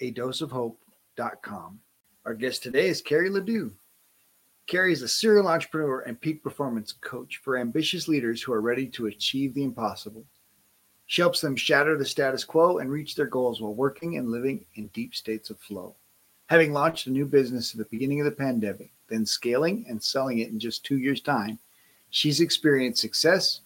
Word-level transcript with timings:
a 0.00 0.12
doseofhope.com. 0.12 1.80
Our 2.24 2.34
guest 2.34 2.62
today 2.62 2.88
is 2.88 3.00
Carrie 3.00 3.30
Ledoux. 3.30 3.72
Carrie 4.66 4.92
is 4.92 5.02
a 5.02 5.08
serial 5.08 5.48
entrepreneur 5.48 6.00
and 6.00 6.20
peak 6.20 6.42
performance 6.42 6.92
coach 6.92 7.40
for 7.42 7.56
ambitious 7.56 8.08
leaders 8.08 8.42
who 8.42 8.52
are 8.52 8.60
ready 8.60 8.86
to 8.88 9.06
achieve 9.06 9.54
the 9.54 9.62
impossible. 9.62 10.24
She 11.06 11.22
helps 11.22 11.40
them 11.40 11.54
shatter 11.54 11.96
the 11.96 12.04
status 12.04 12.44
quo 12.44 12.78
and 12.78 12.90
reach 12.90 13.14
their 13.14 13.26
goals 13.26 13.60
while 13.60 13.74
working 13.74 14.16
and 14.16 14.28
living 14.28 14.64
in 14.74 14.88
deep 14.88 15.14
states 15.14 15.50
of 15.50 15.58
flow. 15.60 15.94
Having 16.48 16.72
launched 16.72 17.06
a 17.06 17.10
new 17.10 17.26
business 17.26 17.72
at 17.72 17.78
the 17.78 17.84
beginning 17.86 18.20
of 18.20 18.24
the 18.24 18.32
pandemic, 18.32 18.90
then 19.08 19.24
scaling 19.24 19.86
and 19.88 20.02
selling 20.02 20.40
it 20.40 20.48
in 20.48 20.58
just 20.58 20.84
two 20.84 20.98
years' 20.98 21.20
time, 21.20 21.60
she's 22.10 22.40
experienced 22.40 23.00
success 23.00 23.60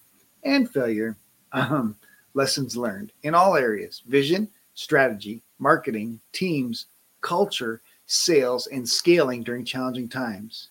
and 0.44 0.70
failure, 0.70 1.16
um, 1.52 1.96
lessons 2.34 2.76
learned 2.76 3.12
in 3.22 3.34
all 3.34 3.56
areas 3.56 4.02
vision, 4.06 4.48
strategy, 4.74 5.42
marketing, 5.60 6.20
teams, 6.32 6.86
culture, 7.20 7.82
sales, 8.06 8.66
and 8.66 8.88
scaling 8.88 9.42
during 9.42 9.64
challenging 9.64 10.08
times. 10.08 10.70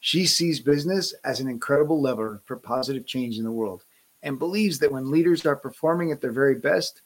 She 0.00 0.26
sees 0.26 0.60
business 0.60 1.14
as 1.24 1.40
an 1.40 1.48
incredible 1.48 2.00
lever 2.00 2.40
for 2.44 2.56
positive 2.56 3.06
change 3.06 3.38
in 3.38 3.44
the 3.44 3.50
world 3.50 3.84
and 4.22 4.38
believes 4.38 4.78
that 4.78 4.92
when 4.92 5.10
leaders 5.10 5.44
are 5.46 5.56
performing 5.56 6.10
at 6.10 6.20
their 6.20 6.32
very 6.32 6.54
best, 6.54 7.02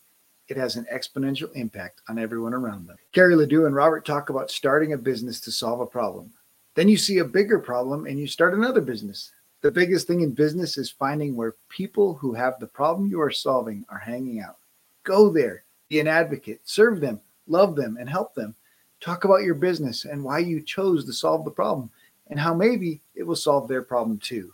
it 0.49 0.57
has 0.57 0.77
an 0.77 0.87
exponential 0.93 1.53
impact 1.55 2.01
on 2.09 2.19
everyone 2.19 2.55
around 2.55 2.87
them. 2.87 2.97
Carrie 3.13 3.37
Ledoux 3.37 3.67
and 3.67 3.75
Robert 3.75 4.07
talk 4.07 4.31
about 4.31 4.51
starting 4.51 4.93
a 4.95 4.99
business 4.99 5.41
to 5.41 5.53
solve 5.53 5.81
a 5.81 5.87
problem. 5.87 6.33
Then 6.75 6.89
you 6.89 6.97
see 6.97 7.19
a 7.19 7.25
bigger 7.25 7.59
problem 7.59 8.07
and 8.07 8.19
you 8.19 8.27
start 8.27 8.55
another 8.55 8.81
business. 8.81 9.33
The 9.61 9.71
biggest 9.71 10.07
thing 10.07 10.21
in 10.21 10.31
business 10.31 10.79
is 10.79 10.91
finding 10.91 11.35
where 11.35 11.57
people 11.69 12.15
who 12.15 12.33
have 12.35 12.59
the 12.61 12.69
problem 12.69 13.11
you 13.11 13.21
are 13.21 13.31
solving 13.31 13.85
are 13.89 13.99
hanging 13.99 14.41
out. 14.41 14.59
Go 15.03 15.29
there, 15.29 15.65
be 15.89 16.01
an 16.01 16.07
advocate, 16.07 16.61
serve 16.65 17.01
them, 17.01 17.21
love 17.47 17.77
them, 17.77 17.97
and 17.99 18.09
help 18.09 18.35
them. 18.35 18.55
Talk 19.01 19.25
about 19.25 19.43
your 19.43 19.55
business 19.55 20.05
and 20.05 20.25
why 20.25 20.41
you 20.41 20.61
chose 20.61 21.05
to 21.05 21.13
solve 21.13 21.45
the 21.45 21.51
problem 21.51 21.91
and 22.29 22.39
how 22.39 22.55
maybe 22.55 23.01
it 23.15 23.23
will 23.23 23.37
solve 23.37 23.69
their 23.69 23.83
problem 23.83 24.19
too. 24.19 24.53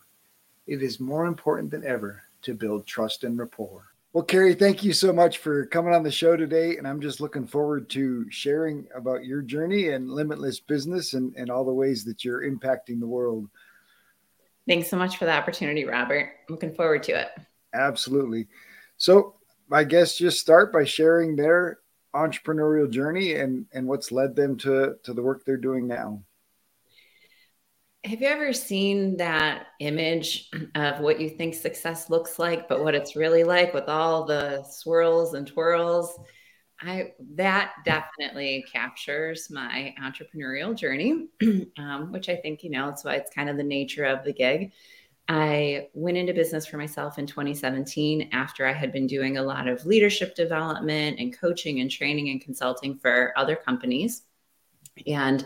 It 0.67 0.83
is 0.83 1.01
more 1.01 1.27
important 1.27 1.71
than 1.71 1.85
ever 1.85 2.23
to 2.43 2.55
build 2.55 2.87
trust 2.87 3.25
and 3.25 3.39
rapport. 3.39 3.95
Well, 4.13 4.23
Carrie, 4.23 4.55
thank 4.55 4.85
you 4.85 4.93
so 4.93 5.13
much 5.13 5.39
for 5.39 5.67
coming 5.67 5.93
on 5.93 6.05
the 6.05 6.11
show 6.11 6.37
today. 6.37 6.77
And 6.77 6.87
I'm 6.87 7.01
just 7.01 7.21
looking 7.21 7.47
forward 7.47 7.91
to 7.91 8.31
sharing 8.31 8.87
about 8.95 9.25
your 9.25 9.43
journey 9.43 9.89
and 9.89 10.09
limitless 10.09 10.61
business 10.61 11.15
and, 11.15 11.35
and 11.35 11.51
all 11.51 11.65
the 11.65 11.73
ways 11.73 12.05
that 12.05 12.25
you're 12.25 12.49
impacting 12.49 13.01
the 13.01 13.09
world. 13.09 13.49
Thanks 14.69 14.89
so 14.89 14.97
much 14.97 15.17
for 15.17 15.25
the 15.25 15.33
opportunity, 15.33 15.85
Robert. 15.85 16.31
I'm 16.49 16.55
looking 16.55 16.73
forward 16.73 17.03
to 17.05 17.21
it. 17.21 17.31
Absolutely. 17.75 18.47
So, 18.99 19.34
my 19.69 19.85
guests 19.85 20.19
just 20.19 20.41
start 20.41 20.73
by 20.73 20.85
sharing 20.85 21.37
their 21.37 21.79
entrepreneurial 22.15 22.89
journey 22.89 23.35
and 23.35 23.67
and 23.73 23.87
what's 23.87 24.13
led 24.13 24.37
them 24.37 24.57
to 24.57 24.95
to 25.03 25.13
the 25.13 25.23
work 25.23 25.45
they're 25.45 25.57
doing 25.57 25.87
now. 25.87 26.23
Have 28.05 28.21
you 28.21 28.29
ever 28.29 28.53
seen 28.53 29.17
that 29.17 29.69
image 29.81 30.51
of 30.75 31.01
what 31.01 31.21
you 31.21 31.31
think 31.31 31.55
success 31.55 32.11
looks 32.11 32.39
like 32.39 32.69
but 32.69 32.85
what 32.85 32.95
it's 32.95 33.17
really 33.17 33.45
like 33.45 33.73
with 33.75 33.89
all 33.89 34.25
the 34.25 34.63
swirls 34.65 35.35
and 35.35 35.47
twirls? 35.47 36.19
I 36.81 37.13
that 37.35 37.73
definitely 37.85 38.65
captures 38.71 39.49
my 39.51 39.95
entrepreneurial 40.01 40.77
journey 40.77 41.29
um, 41.79 42.13
which 42.13 42.29
i 42.29 42.37
think 42.37 42.63
you 42.63 42.71
know 42.71 42.89
it's 42.89 43.05
why 43.05 43.15
it's 43.15 43.33
kind 43.33 43.49
of 43.49 43.57
the 43.57 43.63
nature 43.63 44.05
of 44.05 44.25
the 44.25 44.33
gig 44.33 44.73
I 45.29 45.89
went 45.95 46.19
into 46.19 46.35
business 46.35 46.67
for 46.67 46.77
myself 46.77 47.19
in 47.19 47.27
2017 47.27 48.29
after 48.33 48.67
I 48.67 48.73
had 48.73 48.93
been 48.93 49.07
doing 49.07 49.39
a 49.39 49.43
lot 49.43 49.69
of 49.69 49.87
leadership 49.87 50.35
development 50.35 51.19
and 51.19 51.37
coaching 51.37 51.81
and 51.81 51.91
training 51.91 52.29
and 52.29 52.41
consulting 52.41 52.99
for 52.99 53.33
other 53.37 53.57
companies. 53.57 54.23
And 55.07 55.45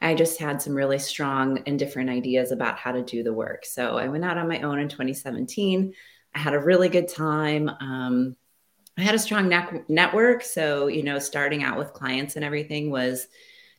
I 0.00 0.14
just 0.14 0.38
had 0.38 0.60
some 0.60 0.74
really 0.74 0.98
strong 0.98 1.62
and 1.66 1.78
different 1.78 2.10
ideas 2.10 2.52
about 2.52 2.78
how 2.78 2.92
to 2.92 3.02
do 3.02 3.22
the 3.22 3.32
work. 3.32 3.64
So 3.64 3.96
I 3.96 4.08
went 4.08 4.24
out 4.24 4.36
on 4.36 4.48
my 4.48 4.60
own 4.60 4.78
in 4.78 4.88
2017. 4.88 5.94
I 6.34 6.38
had 6.38 6.52
a 6.52 6.58
really 6.58 6.90
good 6.90 7.08
time. 7.08 7.70
Um, 7.80 8.36
I 8.98 9.02
had 9.02 9.14
a 9.14 9.18
strong 9.18 9.48
ne- 9.48 9.84
network. 9.88 10.42
So, 10.42 10.88
you 10.88 11.02
know, 11.02 11.18
starting 11.18 11.64
out 11.64 11.78
with 11.78 11.94
clients 11.94 12.36
and 12.36 12.44
everything 12.44 12.90
was 12.90 13.26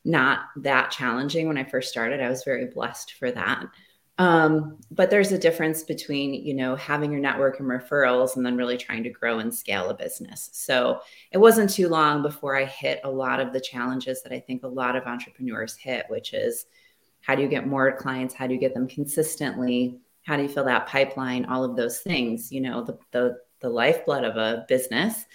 not 0.03 0.47
that 0.57 0.91
challenging 0.91 1.47
when 1.47 1.57
I 1.57 1.63
first 1.63 1.89
started. 1.89 2.22
I 2.22 2.29
was 2.29 2.44
very 2.44 2.66
blessed 2.66 3.13
for 3.13 3.31
that. 3.31 3.66
Um, 4.18 4.78
but 4.92 5.09
there's 5.09 5.34
a 5.34 5.38
difference 5.38 5.84
between, 5.84 6.34
you 6.34 6.53
know, 6.53 6.76
having 6.76 7.12
your 7.12 7.20
network 7.20 7.59
and 7.59 7.68
referrals 7.68 8.38
and 8.38 8.46
then 8.46 8.56
really 8.56 8.78
trying 8.78 9.03
to 9.03 9.09
grow 9.09 9.40
and 9.40 9.53
scale 9.53 9.90
a 9.90 9.94
business. 9.94 10.50
So 10.53 11.02
it 11.31 11.38
wasn't 11.38 11.70
too 11.70 11.90
long 11.90 12.22
before 12.22 12.56
I 12.56 12.64
hit 12.64 13.02
a 13.04 13.12
lot 13.12 13.42
of 13.42 13.52
the 13.52 13.59
challenges 13.59 14.24
that 14.24 14.31
I 14.31 14.40
think 14.40 14.64
a 14.64 14.68
lot 14.68 14.96
of 14.96 15.04
entrepreneurs 15.04 15.75
hit, 15.75 16.06
which 16.08 16.34
is 16.34 16.66
how 17.22 17.36
do 17.36 17.42
you 17.42 17.50
get 17.50 17.68
more 17.68 17.98
clients? 17.98 18.34
How 18.34 18.48
do 18.48 18.54
you 18.54 18.59
get 18.59 18.74
them 18.74 18.88
consistently? 18.88 20.00
How 20.24 20.38
do 20.38 20.44
you 20.44 20.50
fill 20.50 20.66
that 20.66 20.88
pipeline? 20.88 21.46
All 21.46 21.64
of 21.64 21.75
those 21.75 22.00
things, 22.00 22.52
you 22.52 22.62
know, 22.62 22.84
the 22.84 22.98
the 23.12 23.38
the 23.59 23.70
lifeblood 23.70 24.24
of 24.24 24.38
a 24.38 24.66
business. 24.68 25.25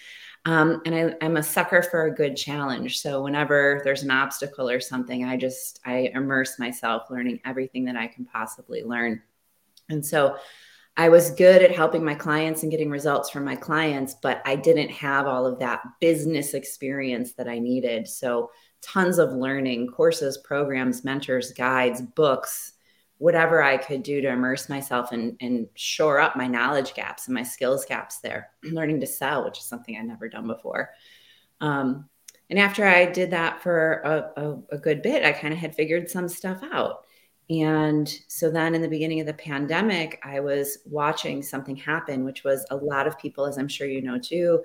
Um, 0.47 0.81
and 0.87 0.95
I, 0.95 1.15
I'm 1.25 1.37
a 1.37 1.43
sucker 1.43 1.83
for 1.83 2.07
a 2.07 2.15
good 2.15 2.37
challenge. 2.37 3.01
So 3.01 3.23
whenever 3.23 3.83
there's 3.85 4.03
an 4.03 4.11
obstacle 4.11 4.71
or 4.71 4.81
something, 4.81 5.25
I 5.25 5.37
just 5.37 5.81
I 5.85 6.11
immerse 6.15 6.59
myself 6.59 7.11
learning 7.11 7.41
everything 7.45 7.85
that 7.85 7.97
I 7.97 8.07
can 8.07 8.25
possibly 8.25 8.83
learn. 8.83 9.23
And 9.91 10.05
so 10.05 10.37
I 10.97 11.09
was 11.09 11.31
good 11.31 11.63
at 11.63 11.75
helping 11.75 12.05
my 12.05 12.15
clients 12.15 12.63
and 12.63 12.71
getting 12.71 12.91
results 12.91 13.31
from 13.31 13.45
my 13.45 13.57
clients, 13.57 14.15
but 14.15 14.43
I 14.45 14.57
didn't 14.57 14.91
have 14.91 15.27
all 15.27 15.47
of 15.47 15.59
that 15.59 15.83
business 16.01 16.55
experience 16.55 17.33
that 17.35 17.49
I 17.49 17.59
needed. 17.59 18.09
So 18.09 18.51
tons 18.83 19.19
of 19.19 19.33
learning, 19.33 19.89
courses, 19.89 20.39
programs, 20.39 21.05
mentors, 21.05 21.53
guides, 21.53 22.03
books, 22.03 22.73
whatever 23.21 23.63
I 23.63 23.77
could 23.77 24.03
do 24.03 24.23
to 24.23 24.29
immerse 24.29 24.71
myself 24.71 25.13
and, 25.13 25.37
and 25.43 25.69
shore 25.75 26.21
up 26.21 26.37
my 26.37 26.47
knowledge 26.47 26.95
gaps 26.95 27.27
and 27.27 27.35
my 27.35 27.43
skills 27.43 27.85
gaps 27.85 28.17
there, 28.21 28.49
learning 28.65 28.99
to 29.01 29.07
sell, 29.07 29.45
which 29.45 29.59
is 29.59 29.67
something 29.67 29.95
I'd 29.95 30.07
never 30.07 30.27
done 30.27 30.47
before. 30.47 30.89
Um, 31.61 32.09
and 32.49 32.59
after 32.59 32.87
I 32.87 33.05
did 33.05 33.31
that 33.33 33.63
for 33.63 34.01
a, 34.05 34.41
a, 34.41 34.59
a 34.73 34.79
good 34.79 35.03
bit, 35.03 35.23
I 35.23 35.33
kind 35.33 35.53
of 35.53 35.61
had 35.61 35.75
figured 35.75 36.09
some 36.09 36.29
stuff 36.29 36.63
out. 36.73 37.05
And 37.51 38.09
so 38.27 38.51
then 38.51 38.75
in 38.75 38.81
the 38.81 38.89
beginning 38.89 39.21
of 39.21 39.27
the 39.27 39.35
pandemic, 39.35 40.19
I 40.25 40.41
was 40.41 40.79
watching 40.87 41.43
something 41.43 41.77
happen, 41.77 42.25
which 42.25 42.43
was 42.43 42.65
a 42.71 42.77
lot 42.77 43.07
of 43.07 43.19
people, 43.19 43.45
as 43.45 43.59
I'm 43.59 43.69
sure 43.69 43.87
you 43.87 44.01
know 44.01 44.19
too, 44.19 44.63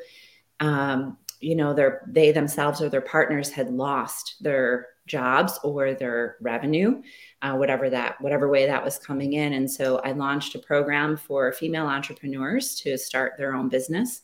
um, 0.62 1.18
you 1.40 1.56
know, 1.56 1.74
their 1.74 2.02
they 2.08 2.32
themselves 2.32 2.82
or 2.82 2.90
their 2.90 3.02
partners 3.02 3.50
had 3.50 3.70
lost 3.70 4.36
their 4.42 4.88
jobs 5.08 5.60
or 5.64 5.94
their 5.94 6.38
revenue, 6.42 7.02
uh, 7.42 7.56
whatever 7.56 7.90
that 7.90 8.20
whatever 8.22 8.50
way 8.50 8.66
that 8.66 8.84
was 8.84 8.98
coming 8.98 9.34
in. 9.34 9.54
And 9.54 9.70
so 9.70 10.00
I 10.00 10.12
launched 10.12 10.56
a 10.56 10.60
program 10.60 11.18
for 11.18 11.52
female 11.52 11.88
entrepreneurs 11.88 12.76
to 12.82 12.98
start 12.98 13.34
their 13.38 13.54
own 13.54 13.70
business, 13.70 14.22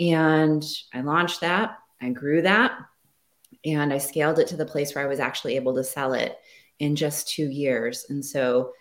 and 0.00 0.64
I 0.92 1.00
launched 1.00 1.40
that. 1.42 1.78
I 2.00 2.10
grew 2.10 2.42
that, 2.42 2.72
and 3.64 3.92
I 3.92 3.98
scaled 3.98 4.38
it 4.38 4.48
to 4.48 4.56
the 4.56 4.64
place 4.64 4.94
where 4.94 5.04
I 5.04 5.08
was 5.08 5.20
actually 5.20 5.56
able 5.56 5.74
to 5.74 5.84
sell 5.84 6.12
it 6.12 6.36
in 6.78 6.94
just 6.94 7.28
two 7.28 7.48
years. 7.48 8.06
And 8.08 8.24
so 8.24 8.72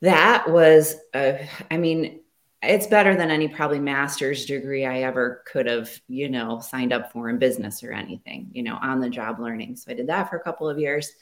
that 0.00 0.50
was, 0.50 0.96
a, 1.14 1.46
I 1.70 1.76
mean, 1.76 2.21
it's 2.62 2.86
better 2.86 3.16
than 3.16 3.30
any 3.30 3.48
probably 3.48 3.80
master's 3.80 4.46
degree 4.46 4.86
I 4.86 5.02
ever 5.02 5.42
could 5.46 5.66
have, 5.66 5.90
you 6.08 6.28
know, 6.28 6.60
signed 6.60 6.92
up 6.92 7.10
for 7.10 7.28
in 7.28 7.38
business 7.38 7.82
or 7.82 7.92
anything, 7.92 8.48
you 8.52 8.62
know, 8.62 8.78
on 8.80 9.00
the 9.00 9.10
job 9.10 9.40
learning. 9.40 9.76
So 9.76 9.90
I 9.90 9.94
did 9.94 10.06
that 10.06 10.30
for 10.30 10.36
a 10.36 10.42
couple 10.42 10.68
of 10.68 10.78
years, 10.78 11.12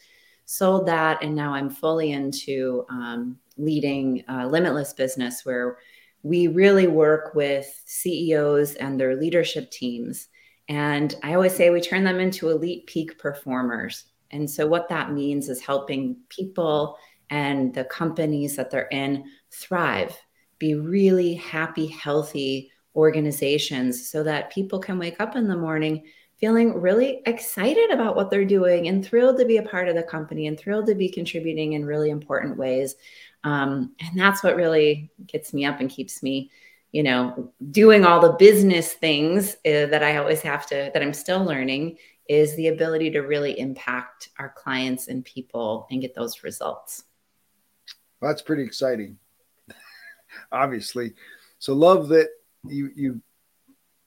sold 0.45 0.87
that, 0.87 1.23
and 1.23 1.35
now 1.35 1.55
I'm 1.55 1.71
fully 1.71 2.13
into 2.13 2.85
um, 2.91 3.39
leading 3.57 4.23
a 4.29 4.47
limitless 4.47 4.93
business 4.93 5.45
where 5.45 5.79
we 6.23 6.49
really 6.49 6.87
work 6.87 7.35
with 7.35 7.83
CEOs 7.87 8.75
and 8.75 9.01
their 9.01 9.17
leadership 9.17 9.71
teams. 9.71 10.29
And 10.69 11.15
I 11.23 11.35
always 11.35 11.55
say 11.55 11.71
we 11.71 11.81
turn 11.81 12.05
them 12.05 12.21
into 12.21 12.51
elite 12.51 12.87
peak 12.87 13.19
performers. 13.19 14.05
And 14.31 14.49
so, 14.49 14.67
what 14.67 14.89
that 14.91 15.13
means 15.13 15.49
is 15.49 15.61
helping 15.61 16.17
people 16.29 16.99
and 17.31 17.73
the 17.73 17.85
companies 17.85 18.57
that 18.57 18.71
they're 18.71 18.89
in 18.89 19.25
thrive, 19.51 20.17
be 20.61 20.77
really 20.77 21.35
happy, 21.35 21.89
healthy 21.89 22.71
organizations 22.95 24.09
so 24.09 24.23
that 24.23 24.53
people 24.53 24.79
can 24.79 25.01
wake 25.01 25.21
up 25.21 25.35
in 25.35 25.49
the 25.49 25.57
morning 25.57 26.05
feeling 26.41 26.81
really 26.81 27.21
excited 27.27 27.91
about 27.91 28.17
what 28.17 28.31
they're 28.31 28.47
doing 28.47 28.89
and 28.89 29.05
thrilled 29.05 29.39
to 29.39 29.45
be 29.45 29.59
a 29.59 29.63
part 29.63 29.89
of 29.89 29.95
the 29.95 30.03
company 30.03 30.47
and 30.47 30.59
thrilled 30.59 30.87
to 30.87 30.95
be 30.95 31.09
contributing 31.09 31.75
in 31.75 31.85
really 31.85 32.09
important 32.09 32.57
ways. 32.57 32.97
Um, 33.45 33.95
and 34.01 34.19
that's 34.19 34.43
what 34.43 34.57
really 34.57 35.11
gets 35.27 35.53
me 35.53 35.67
up 35.67 35.81
and 35.81 35.91
keeps 35.91 36.23
me, 36.23 36.51
you 36.93 37.03
know, 37.03 37.53
doing 37.71 38.07
all 38.07 38.21
the 38.21 38.33
business 38.33 38.95
things 38.95 39.55
uh, 39.67 39.87
that 39.87 40.03
I 40.03 40.17
always 40.17 40.41
have 40.41 40.67
to, 40.69 40.91
that 40.95 41.03
I'm 41.03 41.13
still 41.13 41.45
learning 41.45 41.99
is 42.27 42.57
the 42.57 42.69
ability 42.69 43.11
to 43.11 43.21
really 43.21 43.59
impact 43.59 44.31
our 44.39 44.51
clients 44.57 45.09
and 45.09 45.25
people 45.25 45.87
and 45.91 46.01
get 46.01 46.15
those 46.15 46.43
results. 46.43 47.05
Well, 48.21 48.31
that's 48.31 48.43
pretty 48.43 48.63
exciting, 48.63 49.19
obviously. 50.53 51.15
So 51.59 51.75
love 51.75 52.09
that 52.09 52.29
you 52.67 52.91
you 52.95 53.21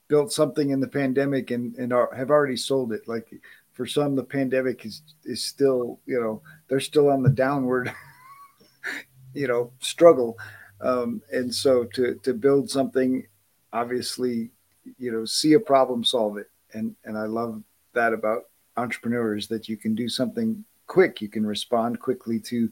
built 0.08 0.32
something 0.32 0.70
in 0.70 0.80
the 0.80 0.88
pandemic 0.88 1.52
and 1.52 1.76
and 1.76 1.94
are, 1.94 2.14
have 2.16 2.30
already 2.30 2.58
sold 2.58 2.94
it. 2.94 3.08
Like 3.08 3.34
for 3.74 3.86
some, 3.86 4.16
the 4.16 4.24
pandemic 4.24 4.86
is 4.86 5.02
is 5.26 5.44
still 5.44 6.00
you 6.06 6.20
know 6.20 6.42
they're 6.68 6.80
still 6.80 7.10
on 7.10 7.24
the 7.24 7.30
downward 7.30 7.94
you 9.34 9.48
know 9.48 9.72
struggle 9.80 10.38
um, 10.82 11.22
and 11.32 11.54
so 11.54 11.84
to 11.86 12.16
to 12.24 12.34
build 12.34 12.70
something 12.70 13.26
obviously 13.72 14.52
you 14.98 15.12
know 15.12 15.26
see 15.26 15.54
a 15.54 15.60
problem 15.60 16.04
solve 16.04 16.38
it 16.38 16.50
and 16.74 16.96
and 17.06 17.18
i 17.18 17.26
love 17.26 17.62
that 17.94 18.14
about 18.14 18.44
entrepreneurs 18.78 19.48
that 19.48 19.68
you 19.68 19.78
can 19.78 19.96
do 19.96 20.08
something 20.08 20.64
quick 20.88 21.22
you 21.22 21.30
can 21.30 21.46
respond 21.46 22.00
quickly 22.00 22.40
to 22.40 22.70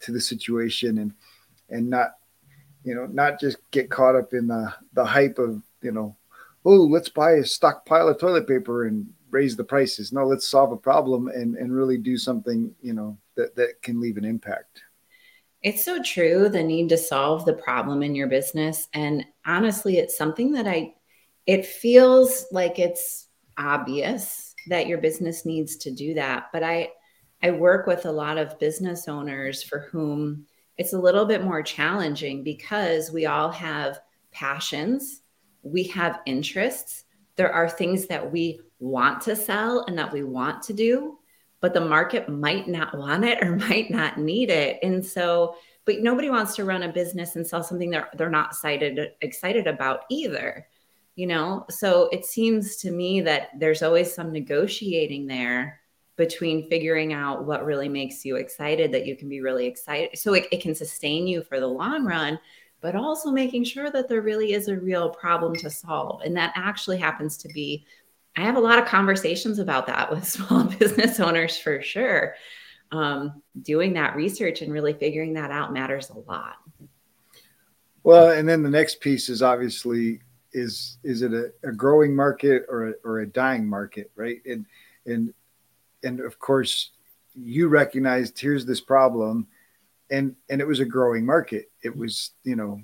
to 0.00 0.12
the 0.12 0.20
situation 0.20 0.98
and 0.98 1.12
and 1.70 1.88
not 1.88 2.16
you 2.84 2.94
know 2.94 3.06
not 3.06 3.40
just 3.40 3.58
get 3.70 3.90
caught 3.90 4.16
up 4.16 4.32
in 4.32 4.46
the 4.46 4.72
the 4.92 5.04
hype 5.04 5.38
of 5.38 5.62
you 5.82 5.92
know 5.92 6.16
oh 6.64 6.84
let's 6.84 7.08
buy 7.08 7.32
a 7.32 7.44
stockpile 7.44 8.08
of 8.08 8.18
toilet 8.18 8.46
paper 8.46 8.86
and 8.86 9.06
raise 9.30 9.56
the 9.56 9.64
prices 9.64 10.12
no 10.12 10.26
let's 10.26 10.48
solve 10.48 10.72
a 10.72 10.76
problem 10.76 11.28
and 11.28 11.56
and 11.56 11.74
really 11.74 11.96
do 11.96 12.18
something 12.18 12.74
you 12.82 12.92
know 12.92 13.16
that 13.34 13.54
that 13.56 13.80
can 13.82 14.00
leave 14.00 14.16
an 14.16 14.24
impact 14.24 14.82
it's 15.62 15.84
so 15.84 16.02
true 16.02 16.48
the 16.48 16.62
need 16.62 16.88
to 16.88 16.98
solve 16.98 17.44
the 17.44 17.52
problem 17.52 18.02
in 18.02 18.14
your 18.14 18.26
business. 18.26 18.88
And 18.94 19.24
honestly, 19.46 19.98
it's 19.98 20.18
something 20.18 20.52
that 20.52 20.66
I, 20.66 20.94
it 21.46 21.64
feels 21.64 22.46
like 22.50 22.78
it's 22.78 23.28
obvious 23.56 24.54
that 24.68 24.86
your 24.86 24.98
business 24.98 25.46
needs 25.46 25.76
to 25.76 25.92
do 25.92 26.14
that. 26.14 26.46
But 26.52 26.64
I, 26.64 26.90
I 27.42 27.52
work 27.52 27.86
with 27.86 28.06
a 28.06 28.12
lot 28.12 28.38
of 28.38 28.58
business 28.58 29.08
owners 29.08 29.62
for 29.62 29.80
whom 29.90 30.46
it's 30.78 30.92
a 30.92 31.00
little 31.00 31.24
bit 31.24 31.44
more 31.44 31.62
challenging 31.62 32.42
because 32.42 33.10
we 33.10 33.26
all 33.26 33.50
have 33.50 34.00
passions, 34.30 35.22
we 35.62 35.84
have 35.84 36.20
interests. 36.26 37.04
There 37.36 37.52
are 37.52 37.68
things 37.68 38.06
that 38.06 38.32
we 38.32 38.60
want 38.78 39.20
to 39.22 39.36
sell 39.36 39.84
and 39.86 39.98
that 39.98 40.12
we 40.12 40.24
want 40.24 40.62
to 40.64 40.72
do 40.72 41.18
but 41.62 41.72
the 41.72 41.80
market 41.80 42.28
might 42.28 42.68
not 42.68 42.98
want 42.98 43.24
it 43.24 43.42
or 43.42 43.56
might 43.70 43.90
not 43.90 44.18
need 44.18 44.50
it. 44.50 44.78
And 44.82 45.06
so, 45.06 45.54
but 45.86 46.00
nobody 46.00 46.28
wants 46.28 46.54
to 46.56 46.64
run 46.64 46.82
a 46.82 46.92
business 46.92 47.36
and 47.36 47.46
sell 47.46 47.62
something 47.62 47.88
they're 47.88 48.10
they're 48.18 48.28
not 48.28 48.50
excited 48.50 49.12
excited 49.22 49.66
about 49.66 50.02
either. 50.10 50.66
You 51.14 51.26
know, 51.26 51.66
so 51.70 52.08
it 52.10 52.24
seems 52.24 52.76
to 52.78 52.90
me 52.90 53.20
that 53.22 53.50
there's 53.58 53.82
always 53.82 54.12
some 54.14 54.32
negotiating 54.32 55.26
there 55.26 55.80
between 56.16 56.68
figuring 56.68 57.12
out 57.12 57.46
what 57.46 57.64
really 57.64 57.88
makes 57.88 58.24
you 58.24 58.36
excited 58.36 58.92
that 58.92 59.06
you 59.06 59.16
can 59.16 59.28
be 59.28 59.40
really 59.40 59.66
excited 59.66 60.16
so 60.18 60.34
it, 60.34 60.46
it 60.52 60.60
can 60.60 60.74
sustain 60.74 61.26
you 61.26 61.42
for 61.42 61.58
the 61.60 61.66
long 61.66 62.04
run 62.04 62.38
but 62.80 62.96
also 62.96 63.30
making 63.30 63.62
sure 63.62 63.90
that 63.90 64.08
there 64.08 64.22
really 64.22 64.52
is 64.52 64.68
a 64.68 64.76
real 64.76 65.08
problem 65.08 65.54
to 65.54 65.70
solve 65.70 66.20
and 66.22 66.36
that 66.36 66.52
actually 66.54 66.98
happens 66.98 67.36
to 67.36 67.48
be 67.48 67.86
I 68.36 68.42
have 68.42 68.56
a 68.56 68.60
lot 68.60 68.78
of 68.78 68.86
conversations 68.86 69.58
about 69.58 69.86
that 69.86 70.10
with 70.10 70.26
small 70.26 70.64
business 70.64 71.20
owners 71.20 71.58
for 71.58 71.82
sure. 71.82 72.34
Um, 72.90 73.42
doing 73.62 73.94
that 73.94 74.16
research 74.16 74.60
and 74.60 74.70
really 74.70 74.92
figuring 74.92 75.32
that 75.34 75.50
out 75.50 75.72
matters 75.72 76.10
a 76.10 76.18
lot. 76.18 76.56
Well, 78.02 78.32
and 78.32 78.46
then 78.46 78.62
the 78.62 78.68
next 78.68 79.00
piece 79.00 79.28
is 79.28 79.42
obviously 79.42 80.20
is 80.52 80.98
is 81.02 81.22
it 81.22 81.32
a, 81.32 81.52
a 81.66 81.72
growing 81.72 82.14
market 82.14 82.66
or 82.68 82.88
a, 82.88 82.92
or 83.04 83.20
a 83.20 83.26
dying 83.26 83.66
market, 83.66 84.10
right? 84.14 84.42
And 84.44 84.66
and 85.06 85.32
and 86.02 86.20
of 86.20 86.38
course, 86.38 86.90
you 87.34 87.68
recognized 87.68 88.38
here's 88.38 88.66
this 88.66 88.80
problem, 88.80 89.46
and 90.10 90.36
and 90.50 90.60
it 90.60 90.66
was 90.66 90.80
a 90.80 90.84
growing 90.84 91.24
market. 91.24 91.70
It 91.82 91.96
was 91.96 92.32
you 92.44 92.56
know 92.56 92.82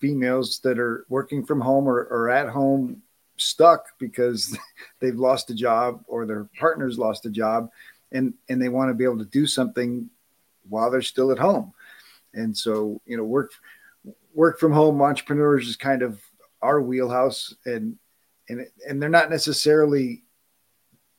females 0.00 0.58
that 0.60 0.78
are 0.78 1.06
working 1.08 1.46
from 1.46 1.60
home 1.60 1.86
or, 1.86 2.04
or 2.10 2.28
at 2.28 2.48
home 2.48 3.02
stuck 3.36 3.86
because 3.98 4.56
they've 5.00 5.18
lost 5.18 5.50
a 5.50 5.54
job 5.54 6.04
or 6.06 6.26
their 6.26 6.48
partner's 6.58 6.98
lost 6.98 7.26
a 7.26 7.30
job 7.30 7.70
and 8.12 8.34
and 8.48 8.60
they 8.60 8.68
want 8.68 8.90
to 8.90 8.94
be 8.94 9.04
able 9.04 9.18
to 9.18 9.24
do 9.24 9.46
something 9.46 10.08
while 10.68 10.90
they're 10.90 11.02
still 11.02 11.32
at 11.32 11.38
home 11.38 11.72
and 12.34 12.56
so 12.56 13.00
you 13.06 13.16
know 13.16 13.24
work 13.24 13.52
work 14.34 14.58
from 14.58 14.72
home 14.72 15.00
entrepreneurs 15.00 15.68
is 15.68 15.76
kind 15.76 16.02
of 16.02 16.20
our 16.62 16.80
wheelhouse 16.80 17.54
and 17.64 17.96
and 18.48 18.66
and 18.88 19.00
they're 19.00 19.08
not 19.08 19.30
necessarily 19.30 20.23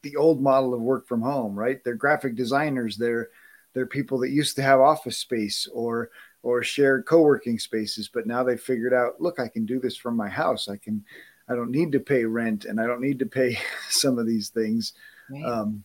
the 0.05 0.15
old 0.15 0.41
model 0.41 0.73
of 0.73 0.81
work 0.81 1.07
from 1.07 1.21
home 1.21 1.53
right 1.53 1.83
they're 1.83 1.95
graphic 1.95 2.35
designers 2.35 2.95
they're 2.95 3.29
they're 3.73 3.85
people 3.85 4.17
that 4.17 4.29
used 4.29 4.55
to 4.55 4.61
have 4.61 4.79
office 4.79 5.17
space 5.17 5.67
or 5.73 6.09
or 6.43 6.63
shared 6.63 7.05
co-working 7.05 7.59
spaces 7.59 8.07
but 8.07 8.25
now 8.25 8.43
they 8.43 8.55
figured 8.55 8.93
out 8.93 9.19
look 9.19 9.39
i 9.39 9.47
can 9.47 9.65
do 9.65 9.79
this 9.79 9.97
from 9.97 10.15
my 10.15 10.29
house 10.29 10.69
i 10.69 10.77
can 10.77 11.03
I 11.47 11.55
don't 11.55 11.71
need 11.71 11.91
to 11.91 11.99
pay 11.99 12.25
rent 12.25 12.65
and 12.65 12.79
I 12.79 12.87
don't 12.87 13.01
need 13.01 13.19
to 13.19 13.25
pay 13.25 13.57
some 13.89 14.17
of 14.17 14.25
these 14.25 14.49
things. 14.49 14.93
Right. 15.29 15.43
Um, 15.43 15.83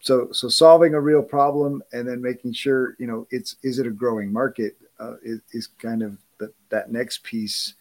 so, 0.00 0.28
so 0.32 0.48
solving 0.48 0.94
a 0.94 1.00
real 1.00 1.22
problem 1.22 1.82
and 1.92 2.08
then 2.08 2.20
making 2.20 2.54
sure, 2.54 2.96
you 2.98 3.06
know, 3.06 3.26
it's, 3.30 3.56
is 3.62 3.78
it 3.78 3.86
a 3.86 3.90
growing 3.90 4.32
market 4.32 4.76
uh, 4.98 5.14
is, 5.22 5.40
is, 5.52 5.68
kind 5.78 6.02
of 6.02 6.18
the, 6.38 6.52
that 6.70 6.90
next 6.90 7.22
piece. 7.22 7.74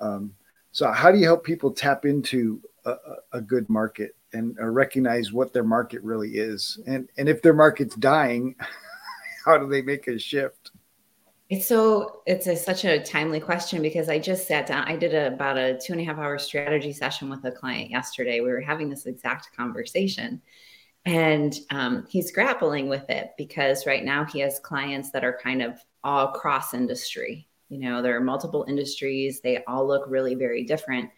Um, 0.00 0.34
so 0.72 0.92
how 0.92 1.10
do 1.10 1.18
you 1.18 1.24
help 1.24 1.44
people 1.44 1.72
tap 1.72 2.04
into 2.04 2.60
a, 2.84 2.94
a 3.32 3.40
good 3.40 3.68
market 3.70 4.14
and 4.32 4.56
uh, 4.60 4.66
recognize 4.66 5.32
what 5.32 5.52
their 5.52 5.64
market 5.64 6.02
really 6.02 6.36
is? 6.36 6.80
And, 6.86 7.08
and 7.16 7.28
if 7.28 7.42
their 7.42 7.54
market's 7.54 7.96
dying, 7.96 8.54
how 9.44 9.58
do 9.58 9.68
they 9.68 9.82
make 9.82 10.06
a 10.08 10.18
shift? 10.18 10.72
It's 11.50 11.66
so 11.66 12.20
it's 12.26 12.46
a, 12.46 12.54
such 12.54 12.84
a 12.84 13.02
timely 13.02 13.40
question 13.40 13.80
because 13.80 14.10
I 14.10 14.18
just 14.18 14.46
sat 14.46 14.66
down. 14.66 14.86
I 14.86 14.96
did 14.96 15.14
a, 15.14 15.28
about 15.28 15.56
a 15.56 15.78
two 15.78 15.94
and 15.94 16.02
a 16.02 16.04
half 16.04 16.18
hour 16.18 16.38
strategy 16.38 16.92
session 16.92 17.30
with 17.30 17.42
a 17.44 17.50
client 17.50 17.90
yesterday. 17.90 18.40
We 18.40 18.50
were 18.50 18.60
having 18.60 18.90
this 18.90 19.06
exact 19.06 19.56
conversation, 19.56 20.42
and 21.06 21.58
um, 21.70 22.06
he's 22.10 22.32
grappling 22.32 22.86
with 22.88 23.08
it 23.08 23.30
because 23.38 23.86
right 23.86 24.04
now 24.04 24.26
he 24.26 24.40
has 24.40 24.58
clients 24.58 25.10
that 25.12 25.24
are 25.24 25.38
kind 25.42 25.62
of 25.62 25.78
all 26.04 26.32
cross 26.32 26.74
industry. 26.74 27.48
You 27.70 27.78
know, 27.78 28.02
there 28.02 28.14
are 28.14 28.20
multiple 28.20 28.66
industries. 28.68 29.40
They 29.40 29.64
all 29.64 29.86
look 29.86 30.04
really 30.06 30.34
very 30.34 30.64
different. 30.64 31.08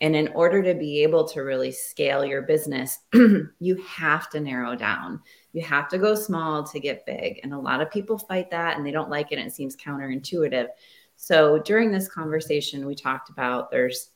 And 0.00 0.16
in 0.16 0.28
order 0.28 0.62
to 0.62 0.74
be 0.74 1.02
able 1.02 1.28
to 1.28 1.42
really 1.42 1.70
scale 1.70 2.24
your 2.24 2.42
business, 2.42 3.00
you 3.12 3.76
have 3.86 4.30
to 4.30 4.40
narrow 4.40 4.74
down. 4.74 5.20
You 5.52 5.62
have 5.62 5.88
to 5.88 5.98
go 5.98 6.14
small 6.14 6.64
to 6.64 6.80
get 6.80 7.04
big. 7.04 7.40
And 7.42 7.52
a 7.52 7.58
lot 7.58 7.82
of 7.82 7.90
people 7.90 8.18
fight 8.18 8.50
that 8.50 8.76
and 8.76 8.86
they 8.86 8.92
don't 8.92 9.10
like 9.10 9.30
it. 9.30 9.38
And 9.38 9.46
it 9.46 9.54
seems 9.54 9.76
counterintuitive. 9.76 10.68
So 11.16 11.58
during 11.58 11.92
this 11.92 12.08
conversation, 12.08 12.86
we 12.86 12.94
talked 12.94 13.28
about 13.28 13.70
there's 13.70 14.10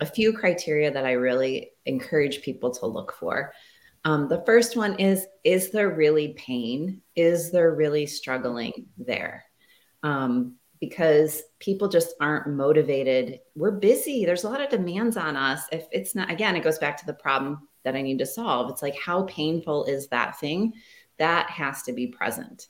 a 0.00 0.06
few 0.06 0.32
criteria 0.32 0.90
that 0.90 1.06
I 1.06 1.12
really 1.12 1.70
encourage 1.84 2.42
people 2.42 2.70
to 2.72 2.86
look 2.86 3.12
for. 3.12 3.52
Um, 4.04 4.28
the 4.28 4.42
first 4.44 4.76
one 4.76 4.98
is 4.98 5.26
Is 5.44 5.70
there 5.70 5.90
really 5.90 6.34
pain? 6.34 7.00
Is 7.14 7.52
there 7.52 7.74
really 7.74 8.06
struggling 8.06 8.86
there? 8.98 9.44
Um, 10.02 10.56
because 10.80 11.42
people 11.58 11.88
just 11.88 12.14
aren't 12.20 12.48
motivated. 12.48 13.40
We're 13.54 13.72
busy. 13.72 14.24
There's 14.24 14.44
a 14.44 14.48
lot 14.48 14.60
of 14.60 14.68
demands 14.68 15.16
on 15.16 15.36
us. 15.36 15.62
If 15.72 15.86
it's 15.92 16.14
not, 16.14 16.30
again, 16.30 16.56
it 16.56 16.64
goes 16.64 16.78
back 16.78 16.96
to 16.98 17.06
the 17.06 17.14
problem 17.14 17.68
that 17.84 17.96
I 17.96 18.02
need 18.02 18.18
to 18.18 18.26
solve. 18.26 18.70
It's 18.70 18.82
like, 18.82 18.98
how 18.98 19.24
painful 19.24 19.84
is 19.84 20.08
that 20.08 20.38
thing? 20.38 20.74
That 21.18 21.48
has 21.50 21.82
to 21.84 21.92
be 21.92 22.08
present. 22.08 22.68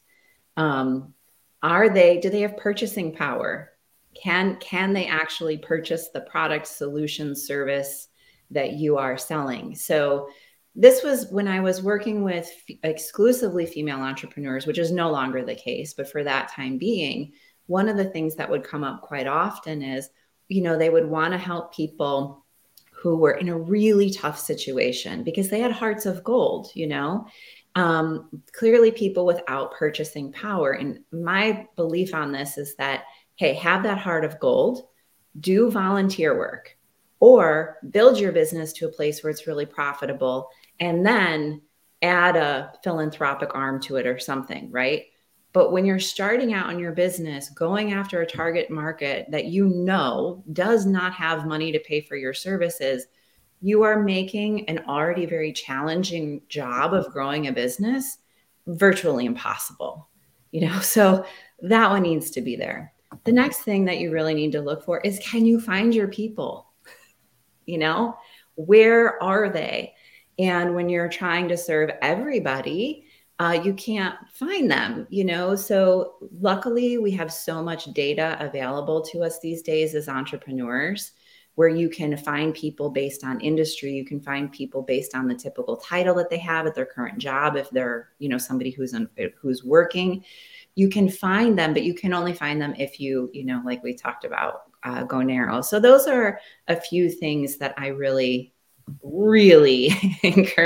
Um, 0.57 1.15
are 1.63 1.89
they, 1.89 2.19
do 2.19 2.31
they 2.31 2.43
have 2.43 2.57
purchasing 2.57 3.13
power? 3.13 3.73
can 4.17 4.57
can 4.57 4.93
they 4.93 5.07
actually 5.07 5.59
purchase 5.59 6.09
the 6.09 6.21
product 6.23 6.67
solution 6.67 7.35
service 7.35 8.09
that 8.51 8.75
you 8.75 8.97
are 8.97 9.19
selling 9.19 9.75
so 9.75 10.29
this 10.75 11.03
was 11.03 11.27
when 11.31 11.49
i 11.49 11.61
was 11.61 11.83
working 11.83 12.23
with 12.23 12.51
f- 12.69 12.77
exclusively 12.83 13.67
female 13.67 14.01
entrepreneurs 14.01 14.67
which 14.67 14.79
is 14.79 14.91
no 14.91 15.11
longer 15.11 15.45
the 15.45 15.55
case 15.55 15.95
but 15.95 16.09
for 16.09 16.23
that 16.25 16.51
time 16.53 16.79
being 16.79 17.33
one 17.67 17.89
of 17.89 17.97
the 17.97 18.05
things 18.05 18.37
that 18.37 18.51
would 18.51 18.65
come 18.65 18.85
up 18.85 19.03
quite 19.03 19.27
often 19.27 19.83
is 19.83 20.09
you 20.49 20.63
know 20.63 20.77
they 20.77 20.91
would 20.91 21.09
want 21.09 21.33
to 21.33 21.39
help 21.39 21.75
people 21.75 22.45
who 22.93 23.17
were 23.17 23.35
in 23.35 23.49
a 23.49 23.59
really 23.59 24.11
tough 24.11 24.39
situation 24.39 25.23
because 25.23 25.49
they 25.49 25.61
had 25.61 25.73
hearts 25.73 26.07
of 26.07 26.25
gold 26.25 26.71
you 26.75 26.87
know 26.87 27.27
um, 27.75 28.31
clearly 28.53 28.91
people 28.91 29.27
without 29.27 29.75
purchasing 29.75 30.33
power 30.33 30.73
and 30.73 31.01
my 31.13 31.67
belief 31.77 32.15
on 32.15 32.33
this 32.33 32.57
is 32.57 32.75
that 32.77 33.05
hey, 33.37 33.53
have 33.55 33.83
that 33.85 33.99
heart 33.99 34.25
of 34.25 34.41
gold, 34.41 34.89
do 35.39 35.71
volunteer 35.71 36.37
work, 36.37 36.77
or 37.21 37.79
build 37.91 38.19
your 38.19 38.33
business 38.33 38.73
to 38.75 38.87
a 38.87 38.93
place 38.93 39.23
where 39.23 39.31
it's 39.31 39.47
really 39.47 39.67
profitable, 39.67 40.49
and 40.81 41.07
then 41.07 41.63
add 42.03 42.37
a 42.37 42.73
philanthropic 42.83 43.51
arm 43.55 43.81
to 43.81 43.97
it 43.97 44.07
or 44.07 44.19
something, 44.19 44.71
right? 44.71 45.05
But 45.57 45.73
when 45.73 45.87
you're 45.87 45.99
starting 45.99 46.53
out 46.53 46.71
in 46.71 46.79
your 46.79 46.93
business, 46.93 47.49
going 47.49 47.95
after 47.95 48.21
a 48.21 48.27
target 48.27 48.71
market 48.71 49.27
that 49.31 49.47
you 49.47 49.69
know 49.71 50.45
does 50.53 50.85
not 50.85 51.15
have 51.15 51.47
money 51.47 51.73
to 51.73 51.79
pay 51.79 52.03
for 52.03 52.15
your 52.15 52.35
services, 52.35 53.07
you 53.63 53.83
are 53.83 54.03
making 54.03 54.69
an 54.69 54.81
already 54.87 55.25
very 55.25 55.55
challenging 55.55 56.43
job 56.51 56.93
of 56.93 57.11
growing 57.11 57.47
a 57.47 57.53
business 57.53 58.19
virtually 58.67 59.25
impossible. 59.25 60.11
You 60.51 60.69
know, 60.69 60.81
so 60.81 61.25
that 61.63 61.89
one 61.89 62.03
needs 62.03 62.31
to 62.33 62.43
be 62.43 62.57
there 62.57 62.93
the 63.25 63.33
next 63.33 63.63
thing 63.63 63.85
that 63.85 63.99
you 63.99 64.11
really 64.11 64.35
need 64.35 64.53
to 64.53 64.61
look 64.61 64.85
for 64.85 65.01
is 65.01 65.19
can 65.19 65.47
you 65.47 65.61
find 65.61 65.95
your 65.95 66.09
people? 66.09 66.65
You 67.69 67.79
know, 67.79 68.17
where 68.55 69.21
are 69.21 69.49
they? 69.49 69.93
And 70.39 70.77
when 70.77 70.89
you're 70.89 71.09
trying 71.09 71.49
to 71.49 71.57
serve 71.57 71.91
everybody, 72.01 73.06
uh, 73.38 73.61
you 73.62 73.75
can't 73.75 74.16
find 74.33 74.71
them, 74.71 75.07
you 75.11 75.25
know? 75.25 75.55
So, 75.55 76.14
luckily, 76.40 76.99
we 76.99 77.11
have 77.12 77.33
so 77.33 77.62
much 77.62 77.87
data 77.87 78.37
available 78.40 79.02
to 79.02 79.23
us 79.23 79.40
these 79.40 79.62
days 79.62 79.95
as 79.95 80.09
entrepreneurs 80.09 81.12
where 81.55 81.69
you 81.69 81.88
can 81.88 82.14
find 82.19 82.52
people 82.55 82.90
based 82.90 83.25
on 83.25 83.40
industry 83.40 83.90
you 83.90 84.05
can 84.05 84.21
find 84.21 84.52
people 84.52 84.83
based 84.83 85.14
on 85.14 85.26
the 85.26 85.35
typical 85.35 85.78
title 85.78 86.14
that 86.14 86.28
they 86.28 86.37
have 86.37 86.66
at 86.66 86.75
their 86.75 86.85
current 86.85 87.16
job 87.16 87.57
if 87.57 87.71
they're 87.71 88.11
you 88.19 88.28
know 88.28 88.37
somebody 88.37 88.71
who's 88.71 88.93
in, 88.93 89.09
who's 89.40 89.64
working 89.64 90.23
you 90.76 90.90
can 90.90 91.09
find 91.09 91.59
them, 91.59 91.73
but 91.73 91.83
you 91.83 91.95
can 91.95 92.12
only 92.12 92.35
find 92.35 92.61
them 92.61 92.75
if 92.78 93.00
you, 93.00 93.31
you 93.33 93.45
know, 93.45 93.62
like 93.64 93.83
we 93.83 93.95
talked 93.95 94.25
about, 94.25 94.64
uh, 94.85 95.02
go 95.05 95.23
narrow. 95.23 95.62
So 95.62 95.81
those 95.81 96.07
are 96.07 96.38
a 96.69 96.76
few 96.76 97.11
things 97.11 97.57
that 97.57 97.75
I 97.78 97.88
really, 97.88 98.52
really 99.02 99.90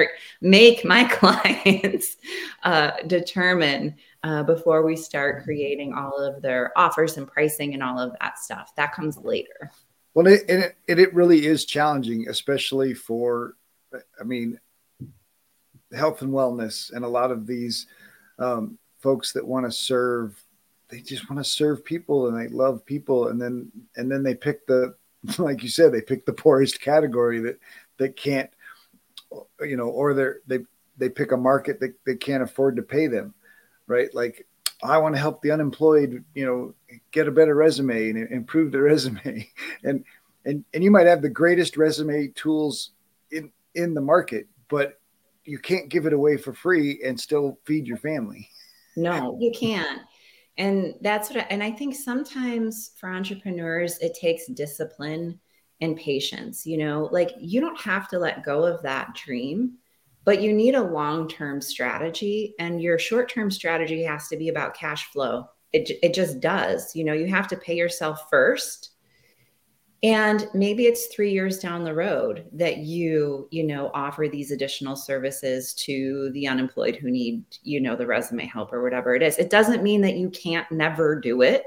make 0.40 0.84
my 0.84 1.04
clients 1.10 2.16
uh, 2.62 2.92
determine 3.06 3.96
uh, 4.22 4.42
before 4.42 4.84
we 4.84 4.96
start 4.96 5.44
creating 5.44 5.94
all 5.94 6.18
of 6.18 6.42
their 6.42 6.76
offers 6.76 7.16
and 7.16 7.26
pricing 7.26 7.74
and 7.74 7.82
all 7.82 7.98
of 7.98 8.14
that 8.20 8.38
stuff. 8.38 8.72
That 8.76 8.92
comes 8.92 9.16
later. 9.18 9.70
Well, 10.14 10.26
it, 10.26 10.42
it, 10.48 10.76
it 10.86 11.14
really 11.14 11.46
is 11.46 11.64
challenging, 11.64 12.28
especially 12.28 12.94
for, 12.94 13.54
I 14.20 14.24
mean, 14.24 14.58
health 15.96 16.22
and 16.22 16.32
wellness 16.32 16.92
and 16.92 17.04
a 17.04 17.08
lot 17.08 17.30
of 17.30 17.46
these 17.46 17.86
um, 18.38 18.78
folks 18.98 19.32
that 19.32 19.46
want 19.46 19.66
to 19.66 19.72
serve 19.72 20.42
they 20.88 21.00
just 21.00 21.30
want 21.30 21.42
to 21.42 21.48
serve 21.48 21.84
people 21.84 22.26
and 22.26 22.36
they 22.38 22.48
love 22.48 22.84
people 22.84 23.28
and 23.28 23.40
then 23.40 23.70
and 23.96 24.10
then 24.10 24.22
they 24.22 24.34
pick 24.34 24.66
the 24.66 24.94
like 25.38 25.62
you 25.62 25.68
said 25.68 25.92
they 25.92 26.00
pick 26.00 26.24
the 26.26 26.32
poorest 26.32 26.80
category 26.80 27.40
that 27.40 27.58
that 27.98 28.16
can't 28.16 28.50
you 29.60 29.76
know 29.76 29.88
or 29.88 30.14
they're 30.14 30.40
they 30.46 30.58
they 30.96 31.08
pick 31.08 31.32
a 31.32 31.36
market 31.36 31.80
that 31.80 31.94
they 32.04 32.16
can't 32.16 32.42
afford 32.42 32.76
to 32.76 32.82
pay 32.82 33.06
them 33.06 33.34
right? 33.86 34.14
Like 34.14 34.46
i 34.82 34.96
want 34.96 35.14
to 35.14 35.20
help 35.20 35.42
the 35.42 35.50
unemployed 35.50 36.24
you 36.34 36.46
know 36.46 36.74
get 37.10 37.28
a 37.28 37.30
better 37.30 37.54
resume 37.54 38.10
and 38.10 38.32
improve 38.32 38.72
their 38.72 38.82
resume. 38.92 39.48
And 39.84 40.04
and 40.44 40.64
and 40.72 40.82
you 40.82 40.90
might 40.90 41.06
have 41.06 41.22
the 41.22 41.28
greatest 41.28 41.76
resume 41.76 42.28
tools 42.28 42.92
in 43.30 43.52
in 43.74 43.94
the 43.94 44.00
market 44.00 44.46
but 44.68 45.00
you 45.44 45.58
can't 45.58 45.88
give 45.88 46.06
it 46.06 46.12
away 46.12 46.36
for 46.36 46.52
free 46.52 47.00
and 47.04 47.18
still 47.18 47.58
feed 47.64 47.86
your 47.86 47.96
family. 47.96 48.48
No, 48.96 49.36
you 49.40 49.52
can't. 49.52 50.00
And 50.60 50.94
that's 51.00 51.30
what, 51.30 51.38
I, 51.38 51.46
and 51.48 51.62
I 51.62 51.70
think 51.70 51.94
sometimes 51.94 52.90
for 52.98 53.08
entrepreneurs, 53.08 53.96
it 54.00 54.12
takes 54.12 54.46
discipline 54.48 55.40
and 55.80 55.96
patience. 55.96 56.66
You 56.66 56.76
know, 56.76 57.08
like 57.10 57.30
you 57.40 57.62
don't 57.62 57.80
have 57.80 58.08
to 58.08 58.18
let 58.18 58.44
go 58.44 58.64
of 58.64 58.82
that 58.82 59.14
dream, 59.14 59.78
but 60.24 60.42
you 60.42 60.52
need 60.52 60.74
a 60.74 60.82
long 60.82 61.28
term 61.28 61.62
strategy. 61.62 62.54
And 62.58 62.82
your 62.82 62.98
short 62.98 63.30
term 63.30 63.50
strategy 63.50 64.02
has 64.02 64.28
to 64.28 64.36
be 64.36 64.50
about 64.50 64.74
cash 64.74 65.06
flow. 65.06 65.46
It, 65.72 65.92
it 66.02 66.12
just 66.12 66.40
does. 66.40 66.94
You 66.94 67.04
know, 67.04 67.14
you 67.14 67.28
have 67.28 67.48
to 67.48 67.56
pay 67.56 67.74
yourself 67.74 68.26
first 68.28 68.90
and 70.02 70.49
maybe 70.54 70.87
it's 70.87 71.07
three 71.07 71.33
years 71.33 71.59
down 71.59 71.85
the 71.85 71.95
road 71.95 72.47
that 72.52 72.78
you 72.78 73.49
you 73.50 73.64
know 73.64 73.90
offer 73.92 74.28
these 74.28 74.50
additional 74.50 74.97
services 74.97 75.75
to 75.75 76.30
the 76.33 76.47
unemployed 76.47 76.97
who 76.97 77.11
need 77.11 77.45
you 77.62 77.80
know 77.80 77.97
the 77.97 78.07
resume 78.07 78.47
help 78.47 78.73
or 78.73 78.83
whatever 78.83 79.14
it 79.14 79.23
is. 79.23 79.38
It 79.38 79.50
doesn't 79.50 79.83
mean 79.83 80.00
that 80.02 80.16
you 80.16 80.30
can't 80.30 80.71
never 80.71 81.19
do 81.19 81.42
it 81.42 81.64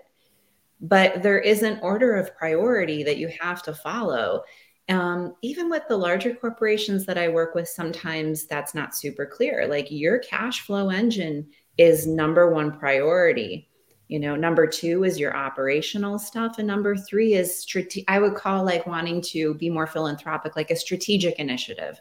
but 0.83 1.23
there 1.23 1.39
is 1.39 1.63
an 1.63 1.79
order 1.81 2.15
of 2.15 2.35
priority 2.35 3.03
that 3.03 3.17
you 3.17 3.29
have 3.39 3.63
to 3.63 3.73
follow. 3.73 4.43
Um, 4.89 5.35
even 5.41 5.69
with 5.69 5.83
the 5.87 5.95
larger 5.95 6.35
corporations 6.35 7.05
that 7.05 7.17
i 7.17 7.29
work 7.29 7.55
with 7.55 7.69
sometimes 7.69 8.45
that's 8.45 8.75
not 8.75 8.93
super 8.93 9.25
clear. 9.25 9.65
Like 9.65 9.87
your 9.89 10.19
cash 10.19 10.59
flow 10.59 10.89
engine 10.89 11.49
is 11.77 12.05
number 12.05 12.53
one 12.53 12.77
priority 12.77 13.69
you 14.13 14.19
know 14.19 14.35
number 14.35 14.67
two 14.67 15.03
is 15.03 15.19
your 15.19 15.35
operational 15.35 16.19
stuff 16.19 16.59
and 16.59 16.67
number 16.67 16.95
three 16.95 17.33
is 17.33 17.57
strate- 17.57 18.05
i 18.07 18.19
would 18.19 18.35
call 18.35 18.63
like 18.63 18.85
wanting 18.85 19.19
to 19.19 19.55
be 19.55 19.71
more 19.71 19.87
philanthropic 19.87 20.55
like 20.55 20.69
a 20.69 20.75
strategic 20.75 21.39
initiative. 21.39 21.99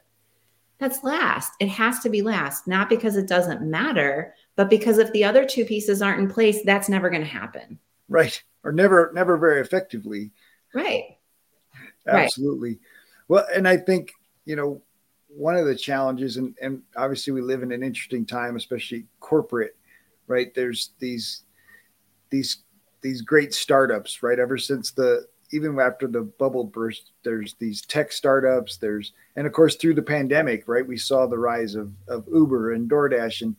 That's 0.79 1.05
last. 1.05 1.53
It 1.61 1.69
has 1.69 2.01
to 2.01 2.11
be 2.11 2.21
last 2.21 2.67
not 2.67 2.91
because 2.91 3.17
it 3.17 3.29
doesn't 3.29 3.63
matter 3.63 4.35
but 4.57 4.69
because 4.69 4.99
if 4.99 5.11
the 5.13 5.25
other 5.25 5.47
two 5.47 5.65
pieces 5.65 6.03
aren't 6.03 6.21
in 6.21 6.29
place 6.29 6.59
that's 6.67 6.91
never 6.91 7.09
going 7.09 7.23
to 7.23 7.29
happen. 7.29 7.79
Right. 8.11 8.43
Or 8.63 8.73
never 8.73 9.11
never 9.15 9.39
very 9.39 9.63
effectively. 9.63 10.33
Right. 10.75 11.17
Absolutely. 12.07 12.73
Right. 12.73 12.81
well 13.29 13.47
and 13.55 13.67
i 13.67 13.79
think 13.79 14.13
you 14.45 14.57
know 14.57 14.83
one 15.29 15.57
of 15.57 15.65
the 15.65 15.75
challenges 15.75 16.37
and, 16.37 16.55
and 16.61 16.83
obviously 16.95 17.33
we 17.33 17.41
live 17.41 17.63
in 17.63 17.73
an 17.73 17.83
interesting 17.83 18.27
time 18.27 18.57
especially 18.57 19.07
corporate 19.19 19.77
right? 20.27 20.55
There's 20.55 20.91
these 20.99 21.43
these 22.33 22.65
these 23.03 23.21
great 23.21 23.55
startups, 23.55 24.23
right? 24.23 24.41
Ever 24.41 24.59
since 24.59 24.91
the 24.91 25.27
even 25.53 25.79
after 25.79 26.09
the 26.09 26.23
bubble 26.23 26.65
burst, 26.65 27.13
there's 27.25 27.55
these 27.55 27.83
tech 27.83 28.11
startups. 28.11 28.79
There's 28.79 29.13
and 29.37 29.47
of 29.47 29.53
course 29.53 29.77
through 29.77 29.95
the 29.95 30.03
pandemic, 30.03 30.67
right? 30.67 30.87
We 30.87 30.97
saw 30.97 31.27
the 31.27 31.39
rise 31.39 31.77
of 31.77 31.93
of 32.09 32.27
Uber 32.33 32.73
and 32.73 32.91
DoorDash 32.91 33.43
and 33.43 33.55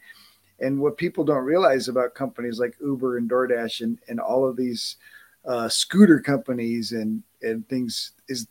and 0.60 0.80
what 0.80 0.98
people 0.98 1.24
don't 1.24 1.46
realize 1.46 1.88
about 1.88 2.16
companies 2.16 2.60
like 2.60 2.76
Uber 2.82 3.18
and 3.18 3.30
DoorDash 3.30 3.82
and 3.82 4.00
and 4.10 4.20
all 4.20 4.46
of 4.46 4.58
these 4.58 4.98
uh, 5.46 5.70
scooter 5.70 6.20
companies 6.20 6.92
and 6.92 7.24
and 7.42 7.68
things 7.70 8.12
is 8.28 8.48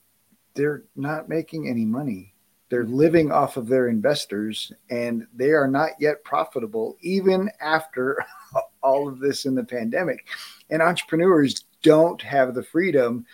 they're 0.55 0.85
not 0.97 1.29
making 1.29 1.69
any 1.69 1.85
money. 1.85 2.35
They're 2.69 2.85
living 2.85 3.31
off 3.31 3.57
of 3.57 3.67
their 3.67 3.88
investors 3.88 4.73
and 4.88 5.26
they 5.35 5.50
are 5.50 5.69
not 5.69 5.91
yet 5.99 6.25
profitable 6.25 6.97
even 7.00 7.50
after 7.61 8.25
all 8.82 9.08
of 9.08 9.18
this 9.18 9.44
in 9.44 9.54
the 9.54 9.64
pandemic. 9.64 10.26
And 10.70 10.82
entrepreneurs 10.82 11.64
don't 11.82 12.20
have 12.22 12.54
the 12.54 12.62
freedom 12.62 13.26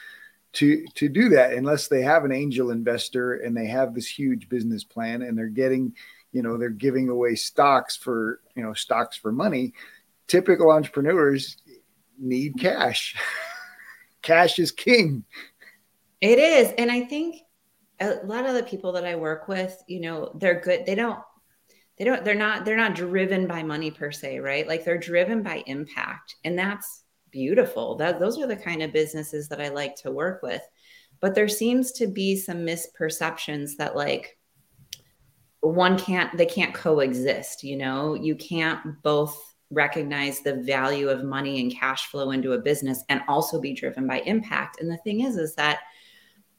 to 0.55 0.85
to 0.95 1.09
do 1.09 1.29
that 1.29 1.53
unless 1.53 1.89
they 1.89 2.03
have 2.03 2.25
an 2.25 2.33
angel 2.33 2.71
investor 2.71 3.35
and 3.35 3.57
they 3.57 3.67
have 3.67 3.95
this 3.95 4.09
huge 4.09 4.49
business 4.49 4.83
plan 4.83 5.23
and 5.23 5.37
they're 5.37 5.47
getting 5.47 5.95
you 6.33 6.43
know 6.43 6.57
they're 6.57 6.71
giving 6.71 7.09
away 7.09 7.35
stocks 7.35 7.97
for 7.97 8.41
you 8.55 8.63
know 8.63 8.73
stocks 8.73 9.17
for 9.17 9.33
money. 9.33 9.73
Typical 10.27 10.71
entrepreneurs 10.71 11.59
need 12.19 12.55
cash. 12.59 13.17
Cash 14.23 14.59
is 14.59 14.73
king. 14.73 15.25
It 16.21 16.39
is. 16.39 16.73
And 16.77 16.91
i 16.91 17.03
think 17.03 17.43
a 18.01 18.17
lot 18.25 18.47
of 18.47 18.55
the 18.55 18.63
people 18.63 18.93
that 18.93 19.05
i 19.05 19.15
work 19.15 19.49
with 19.49 19.83
you 19.87 20.01
know 20.01 20.33
they're 20.35 20.61
good. 20.61 20.87
They 20.87 20.95
don't 20.95 21.21
they 21.99 22.05
don't 22.05 22.25
they're 22.25 22.35
not 22.35 22.65
they're 22.65 22.77
not 22.77 22.95
driven 22.95 23.47
by 23.47 23.63
money 23.63 23.91
per 23.91 24.11
se 24.11 24.39
right? 24.39 24.67
Like 24.67 24.85
they're 24.85 24.99
driven 24.99 25.43
by 25.43 25.63
impact 25.67 26.37
and 26.45 26.59
that's 26.59 27.05
beautiful. 27.31 27.97
That 27.97 28.19
those 28.21 28.39
are 28.39 28.47
the 28.47 28.57
kind 28.57 28.83
of 28.83 28.93
businesses 28.93 29.49
that 29.49 29.61
i 29.61 29.69
like 29.69 29.97
to 29.97 30.11
work 30.11 30.43
with. 30.43 30.63
But 31.21 31.35
there 31.35 31.49
seems 31.49 31.93
to 31.93 32.07
be 32.07 32.37
some 32.37 32.59
misperceptions 32.59 33.77
that 33.79 33.97
like 33.97 34.39
one 35.61 35.99
can't 35.99 36.37
they 36.37 36.47
can't 36.47 36.75
coexist 36.75 37.65
you 37.65 37.77
know? 37.77 38.15
You 38.15 38.37
can't 38.37 39.03
both 39.03 39.49
recognize 39.71 40.41
the 40.41 40.55
value 40.55 41.09
of 41.09 41.25
money 41.25 41.61
and 41.61 41.75
cash 41.75 42.07
flow 42.07 42.31
into 42.31 42.53
a 42.53 42.59
business 42.59 43.05
and 43.09 43.21
also 43.29 43.61
be 43.61 43.75
driven 43.75 44.07
by 44.07 44.21
impact. 44.21 44.81
And 44.81 44.91
the 44.91 44.97
thing 44.99 45.21
is, 45.21 45.37
is 45.37 45.55
that 45.57 45.81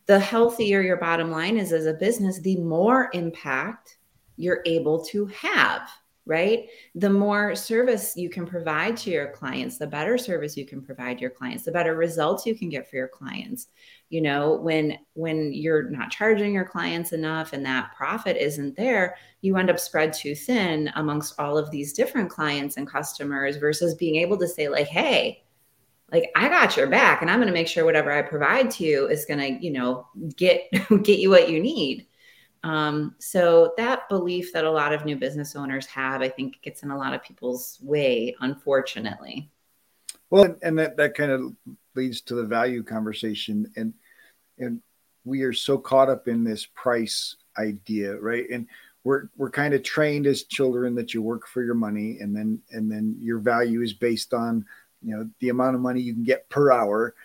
the 0.05 0.19
healthier 0.19 0.81
your 0.81 0.98
bottom 0.98 1.31
line 1.31 1.58
is 1.58 1.72
as 1.72 1.86
a 1.86 1.93
business, 1.93 2.39
the 2.39 2.58
more 2.58 3.10
impact 3.13 3.99
you're 4.39 4.62
able 4.65 5.03
to 5.05 5.27
have 5.27 5.89
right? 6.29 6.69
The 6.93 7.10
more 7.10 7.55
service 7.55 8.15
you 8.15 8.29
can 8.29 8.46
provide 8.46 8.96
to 8.98 9.10
your 9.10 9.29
clients, 9.29 9.79
the 9.79 9.88
better 9.88 10.15
service 10.15 10.55
you 10.55 10.63
can 10.63 10.79
provide 10.79 11.19
your 11.19 11.31
clients, 11.31 11.65
the 11.65 11.72
better 11.72 11.96
results 11.96 12.46
you 12.46 12.53
can 12.53 12.69
get 12.69 12.88
for 12.88 12.98
your 12.98 13.08
clients. 13.08 13.69
You 14.10 14.22
know, 14.22 14.60
when 14.62 15.00
when 15.13 15.51
you're 15.51 15.89
not 15.89 16.12
charging 16.12 16.53
your 16.53 16.65
clients 16.65 17.13
enough 17.13 17.51
and 17.53 17.65
that 17.65 17.96
profit 17.96 18.38
isn't 18.38 18.77
there, 18.77 19.15
you 19.41 19.58
end 19.58 19.72
up 19.72 19.79
spread 19.79 20.13
too 20.13 20.36
thin 20.36 20.91
amongst 20.96 21.39
all 21.39 21.58
of 21.58 21.72
these 21.72 21.93
different 21.93 22.29
clients 22.29 22.77
and 22.77 22.88
customers 22.88 23.58
versus 23.58 23.96
being 23.96 24.17
able 24.17 24.38
to 24.38 24.48
say 24.48 24.69
like, 24.69 24.88
"Hey, 24.88 25.43
like 26.12 26.29
I 26.36 26.48
got 26.48 26.77
your 26.77 26.88
back 26.88 27.24
and 27.24 27.31
I'm 27.31 27.39
going 27.39 27.48
to 27.48 27.53
make 27.53 27.67
sure 27.67 27.86
whatever 27.86 28.12
I 28.12 28.22
provide 28.22 28.69
to 28.72 28.84
you 28.84 29.08
is 29.08 29.25
going 29.25 29.39
to, 29.39 29.65
you 29.65 29.72
know, 29.72 30.08
get 30.36 30.69
get 31.03 31.17
you 31.17 31.31
what 31.31 31.50
you 31.50 31.60
need." 31.60 32.05
Um, 32.63 33.16
so 33.20 33.74
that 33.78 34.10
belief 34.10 34.51
that 34.54 34.66
a 34.66 34.72
lot 34.72 34.94
of 34.94 35.06
new 35.06 35.16
business 35.16 35.56
owners 35.56 35.86
have, 35.88 36.22
I 36.22 36.30
think, 36.30 36.62
gets 36.62 36.84
in 36.84 36.92
a 36.92 36.98
lot 36.98 37.13
of 37.13 37.24
people's 37.24 37.80
way, 37.82 38.36
unfortunately. 38.42 39.50
Well, 40.30 40.56
and 40.62 40.78
that 40.78 40.98
that 40.98 41.16
kind 41.16 41.32
of 41.32 41.54
leads 41.96 42.22
to 42.22 42.36
the 42.36 42.44
value 42.44 42.84
conversation, 42.84 43.72
and 43.75 43.94
and 44.58 44.82
we 45.25 45.42
are 45.42 45.54
so 45.54 45.78
caught 45.78 46.10
up 46.10 46.28
in 46.28 46.44
this 46.44 46.66
price 46.75 47.36
idea, 47.58 48.16
right? 48.18 48.46
And 48.50 48.68
we're 49.04 49.30
we're 49.38 49.50
kind 49.50 49.74
of 49.74 49.82
trained 49.84 50.28
as 50.28 50.44
children 50.44 50.96
that 50.96 51.13
you 51.13 51.22
work 51.22 51.48
for 51.48 51.63
your 51.63 51.75
money, 51.75 52.20
and 52.20 52.36
then 52.36 52.62
and 52.72 52.92
then 52.92 53.16
your 53.20 53.39
value 53.39 53.82
is 53.82 53.94
based 53.94 54.34
on 54.34 54.66
you 55.01 55.16
know 55.16 55.30
the 55.39 55.50
amount 55.50 55.75
of 55.75 55.82
money 55.82 56.01
you 56.01 56.13
can 56.13 56.24
get 56.24 56.50
per 56.50 56.72
hour, 56.72 57.16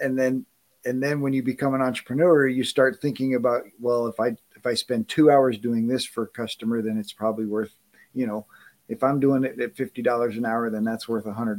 and 0.00 0.18
then 0.18 0.44
and 0.84 1.02
then 1.02 1.20
when 1.20 1.32
you 1.32 1.42
become 1.42 1.74
an 1.74 1.80
entrepreneur, 1.80 2.46
you 2.46 2.62
start 2.62 3.00
thinking 3.00 3.34
about 3.34 3.62
well, 3.80 4.06
if 4.06 4.20
I 4.20 4.36
if 4.64 4.70
I 4.70 4.74
spend 4.74 5.08
two 5.08 5.30
hours 5.30 5.58
doing 5.58 5.86
this 5.86 6.06
for 6.06 6.24
a 6.24 6.28
customer, 6.28 6.80
then 6.80 6.96
it's 6.96 7.12
probably 7.12 7.44
worth, 7.44 7.74
you 8.14 8.26
know, 8.26 8.46
if 8.88 9.02
I'm 9.02 9.20
doing 9.20 9.44
it 9.44 9.60
at 9.60 9.74
$50 9.74 10.38
an 10.38 10.46
hour, 10.46 10.70
then 10.70 10.84
that's 10.84 11.06
worth 11.06 11.26
$100. 11.26 11.56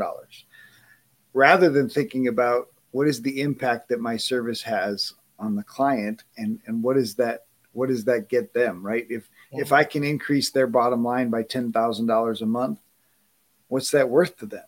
Rather 1.34 1.70
than 1.70 1.88
thinking 1.88 2.28
about 2.28 2.70
what 2.92 3.08
is 3.08 3.22
the 3.22 3.42
impact 3.42 3.90
that 3.90 4.00
my 4.00 4.18
service 4.18 4.62
has 4.64 5.14
on 5.38 5.56
the 5.56 5.64
client 5.64 6.24
and, 6.38 6.60
and 6.66 6.82
what 6.82 6.98
is 6.98 7.14
that, 7.16 7.46
what 7.74 7.90
does 7.90 8.06
that 8.06 8.28
get 8.28 8.54
them, 8.54 8.84
right? 8.84 9.06
If, 9.10 9.30
yeah. 9.52 9.62
if 9.62 9.72
I 9.72 9.84
can 9.84 10.04
increase 10.04 10.50
their 10.50 10.68
bottom 10.68 11.04
line 11.04 11.30
by 11.30 11.44
$10,000 11.44 12.42
a 12.42 12.46
month, 12.46 12.80
what's 13.68 13.92
that 13.92 14.10
worth 14.10 14.38
to 14.38 14.48
them? 14.48 14.66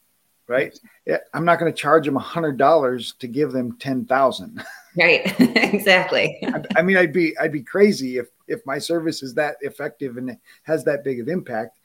Right. 0.48 0.80
Yeah, 1.06 1.18
I'm 1.34 1.44
not 1.44 1.60
going 1.60 1.74
to 1.74 1.78
charge 1.78 2.06
them 2.06 2.16
a 2.16 2.22
hundred 2.22 2.58
dollars 2.58 3.16
to 3.20 3.28
give 3.28 3.52
them 3.52 3.78
10,000. 3.80 4.64
Right. 4.98 5.22
exactly. 5.40 6.40
I, 6.44 6.64
I, 6.78 6.82
mean, 6.82 6.98
I'd 6.98 7.14
be 7.14 7.38
I'd 7.38 7.52
be 7.52 7.62
crazy 7.62 8.18
if 8.18 8.28
if 8.48 8.66
my 8.66 8.80
service 8.80 9.22
is 9.22 9.34
that 9.36 9.58
effective 9.62 10.18
and 10.18 10.38
has 10.64 10.84
that 10.86 11.04
big 11.04 11.20
of 11.20 11.30
impact. 11.30 11.80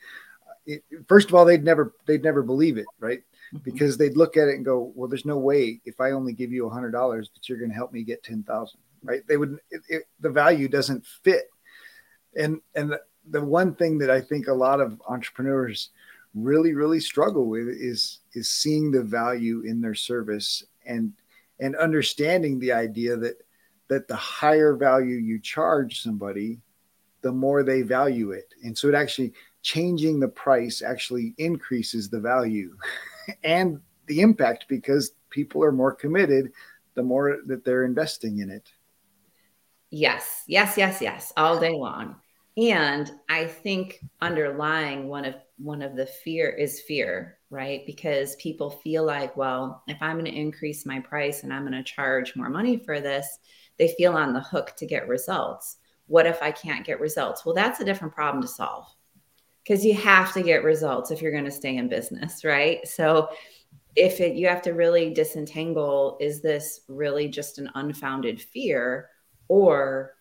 It, 0.66 0.82
first 1.06 1.28
of 1.28 1.34
all, 1.34 1.44
they'd 1.44 1.64
never 1.64 1.94
they'd 2.06 2.24
never 2.24 2.42
believe 2.42 2.78
it, 2.78 2.86
right? 3.00 3.22
Mm-hmm. 3.54 3.64
Because 3.64 3.98
they'd 3.98 4.16
look 4.16 4.36
at 4.36 4.48
it 4.48 4.54
and 4.54 4.64
go, 4.64 4.92
"Well, 4.94 5.08
there's 5.08 5.26
no 5.26 5.36
way 5.36 5.80
if 5.84 6.00
I 6.00 6.12
only 6.12 6.32
give 6.32 6.52
you 6.52 6.66
a 6.66 6.70
hundred 6.70 6.92
dollars 6.92 7.30
that 7.34 7.48
you're 7.48 7.58
going 7.58 7.70
to 7.70 7.76
help 7.76 7.92
me 7.92 8.02
get 8.02 8.22
ten 8.22 8.42
thousand, 8.44 8.80
right?" 9.02 9.22
They 9.28 9.36
would 9.36 9.58
it, 9.70 9.82
it, 9.88 10.02
the 10.20 10.30
value 10.30 10.68
doesn't 10.68 11.04
fit, 11.04 11.50
and 12.34 12.60
and 12.74 12.92
the, 12.92 13.00
the 13.28 13.44
one 13.44 13.74
thing 13.74 13.98
that 13.98 14.10
I 14.10 14.20
think 14.22 14.48
a 14.48 14.54
lot 14.54 14.80
of 14.80 15.00
entrepreneurs 15.06 15.90
really 16.34 16.72
really 16.72 17.00
struggle 17.00 17.46
with 17.46 17.68
is 17.68 18.20
is 18.32 18.48
seeing 18.48 18.90
the 18.90 19.02
value 19.02 19.62
in 19.66 19.82
their 19.82 19.94
service 19.94 20.64
and 20.86 21.12
and 21.60 21.76
understanding 21.76 22.58
the 22.58 22.72
idea 22.72 23.16
that 23.16 23.36
that 23.88 24.08
the 24.08 24.16
higher 24.16 24.74
value 24.74 25.16
you 25.16 25.38
charge 25.40 26.02
somebody 26.02 26.60
the 27.22 27.32
more 27.32 27.62
they 27.62 27.82
value 27.82 28.32
it. 28.32 28.52
And 28.64 28.76
so 28.76 28.88
it 28.88 28.94
actually 28.94 29.32
changing 29.62 30.18
the 30.18 30.28
price 30.28 30.82
actually 30.82 31.34
increases 31.38 32.08
the 32.08 32.20
value 32.20 32.76
and 33.44 33.80
the 34.06 34.20
impact 34.20 34.66
because 34.68 35.12
people 35.30 35.62
are 35.62 35.72
more 35.72 35.94
committed 35.94 36.52
the 36.94 37.02
more 37.02 37.38
that 37.46 37.64
they're 37.64 37.84
investing 37.84 38.38
in 38.38 38.50
it. 38.50 38.70
Yes 39.90 40.44
yes 40.46 40.76
yes 40.76 41.00
yes 41.00 41.32
all 41.36 41.60
day 41.60 41.72
long 41.72 42.16
and 42.56 43.12
i 43.28 43.46
think 43.46 44.00
underlying 44.20 45.08
one 45.08 45.24
of 45.24 45.34
one 45.58 45.82
of 45.82 45.96
the 45.96 46.06
fear 46.06 46.50
is 46.50 46.80
fear 46.80 47.38
right? 47.52 47.84
Because 47.84 48.34
people 48.36 48.70
feel 48.70 49.04
like, 49.04 49.36
well, 49.36 49.82
if 49.86 49.98
I'm 50.00 50.18
going 50.18 50.24
to 50.24 50.36
increase 50.36 50.86
my 50.86 50.98
price 51.00 51.42
and 51.42 51.52
I'm 51.52 51.68
going 51.68 51.72
to 51.74 51.82
charge 51.84 52.34
more 52.34 52.48
money 52.48 52.78
for 52.78 52.98
this, 52.98 53.38
they 53.76 53.94
feel 53.98 54.14
on 54.14 54.32
the 54.32 54.40
hook 54.40 54.72
to 54.78 54.86
get 54.86 55.06
results. 55.06 55.76
What 56.06 56.26
if 56.26 56.42
I 56.42 56.50
can't 56.50 56.84
get 56.84 56.98
results? 56.98 57.44
Well, 57.44 57.54
that's 57.54 57.80
a 57.80 57.84
different 57.84 58.14
problem 58.14 58.40
to 58.40 58.48
solve 58.48 58.86
because 59.62 59.84
you 59.84 59.94
have 59.94 60.32
to 60.32 60.42
get 60.42 60.64
results 60.64 61.10
if 61.10 61.20
you're 61.20 61.30
going 61.30 61.44
to 61.44 61.50
stay 61.50 61.76
in 61.76 61.88
business, 61.88 62.42
right? 62.42 62.88
So, 62.88 63.28
if 63.94 64.20
it, 64.20 64.34
you 64.34 64.48
have 64.48 64.62
to 64.62 64.72
really 64.72 65.12
disentangle, 65.12 66.16
is 66.18 66.40
this 66.40 66.80
really 66.88 67.28
just 67.28 67.58
an 67.58 67.68
unfounded 67.74 68.40
fear 68.40 69.10
or 69.48 70.14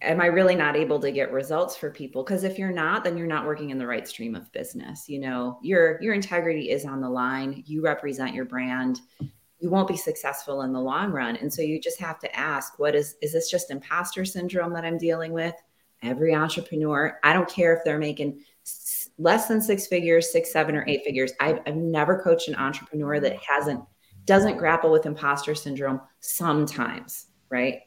am 0.00 0.20
I 0.20 0.26
really 0.26 0.54
not 0.54 0.76
able 0.76 1.00
to 1.00 1.10
get 1.10 1.32
results 1.32 1.76
for 1.76 1.90
people? 1.90 2.22
Because 2.22 2.44
if 2.44 2.58
you're 2.58 2.70
not, 2.70 3.04
then 3.04 3.16
you're 3.16 3.26
not 3.26 3.46
working 3.46 3.70
in 3.70 3.78
the 3.78 3.86
right 3.86 4.06
stream 4.06 4.34
of 4.34 4.50
business. 4.52 5.08
You 5.08 5.20
know, 5.20 5.58
your 5.62 6.00
your 6.02 6.14
integrity 6.14 6.70
is 6.70 6.84
on 6.84 7.00
the 7.00 7.10
line. 7.10 7.62
You 7.66 7.82
represent 7.82 8.34
your 8.34 8.44
brand. 8.44 9.00
You 9.60 9.70
won't 9.70 9.88
be 9.88 9.96
successful 9.96 10.62
in 10.62 10.72
the 10.72 10.80
long 10.80 11.10
run. 11.10 11.36
And 11.36 11.52
so 11.52 11.62
you 11.62 11.80
just 11.80 11.98
have 11.98 12.20
to 12.20 12.36
ask, 12.36 12.78
what 12.78 12.94
is 12.94 13.16
is 13.22 13.32
this 13.32 13.50
just 13.50 13.70
imposter 13.70 14.24
syndrome 14.24 14.72
that 14.74 14.84
I'm 14.84 14.98
dealing 14.98 15.32
with? 15.32 15.54
Every 16.02 16.32
entrepreneur, 16.34 17.18
I 17.24 17.32
don't 17.32 17.48
care 17.48 17.74
if 17.74 17.82
they're 17.84 17.98
making 17.98 18.40
less 19.18 19.48
than 19.48 19.60
six 19.60 19.88
figures, 19.88 20.30
six, 20.30 20.52
seven, 20.52 20.76
or 20.76 20.84
eight 20.86 21.02
figures. 21.04 21.32
I've, 21.40 21.58
I've 21.66 21.74
never 21.74 22.20
coached 22.20 22.46
an 22.46 22.54
entrepreneur 22.54 23.18
that 23.18 23.36
hasn't 23.42 23.82
doesn't 24.24 24.58
grapple 24.58 24.92
with 24.92 25.06
imposter 25.06 25.54
syndrome 25.54 26.00
sometimes, 26.20 27.28
right? 27.48 27.80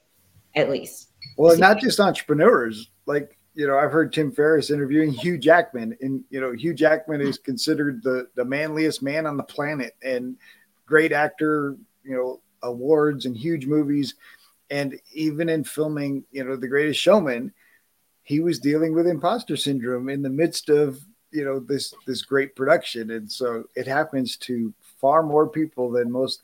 At 0.56 0.70
least 0.70 1.11
well, 1.38 1.58
not 1.58 1.80
just 1.80 2.00
entrepreneurs. 2.00 2.90
Like 3.06 3.38
you 3.54 3.68
know, 3.68 3.78
I've 3.78 3.92
heard 3.92 4.14
Tim 4.14 4.32
Ferriss 4.32 4.70
interviewing 4.70 5.12
Hugh 5.12 5.38
Jackman, 5.38 5.98
and 6.02 6.24
you 6.30 6.40
know, 6.40 6.54
Hugh 6.54 6.74
Jackman 6.74 7.22
is 7.22 7.38
considered 7.38 8.02
the 8.04 8.28
the 8.36 8.46
manliest 8.46 9.02
man 9.02 9.26
on 9.26 9.38
the 9.38 9.44
planet, 9.44 9.96
and 10.04 10.38
great 10.86 11.12
actor. 11.12 11.76
You 12.04 12.16
know, 12.16 12.42
awards 12.64 13.26
and 13.26 13.36
huge 13.36 13.66
movies, 13.66 14.16
and 14.70 15.00
even 15.14 15.50
in 15.50 15.64
filming, 15.64 16.24
you 16.32 16.44
know, 16.44 16.56
The 16.56 16.68
Greatest 16.68 17.00
Showman, 17.00 17.54
he 18.24 18.40
was 18.40 18.60
dealing 18.60 18.94
with 18.94 19.08
imposter 19.08 19.58
syndrome 19.58 20.10
in 20.10 20.22
the 20.22 20.30
midst 20.30 20.70
of 20.70 21.00
you 21.32 21.44
know 21.44 21.60
this 21.60 21.94
this 22.06 22.22
great 22.22 22.56
production, 22.56 23.12
and 23.12 23.30
so 23.32 23.66
it 23.76 23.88
happens 23.88 24.38
to 24.38 24.74
far 25.00 25.24
more 25.24 25.48
people 25.48 25.92
than 25.92 26.12
most. 26.12 26.42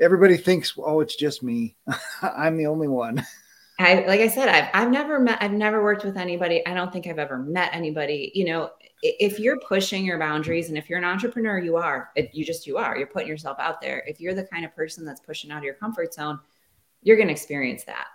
Everybody 0.00 0.36
thinks, 0.36 0.74
oh, 0.78 1.00
it's 1.00 1.16
just 1.16 1.42
me. 1.42 1.76
I'm 2.22 2.56
the 2.56 2.66
only 2.66 2.88
one. 2.88 3.24
I 3.78 4.04
like 4.06 4.20
I 4.20 4.28
said, 4.28 4.48
I've 4.48 4.68
I've 4.74 4.90
never 4.90 5.20
met, 5.20 5.38
I've 5.40 5.52
never 5.52 5.82
worked 5.82 6.04
with 6.04 6.16
anybody. 6.16 6.66
I 6.66 6.74
don't 6.74 6.92
think 6.92 7.06
I've 7.06 7.18
ever 7.18 7.38
met 7.38 7.70
anybody. 7.72 8.32
You 8.34 8.46
know, 8.46 8.70
if 9.02 9.38
you're 9.38 9.60
pushing 9.60 10.04
your 10.04 10.18
boundaries, 10.18 10.68
and 10.68 10.76
if 10.76 10.90
you're 10.90 10.98
an 10.98 11.04
entrepreneur, 11.04 11.58
you 11.58 11.76
are. 11.76 12.10
You 12.32 12.44
just 12.44 12.66
you 12.66 12.76
are. 12.76 12.96
You're 12.96 13.06
putting 13.06 13.28
yourself 13.28 13.58
out 13.60 13.80
there. 13.80 14.02
If 14.06 14.20
you're 14.20 14.34
the 14.34 14.44
kind 14.44 14.64
of 14.64 14.74
person 14.74 15.04
that's 15.04 15.20
pushing 15.20 15.52
out 15.52 15.58
of 15.58 15.64
your 15.64 15.74
comfort 15.74 16.12
zone, 16.12 16.40
you're 17.02 17.16
going 17.16 17.28
to 17.28 17.32
experience 17.32 17.84
that. 17.84 18.06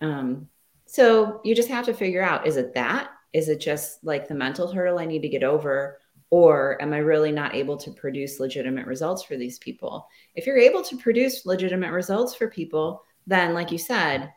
Um, 0.00 0.48
so 0.86 1.40
you 1.44 1.54
just 1.56 1.68
have 1.68 1.86
to 1.86 1.94
figure 1.94 2.22
out: 2.22 2.46
is 2.46 2.56
it 2.56 2.74
that? 2.74 3.10
Is 3.32 3.48
it 3.48 3.60
just 3.60 4.04
like 4.04 4.28
the 4.28 4.34
mental 4.34 4.70
hurdle 4.70 5.00
I 5.00 5.06
need 5.06 5.22
to 5.22 5.28
get 5.28 5.42
over? 5.42 5.98
Or 6.32 6.80
am 6.80 6.92
I 6.92 6.98
really 6.98 7.32
not 7.32 7.56
able 7.56 7.76
to 7.78 7.90
produce 7.90 8.38
legitimate 8.38 8.86
results 8.86 9.24
for 9.24 9.36
these 9.36 9.58
people? 9.58 10.06
If 10.36 10.46
you're 10.46 10.58
able 10.58 10.84
to 10.84 10.96
produce 10.96 11.44
legitimate 11.44 11.90
results 11.90 12.36
for 12.36 12.46
people, 12.46 13.02
then, 13.26 13.52
like 13.52 13.72
you 13.72 13.78
said, 13.78 14.32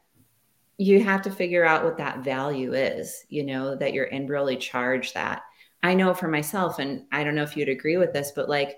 you 0.78 1.04
have 1.04 1.22
to 1.24 1.32
figure 1.32 1.66
out 1.66 1.84
what 1.84 1.98
that 1.98 2.24
value 2.24 2.74
is, 2.74 3.26
you 3.30 3.44
know, 3.44 3.76
that 3.76 3.94
you're 3.94 4.06
in 4.06 4.28
really 4.28 4.58
charge 4.58 5.14
that. 5.14 5.44
I 5.84 5.94
know 5.94 6.14
for 6.14 6.28
myself, 6.28 6.80
and 6.80 7.06
I 7.12 7.24
don't 7.24 7.36
know 7.36 7.44
if 7.44 7.56
you'd 7.56 7.70
agree 7.70 7.98
with 7.98 8.14
this, 8.14 8.32
but 8.36 8.50
like 8.50 8.78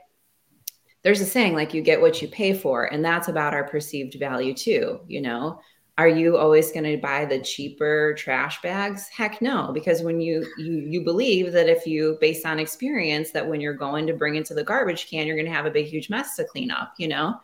there's 1.04 1.22
a 1.22 1.26
saying 1.26 1.54
like 1.54 1.74
you 1.74 1.82
get 1.82 2.02
what 2.02 2.22
you 2.22 2.28
pay 2.28 2.54
for, 2.54 2.86
and 2.86 3.06
that's 3.06 3.28
about 3.28 3.54
our 3.54 3.64
perceived 3.64 4.16
value 4.20 4.54
too, 4.54 5.00
you 5.08 5.22
know. 5.22 5.60
Are 5.98 6.10
you 6.10 6.36
always 6.36 6.74
going 6.74 6.84
to 6.84 6.98
buy 6.98 7.24
the 7.24 7.40
cheaper 7.40 8.16
trash 8.18 8.62
bags? 8.62 9.08
Heck 9.08 9.42
no, 9.42 9.72
because 9.74 10.02
when 10.02 10.20
you 10.20 10.46
you 10.58 10.74
you 10.74 11.04
believe 11.06 11.54
that 11.54 11.70
if 11.70 11.88
you 11.88 12.18
based 12.20 12.46
on 12.46 12.60
experience 12.60 13.32
that 13.32 13.48
when 13.48 13.62
you're 13.62 13.74
going 13.74 14.06
to 14.08 14.14
bring 14.14 14.36
into 14.36 14.54
the 14.54 14.64
garbage 14.64 15.10
can, 15.10 15.26
you're 15.26 15.38
going 15.38 15.46
to 15.46 15.54
have 15.54 15.66
a 15.66 15.72
big 15.72 15.86
huge 15.86 16.10
mess 16.10 16.36
to 16.36 16.44
clean 16.44 16.72
up, 16.72 16.94
you 16.98 17.08
know 17.08 17.40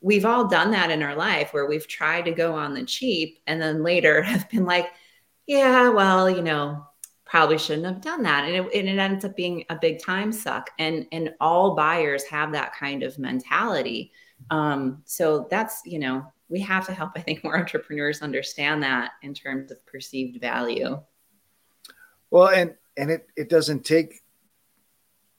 we've 0.00 0.24
all 0.24 0.48
done 0.48 0.70
that 0.70 0.90
in 0.90 1.02
our 1.02 1.14
life 1.14 1.52
where 1.52 1.66
we've 1.66 1.86
tried 1.86 2.24
to 2.24 2.32
go 2.32 2.54
on 2.54 2.74
the 2.74 2.84
cheap 2.84 3.40
and 3.46 3.60
then 3.60 3.82
later 3.82 4.22
have 4.22 4.48
been 4.50 4.64
like, 4.64 4.88
yeah, 5.46 5.88
well, 5.88 6.30
you 6.30 6.42
know, 6.42 6.86
probably 7.24 7.58
shouldn't 7.58 7.86
have 7.86 8.00
done 8.00 8.22
that. 8.24 8.44
And 8.44 8.54
it, 8.54 8.74
and 8.74 8.88
it 8.88 8.98
ends 8.98 9.24
up 9.24 9.36
being 9.36 9.64
a 9.70 9.76
big 9.76 10.02
time 10.02 10.32
suck. 10.32 10.70
And 10.78 11.06
and 11.12 11.32
all 11.40 11.76
buyers 11.76 12.24
have 12.24 12.52
that 12.52 12.74
kind 12.74 13.02
of 13.02 13.18
mentality. 13.18 14.12
Um, 14.50 15.02
so 15.04 15.46
that's 15.50 15.82
you 15.84 15.98
know 15.98 16.26
we 16.48 16.58
have 16.60 16.86
to 16.86 16.92
help 16.92 17.12
i 17.14 17.20
think 17.20 17.44
more 17.44 17.56
entrepreneurs 17.58 18.22
understand 18.22 18.82
that 18.82 19.12
in 19.22 19.34
terms 19.34 19.70
of 19.70 19.84
perceived 19.86 20.40
value. 20.40 21.00
Well 22.30 22.48
and 22.48 22.74
and 22.96 23.10
it 23.10 23.28
it 23.36 23.48
doesn't 23.48 23.84
take 23.84 24.22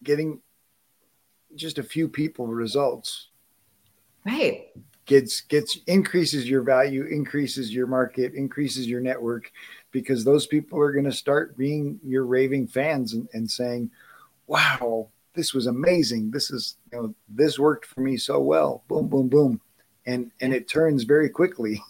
getting 0.03 0.41
just 1.55 1.77
a 1.77 1.83
few 1.83 2.07
people 2.07 2.47
results 2.47 3.27
right. 4.25 4.67
Gets 5.05 5.41
gets 5.41 5.77
increases 5.87 6.49
your 6.49 6.61
value 6.61 7.03
increases 7.05 7.73
your 7.73 7.87
market 7.87 8.33
increases 8.33 8.87
your 8.87 9.01
network 9.01 9.51
because 9.91 10.23
those 10.23 10.47
people 10.47 10.79
are 10.79 10.91
going 10.91 11.05
to 11.05 11.11
start 11.11 11.57
being 11.57 11.99
your 12.05 12.25
raving 12.25 12.67
fans 12.67 13.13
and, 13.13 13.27
and 13.33 13.49
saying 13.49 13.89
wow 14.47 15.09
this 15.33 15.53
was 15.53 15.67
amazing. 15.67 16.31
This 16.31 16.51
is 16.51 16.77
you 16.91 17.01
know 17.01 17.15
this 17.29 17.59
worked 17.59 17.85
for 17.85 18.01
me 18.01 18.17
so 18.17 18.39
well. 18.39 18.83
Boom 18.87 19.07
boom 19.07 19.29
boom. 19.29 19.61
And 20.05 20.31
and 20.41 20.53
it 20.53 20.67
turns 20.67 21.03
very 21.03 21.29
quickly. 21.29 21.81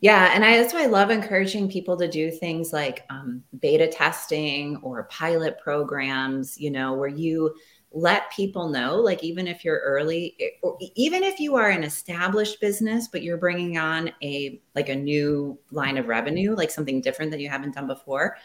Yeah 0.00 0.30
and 0.32 0.44
I, 0.44 0.58
that's 0.58 0.72
why 0.72 0.84
i 0.84 0.86
love 0.86 1.10
encouraging 1.10 1.68
people 1.68 1.96
to 1.96 2.06
do 2.06 2.30
things 2.30 2.72
like 2.72 3.04
um, 3.10 3.42
beta 3.58 3.88
testing 3.88 4.76
or 4.76 5.08
pilot 5.10 5.58
programs 5.58 6.56
you 6.56 6.70
know 6.70 6.92
where 6.94 7.08
you 7.08 7.52
let 7.92 8.30
people 8.30 8.68
know 8.68 8.96
like 8.96 9.24
even 9.24 9.46
if 9.46 9.64
you're 9.64 9.78
early 9.78 10.36
or 10.62 10.76
even 10.94 11.22
if 11.22 11.40
you 11.40 11.56
are 11.56 11.70
an 11.70 11.82
established 11.82 12.60
business 12.60 13.08
but 13.08 13.22
you're 13.22 13.38
bringing 13.38 13.78
on 13.78 14.12
a 14.22 14.60
like 14.74 14.90
a 14.90 14.94
new 14.94 15.58
line 15.70 15.96
of 15.96 16.06
revenue 16.06 16.54
like 16.54 16.70
something 16.70 17.00
different 17.00 17.30
that 17.30 17.40
you 17.40 17.48
haven't 17.48 17.74
done 17.74 17.86
before 17.86 18.36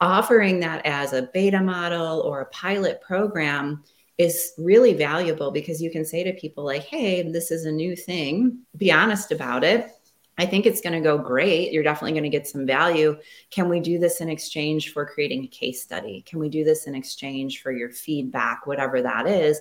offering 0.00 0.60
that 0.60 0.84
as 0.84 1.14
a 1.14 1.28
beta 1.32 1.60
model 1.60 2.20
or 2.20 2.42
a 2.42 2.46
pilot 2.46 3.00
program 3.00 3.82
is 4.18 4.52
really 4.58 4.92
valuable 4.92 5.50
because 5.50 5.80
you 5.80 5.90
can 5.90 6.04
say 6.04 6.22
to 6.22 6.34
people 6.34 6.62
like 6.64 6.82
hey 6.82 7.22
this 7.22 7.50
is 7.50 7.64
a 7.64 7.72
new 7.72 7.96
thing. 7.96 8.58
Be 8.76 8.92
honest 8.92 9.32
about 9.32 9.64
it 9.64 9.90
I 10.38 10.46
think 10.46 10.66
it's 10.66 10.80
going 10.80 10.92
to 10.92 11.00
go 11.00 11.18
great. 11.18 11.72
You're 11.72 11.82
definitely 11.82 12.12
going 12.12 12.30
to 12.30 12.36
get 12.36 12.46
some 12.46 12.66
value. 12.66 13.16
Can 13.50 13.68
we 13.68 13.80
do 13.80 13.98
this 13.98 14.20
in 14.20 14.28
exchange 14.28 14.92
for 14.92 15.06
creating 15.06 15.44
a 15.44 15.48
case 15.48 15.82
study? 15.82 16.22
Can 16.26 16.38
we 16.38 16.48
do 16.48 16.64
this 16.64 16.86
in 16.86 16.94
exchange 16.94 17.62
for 17.62 17.72
your 17.72 17.90
feedback, 17.90 18.66
whatever 18.66 19.02
that 19.02 19.26
is? 19.26 19.60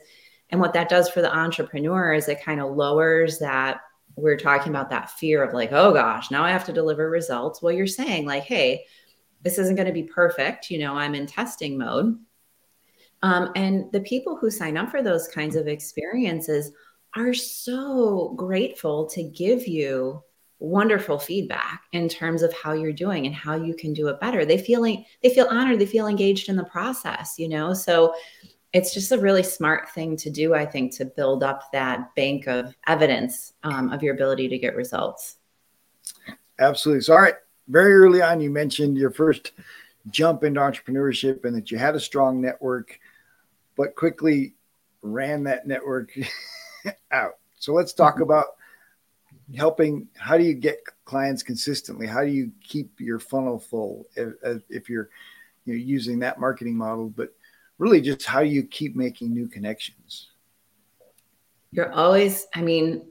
And 0.50 0.60
what 0.60 0.74
that 0.74 0.90
does 0.90 1.10
for 1.10 1.22
the 1.22 1.36
entrepreneur 1.36 2.14
is 2.14 2.28
it 2.28 2.44
kind 2.44 2.62
of 2.62 2.76
lowers 2.76 3.40
that. 3.40 3.82
We're 4.18 4.38
talking 4.38 4.70
about 4.70 4.92
that 4.92 5.10
fear 5.10 5.44
of 5.44 5.54
like, 5.54 5.74
oh 5.74 5.92
gosh, 5.92 6.32
now 6.32 6.42
I 6.42 6.52
have 6.52 6.64
to 6.68 6.72
deliver 6.72 7.10
results. 7.10 7.62
Well, 7.62 7.74
you're 7.74 7.86
saying, 7.86 8.26
like, 8.26 8.44
hey, 8.44 8.86
this 9.42 9.58
isn't 9.58 9.76
going 9.76 9.88
to 9.88 9.94
be 9.94 10.04
perfect. 10.04 10.72
You 10.72 10.80
know, 10.80 10.94
I'm 10.94 11.16
in 11.16 11.28
testing 11.28 11.78
mode. 11.78 12.18
Um, 13.24 13.52
and 13.58 13.92
the 13.92 14.00
people 14.00 14.38
who 14.38 14.50
sign 14.50 14.78
up 14.78 14.90
for 14.90 15.04
those 15.04 15.28
kinds 15.28 15.58
of 15.58 15.68
experiences 15.68 16.72
are 17.14 17.34
so 17.34 18.36
grateful 18.38 19.08
to 19.08 19.24
give 19.24 19.68
you 19.68 20.24
wonderful 20.60 21.20
feedback 21.20 21.84
in 21.92 22.08
terms 22.08 22.42
of 22.42 22.54
how 22.54 22.74
you're 22.74 22.94
doing 22.94 23.26
and 23.26 23.36
how 23.36 23.56
you 23.56 23.76
can 23.76 23.94
do 23.94 24.08
it 24.08 24.20
better. 24.20 24.46
They 24.46 24.58
feel 24.58 24.82
like 24.82 25.06
they 25.22 25.30
feel 25.30 25.48
honored, 25.50 25.80
they 25.80 25.86
feel 25.86 26.08
engaged 26.08 26.50
in 26.50 26.56
the 26.56 26.64
process, 26.64 27.36
you 27.38 27.50
know. 27.50 27.74
So 27.74 28.14
it's 28.74 28.94
just 28.94 29.12
a 29.12 29.18
really 29.18 29.44
smart 29.44 29.90
thing 29.92 30.18
to 30.18 30.30
do, 30.30 30.54
I 30.54 30.66
think, 30.66 30.94
to 30.98 31.06
build 31.06 31.44
up 31.44 31.72
that 31.72 32.14
bank 32.16 32.48
of 32.48 32.76
evidence 32.88 33.54
um, 33.64 33.90
of 33.92 34.04
your 34.04 34.14
ability 34.14 34.50
to 34.50 34.58
get 34.58 34.76
results. 34.76 35.38
Absolutely. 36.60 37.02
So, 37.02 37.14
all 37.14 37.22
right, 37.22 37.36
very 37.68 37.94
early 37.94 38.22
on, 38.22 38.42
you 38.42 38.50
mentioned 38.50 38.98
your 38.98 39.12
first 39.12 39.54
jump 40.10 40.44
into 40.44 40.60
entrepreneurship 40.60 41.46
and 41.46 41.56
that 41.56 41.72
you 41.72 41.78
had 41.78 41.96
a 41.96 42.00
strong 42.00 42.42
network, 42.42 43.00
but 43.76 43.96
quickly 43.96 44.54
ran 45.02 45.44
that 45.44 45.68
network 45.68 46.12
out. 47.12 47.38
So, 47.60 47.74
let's 47.74 47.94
talk 47.94 48.20
about 48.20 48.58
helping 49.56 50.08
how 50.18 50.38
do 50.38 50.44
you 50.44 50.54
get 50.54 50.80
clients 51.04 51.44
consistently? 51.44 52.08
How 52.08 52.24
do 52.24 52.32
you 52.32 52.52
keep 52.64 53.00
your 53.00 53.20
funnel 53.20 53.60
full 53.60 54.08
if, 54.16 54.64
if 54.70 54.90
you're 54.90 55.10
you 55.66 55.74
know, 55.74 55.80
using 55.80 56.20
that 56.20 56.40
marketing 56.40 56.76
model? 56.76 57.10
But 57.10 57.34
really 57.78 58.02
just 58.02 58.26
how 58.26 58.42
do 58.42 58.48
you 58.48 58.64
keep 58.64 58.96
making 58.96 59.34
new 59.34 59.48
connections? 59.48 60.32
You're 61.72 61.92
always 61.92 62.48
i 62.56 62.62
mean 62.62 63.06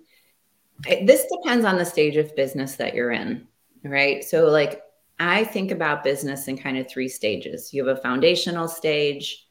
this 1.04 1.26
depends 1.30 1.64
on 1.64 1.76
the 1.76 1.84
stage 1.84 2.16
of 2.16 2.34
business 2.34 2.76
that 2.76 2.94
you're 2.94 3.12
in 3.12 3.46
right? 3.84 4.24
So 4.24 4.46
like 4.48 4.82
i 5.20 5.44
think 5.44 5.70
about 5.70 6.02
business 6.02 6.48
in 6.48 6.56
kind 6.56 6.78
of 6.78 6.88
three 6.88 7.08
stages. 7.08 7.72
You 7.72 7.86
have 7.86 7.98
a 7.98 8.00
foundational 8.00 8.66
stage 8.66 9.48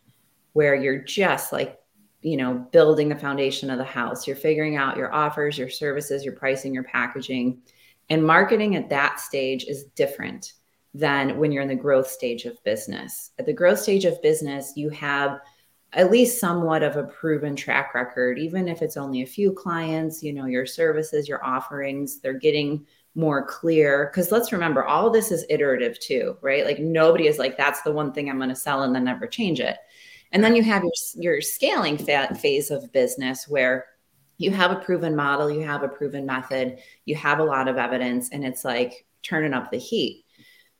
where 0.53 0.75
you're 0.75 0.99
just 0.99 1.53
like 1.53 1.79
you 2.23 2.37
know 2.37 2.65
building 2.71 3.09
the 3.09 3.15
foundation 3.15 3.69
of 3.69 3.77
the 3.77 3.83
house. 3.83 4.25
You're 4.25 4.35
figuring 4.35 4.75
out 4.75 4.97
your 4.97 5.13
offers 5.13 5.57
your 5.57 5.69
services 5.69 6.23
your 6.23 6.35
pricing 6.35 6.73
your 6.73 6.83
packaging. 6.83 7.61
And 8.09 8.25
marketing 8.25 8.75
at 8.75 8.89
that 8.89 9.19
stage 9.19 9.65
is 9.65 9.85
different 9.95 10.53
than 10.93 11.37
when 11.37 11.51
you're 11.51 11.63
in 11.63 11.69
the 11.69 11.75
growth 11.75 12.07
stage 12.07 12.45
of 12.45 12.63
business. 12.63 13.31
At 13.39 13.45
the 13.45 13.53
growth 13.53 13.79
stage 13.79 14.05
of 14.05 14.21
business 14.21 14.73
you 14.75 14.89
have 14.89 15.39
at 15.93 16.11
least 16.11 16.39
somewhat 16.39 16.81
of 16.81 16.95
a 16.95 17.03
proven 17.03 17.55
track 17.55 17.93
record 17.93 18.39
even 18.39 18.67
if 18.67 18.81
it's 18.81 18.97
only 18.97 19.21
a 19.21 19.27
few 19.27 19.51
clients 19.51 20.23
you 20.23 20.33
know 20.33 20.45
your 20.45 20.65
services 20.65 21.27
your 21.27 21.43
offerings 21.45 22.19
they're 22.19 22.33
getting 22.33 22.85
more 23.15 23.45
clear. 23.45 24.09
Because 24.11 24.31
let's 24.31 24.51
remember 24.51 24.83
all 24.83 25.11
this 25.11 25.31
is 25.31 25.45
iterative 25.49 25.99
too 25.99 26.37
right? 26.41 26.65
Like 26.65 26.79
nobody 26.79 27.27
is 27.27 27.37
like 27.37 27.57
that's 27.57 27.81
the 27.83 27.91
one 27.91 28.11
thing 28.13 28.29
i'm 28.29 28.37
going 28.37 28.49
to 28.49 28.55
sell 28.55 28.83
and 28.83 28.95
then 28.95 29.03
never 29.03 29.27
change 29.27 29.59
it 29.59 29.77
and 30.33 30.43
then 30.43 30.55
you 30.55 30.63
have 30.63 30.83
your, 30.83 30.91
your 31.15 31.41
scaling 31.41 31.97
phase 31.97 32.71
of 32.71 32.91
business 32.91 33.47
where 33.47 33.85
you 34.37 34.49
have 34.49 34.71
a 34.71 34.81
proven 34.81 35.15
model, 35.15 35.49
you 35.49 35.61
have 35.61 35.83
a 35.83 35.87
proven 35.87 36.25
method, 36.25 36.79
you 37.05 37.15
have 37.15 37.39
a 37.39 37.43
lot 37.43 37.67
of 37.67 37.77
evidence, 37.77 38.29
and 38.31 38.43
it's 38.43 38.65
like 38.65 39.05
turning 39.21 39.53
up 39.53 39.71
the 39.71 39.77
heat. 39.77 40.25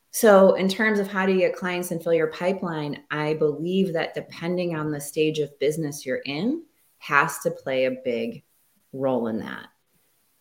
So, 0.10 0.56
in 0.56 0.68
terms 0.68 1.00
of 1.00 1.08
how 1.08 1.26
do 1.26 1.34
you 1.34 1.40
get 1.40 1.56
clients 1.56 1.92
and 1.92 2.04
fill 2.04 2.14
your 2.14 2.28
pipeline, 2.28 3.04
I 3.12 3.36
believe 3.36 3.94
that 3.94 4.16
depending 4.16 4.76
on 4.76 4.92
the 4.92 5.00
stage 5.00 5.40
of 5.40 5.58
business 5.60 6.06
you're 6.06 6.22
in, 6.26 6.64
has 6.98 7.40
to 7.40 7.52
play 7.52 7.86
a 7.86 7.98
big 8.04 8.44
role 8.92 9.28
in 9.28 9.40
that. 9.40 9.68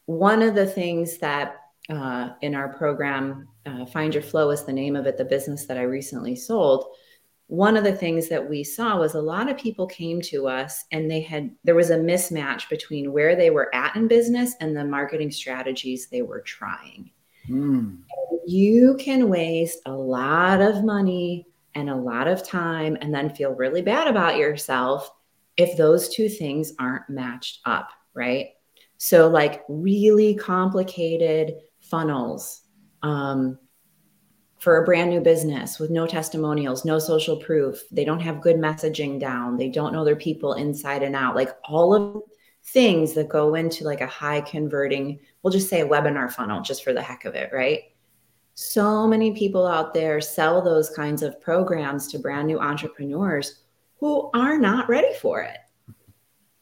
One 0.07 0.43
of 0.43 0.55
the 0.55 0.67
things 0.67 1.19
that 1.19 1.57
uh, 1.91 2.31
in 2.41 2.55
our 2.55 2.71
program, 2.71 3.49
uh, 3.67 3.85
Find 3.87 4.15
Your 4.15 4.23
Flow 4.23 4.51
is 4.51 4.65
the 4.65 4.73
name 4.73 4.97
of 4.97 5.07
it, 5.07 5.19
the 5.19 5.25
business 5.25 5.67
that 5.67 5.79
I 5.79 5.83
recently 5.83 6.37
sold 6.37 6.95
one 7.53 7.77
of 7.77 7.85
the 7.85 7.95
things 7.95 8.31
that 8.31 8.49
we 8.49 8.65
saw 8.65 8.99
was 8.99 9.15
a 9.15 9.21
lot 9.21 9.47
of 9.47 9.59
people 9.59 9.87
came 9.87 10.23
to 10.23 10.49
us 10.49 10.87
and 10.91 11.11
they 11.11 11.21
had 11.21 11.51
there 11.65 11.75
was 11.75 11.91
a 11.91 11.99
mismatch 11.99 12.67
between 12.71 13.13
where 13.13 13.37
they 13.37 13.51
were 13.51 13.69
at 13.75 13.95
in 13.95 14.09
business 14.09 14.55
and 14.61 14.75
the 14.75 14.83
marketing 14.83 15.31
strategies 15.31 16.09
they 16.09 16.23
were 16.23 16.41
trying 16.41 17.11
mm. 17.47 17.95
you 18.47 18.97
can 18.99 19.29
waste 19.29 19.81
a 19.85 19.93
lot 19.93 20.63
of 20.63 20.83
money 20.83 21.47
and 21.75 21.91
a 21.91 21.95
lot 21.95 22.27
of 22.27 22.43
time 22.43 22.97
and 23.03 23.13
then 23.13 23.35
feel 23.35 23.53
really 23.53 23.83
bad 23.83 24.09
about 24.09 24.39
yourself 24.39 25.11
if 25.59 25.77
those 25.77 26.09
two 26.09 26.31
things 26.31 26.73
aren't 26.79 27.11
matched 27.11 27.61
up 27.67 27.91
right 28.15 28.47
so 28.97 29.29
like 29.29 29.63
really 29.69 30.35
complicated 30.35 31.53
funnels 31.81 32.63
um, 33.03 33.59
for 34.63 34.81
a 34.81 34.85
brand 34.85 35.11
new 35.11 35.21
business 35.21 35.81
with 35.81 35.91
no 35.91 36.07
testimonials, 36.07 36.85
no 36.85 37.01
social 37.01 37.37
proof. 37.37 37.83
They 37.91 38.05
don't 38.05 38.21
have 38.21 38.41
good 38.41 38.55
messaging 38.55 39.19
down. 39.19 39.57
They 39.57 39.69
don't 39.69 39.93
know 39.93 40.05
their 40.05 40.15
people 40.15 40.53
inside 40.55 41.03
and 41.03 41.17
out. 41.17 41.35
Like 41.35 41.51
all 41.65 41.93
of 41.93 42.23
things 42.67 43.13
that 43.15 43.29
go 43.29 43.57
into 43.57 43.83
like 43.83 44.01
a 44.01 44.07
high 44.07 44.41
converting, 44.41 45.19
we'll 45.43 45.53
just 45.53 45.69
say 45.69 45.81
a 45.81 45.89
webinar 45.89 46.31
funnel 46.31 46.63
just 46.63 46.85
for 46.85 46.93
the 46.93 47.03
heck 47.03 47.25
of 47.25 47.35
it, 47.35 47.51
right? 47.53 47.81
So 48.55 49.05
many 49.05 49.33
people 49.33 49.67
out 49.67 49.95
there 49.95 50.21
sell 50.21 50.63
those 50.63 50.91
kinds 50.91 51.25
of 51.25 51.41
programs 51.41 52.07
to 52.13 52.21
brand 52.21 52.47
new 52.47 52.61
entrepreneurs 52.61 53.65
who 53.99 54.31
are 54.33 54.59
not 54.59 54.89
ready 54.89 55.13
for 55.21 55.41
it. 55.41 55.59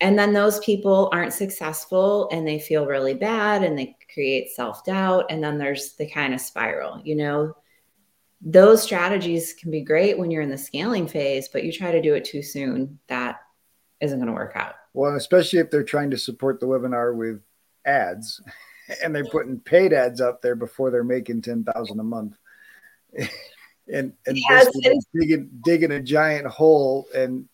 And 0.01 0.19
then 0.19 0.33
those 0.33 0.59
people 0.61 1.11
aren't 1.13 1.35
successful 1.35 2.31
and 2.33 2.49
they 2.49 2.61
feel 2.61 2.87
really 2.87 3.13
bad 3.13 3.63
and 3.63 3.79
they 3.79 3.95
create 4.15 4.53
self 4.53 4.87
doubt. 4.87 5.27
And 5.29 5.45
then 5.45 5.59
there's 5.59 5.93
the 5.97 6.09
kind 6.09 6.33
of 6.33 6.41
spiral, 6.41 7.03
you 7.05 7.15
know, 7.15 7.55
those 8.41 8.83
strategies 8.83 9.53
can 9.53 9.71
be 9.71 9.83
great 9.83 10.19
when 10.19 10.31
you're 10.31 10.43
in 10.43 10.51
the 10.51 10.59
scaling 10.59 11.07
phase, 11.07 11.49
but 11.49 11.65
you 11.65 11.73
try 11.73 11.93
to 11.93 12.01
do 12.01 12.15
it 12.15 12.25
too 12.25 12.43
soon, 12.43 12.99
that 13.09 13.41
isn't 14.01 14.19
going 14.19 14.29
to 14.29 14.33
work 14.33 14.53
out. 14.55 14.75
Well, 14.95 15.15
especially 15.15 15.59
if 15.59 15.71
they're 15.71 15.85
trying 15.85 16.11
to 16.11 16.19
support 16.19 16.59
the 16.59 16.67
webinar 16.67 17.15
with 17.15 17.43
ads 17.85 18.41
and 19.03 19.15
they're 19.15 19.25
putting 19.27 19.61
paid 19.61 19.93
ads 19.93 20.21
out 20.21 20.43
there 20.43 20.57
before 20.57 20.91
they're 20.91 21.05
making 21.05 21.43
10,000 21.43 22.01
a 22.01 22.03
month. 22.03 22.37
and 23.93 24.13
and 24.27 24.39
yes, 24.49 24.69
digging, 25.13 25.51
digging 25.65 25.91
a 25.91 26.01
giant 26.01 26.47
hole 26.47 27.09
and 27.15 27.49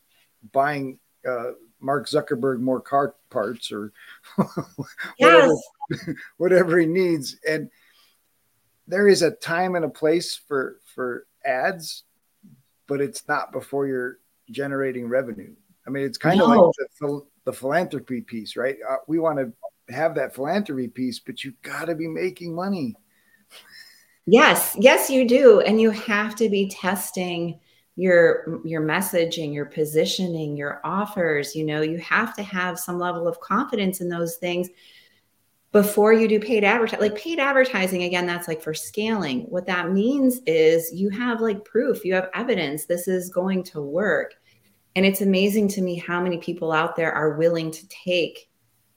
buying 0.52 0.98
uh, 1.26 1.52
Mark 1.80 2.06
Zuckerberg 2.08 2.60
more 2.60 2.80
car 2.80 3.14
parts 3.30 3.72
or 3.72 3.92
whatever, 5.18 5.48
yes. 5.90 6.08
whatever 6.36 6.78
he 6.78 6.86
needs. 6.86 7.36
And 7.48 7.70
there 8.86 9.08
is 9.08 9.22
a 9.22 9.30
time 9.30 9.74
and 9.74 9.84
a 9.84 9.88
place 9.88 10.34
for 10.34 10.80
for 10.94 11.26
ads 11.44 12.04
but 12.86 13.00
it's 13.00 13.26
not 13.28 13.52
before 13.52 13.86
you're 13.86 14.18
generating 14.50 15.08
revenue. 15.08 15.54
I 15.86 15.90
mean, 15.90 16.04
it's 16.04 16.18
kind 16.18 16.38
no. 16.38 16.44
of 16.44 16.50
like 16.50 16.88
the, 17.00 17.20
the 17.44 17.52
philanthropy 17.52 18.20
piece, 18.20 18.56
right? 18.56 18.76
Uh, 18.88 18.96
we 19.06 19.18
want 19.18 19.38
to 19.38 19.94
have 19.94 20.14
that 20.16 20.34
philanthropy 20.34 20.88
piece, 20.88 21.18
but 21.18 21.44
you've 21.44 21.60
got 21.62 21.86
to 21.86 21.94
be 21.94 22.08
making 22.08 22.54
money. 22.54 22.94
Yes, 24.26 24.76
yes, 24.78 25.08
you 25.08 25.26
do, 25.26 25.60
and 25.60 25.80
you 25.80 25.90
have 25.90 26.34
to 26.36 26.48
be 26.48 26.68
testing 26.68 27.60
your 27.94 28.60
your 28.64 28.82
messaging, 28.82 29.54
your 29.54 29.66
positioning, 29.66 30.56
your 30.56 30.80
offers. 30.82 31.54
You 31.54 31.64
know, 31.64 31.82
you 31.82 31.98
have 31.98 32.34
to 32.34 32.42
have 32.42 32.78
some 32.80 32.98
level 32.98 33.28
of 33.28 33.38
confidence 33.40 34.00
in 34.00 34.08
those 34.08 34.36
things 34.36 34.68
before 35.76 36.14
you 36.14 36.26
do 36.26 36.40
paid 36.40 36.64
advertising 36.64 37.02
like 37.02 37.20
paid 37.20 37.38
advertising 37.38 38.04
again 38.04 38.24
that's 38.24 38.48
like 38.48 38.62
for 38.62 38.72
scaling. 38.72 39.42
What 39.42 39.66
that 39.66 39.92
means 39.92 40.40
is 40.46 40.90
you 40.90 41.10
have 41.10 41.42
like 41.42 41.66
proof 41.66 42.02
you 42.02 42.14
have 42.14 42.30
evidence 42.32 42.86
this 42.86 43.06
is 43.06 43.28
going 43.28 43.62
to 43.64 43.82
work. 43.82 44.36
And 44.94 45.04
it's 45.04 45.20
amazing 45.20 45.68
to 45.68 45.82
me 45.82 45.96
how 45.96 46.22
many 46.22 46.38
people 46.38 46.72
out 46.72 46.96
there 46.96 47.12
are 47.12 47.36
willing 47.36 47.70
to 47.72 47.88
take 47.88 48.48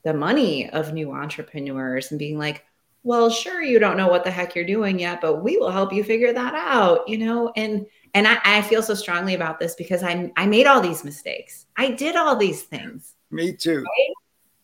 the 0.06 0.14
money 0.14 0.70
of 0.70 0.94
new 0.94 1.12
entrepreneurs 1.12 2.12
and 2.12 2.18
being 2.18 2.38
like 2.38 2.64
well 3.04 3.30
sure 3.30 3.62
you 3.62 3.78
don't 3.78 3.98
know 3.98 4.08
what 4.08 4.24
the 4.24 4.32
heck 4.32 4.56
you're 4.56 4.64
doing 4.64 5.00
yet 5.00 5.20
but 5.20 5.44
we 5.44 5.58
will 5.58 5.72
help 5.72 5.92
you 5.92 6.02
figure 6.02 6.32
that 6.32 6.56
out 6.56 7.06
you 7.10 7.18
know? 7.18 7.52
And 7.58 7.86
and 8.14 8.26
i, 8.26 8.38
I 8.46 8.62
feel 8.62 8.84
so 8.84 8.94
strongly 8.94 9.34
about 9.34 9.60
this 9.60 9.76
because 9.76 10.02
i 10.02 10.32
i 10.38 10.46
made 10.46 10.66
all 10.66 10.80
these 10.80 11.04
mistakes. 11.04 11.66
I 11.76 11.92
did 11.92 12.16
all 12.16 12.38
these 12.38 12.64
things. 12.64 13.16
Me 13.32 13.52
too. 13.52 13.84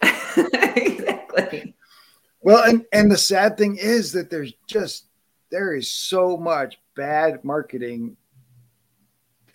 Right? 0.02 0.14
exactly 0.78 1.76
well, 2.46 2.64
and 2.64 2.86
and 2.94 3.12
the 3.12 3.18
sad 3.18 3.58
thing 3.58 3.76
is 3.76 4.12
that 4.12 4.30
there's 4.30 4.54
just 4.68 5.08
there 5.50 5.74
is 5.74 5.92
so 5.92 6.38
much 6.38 6.78
bad 6.96 7.44
marketing 7.44 8.18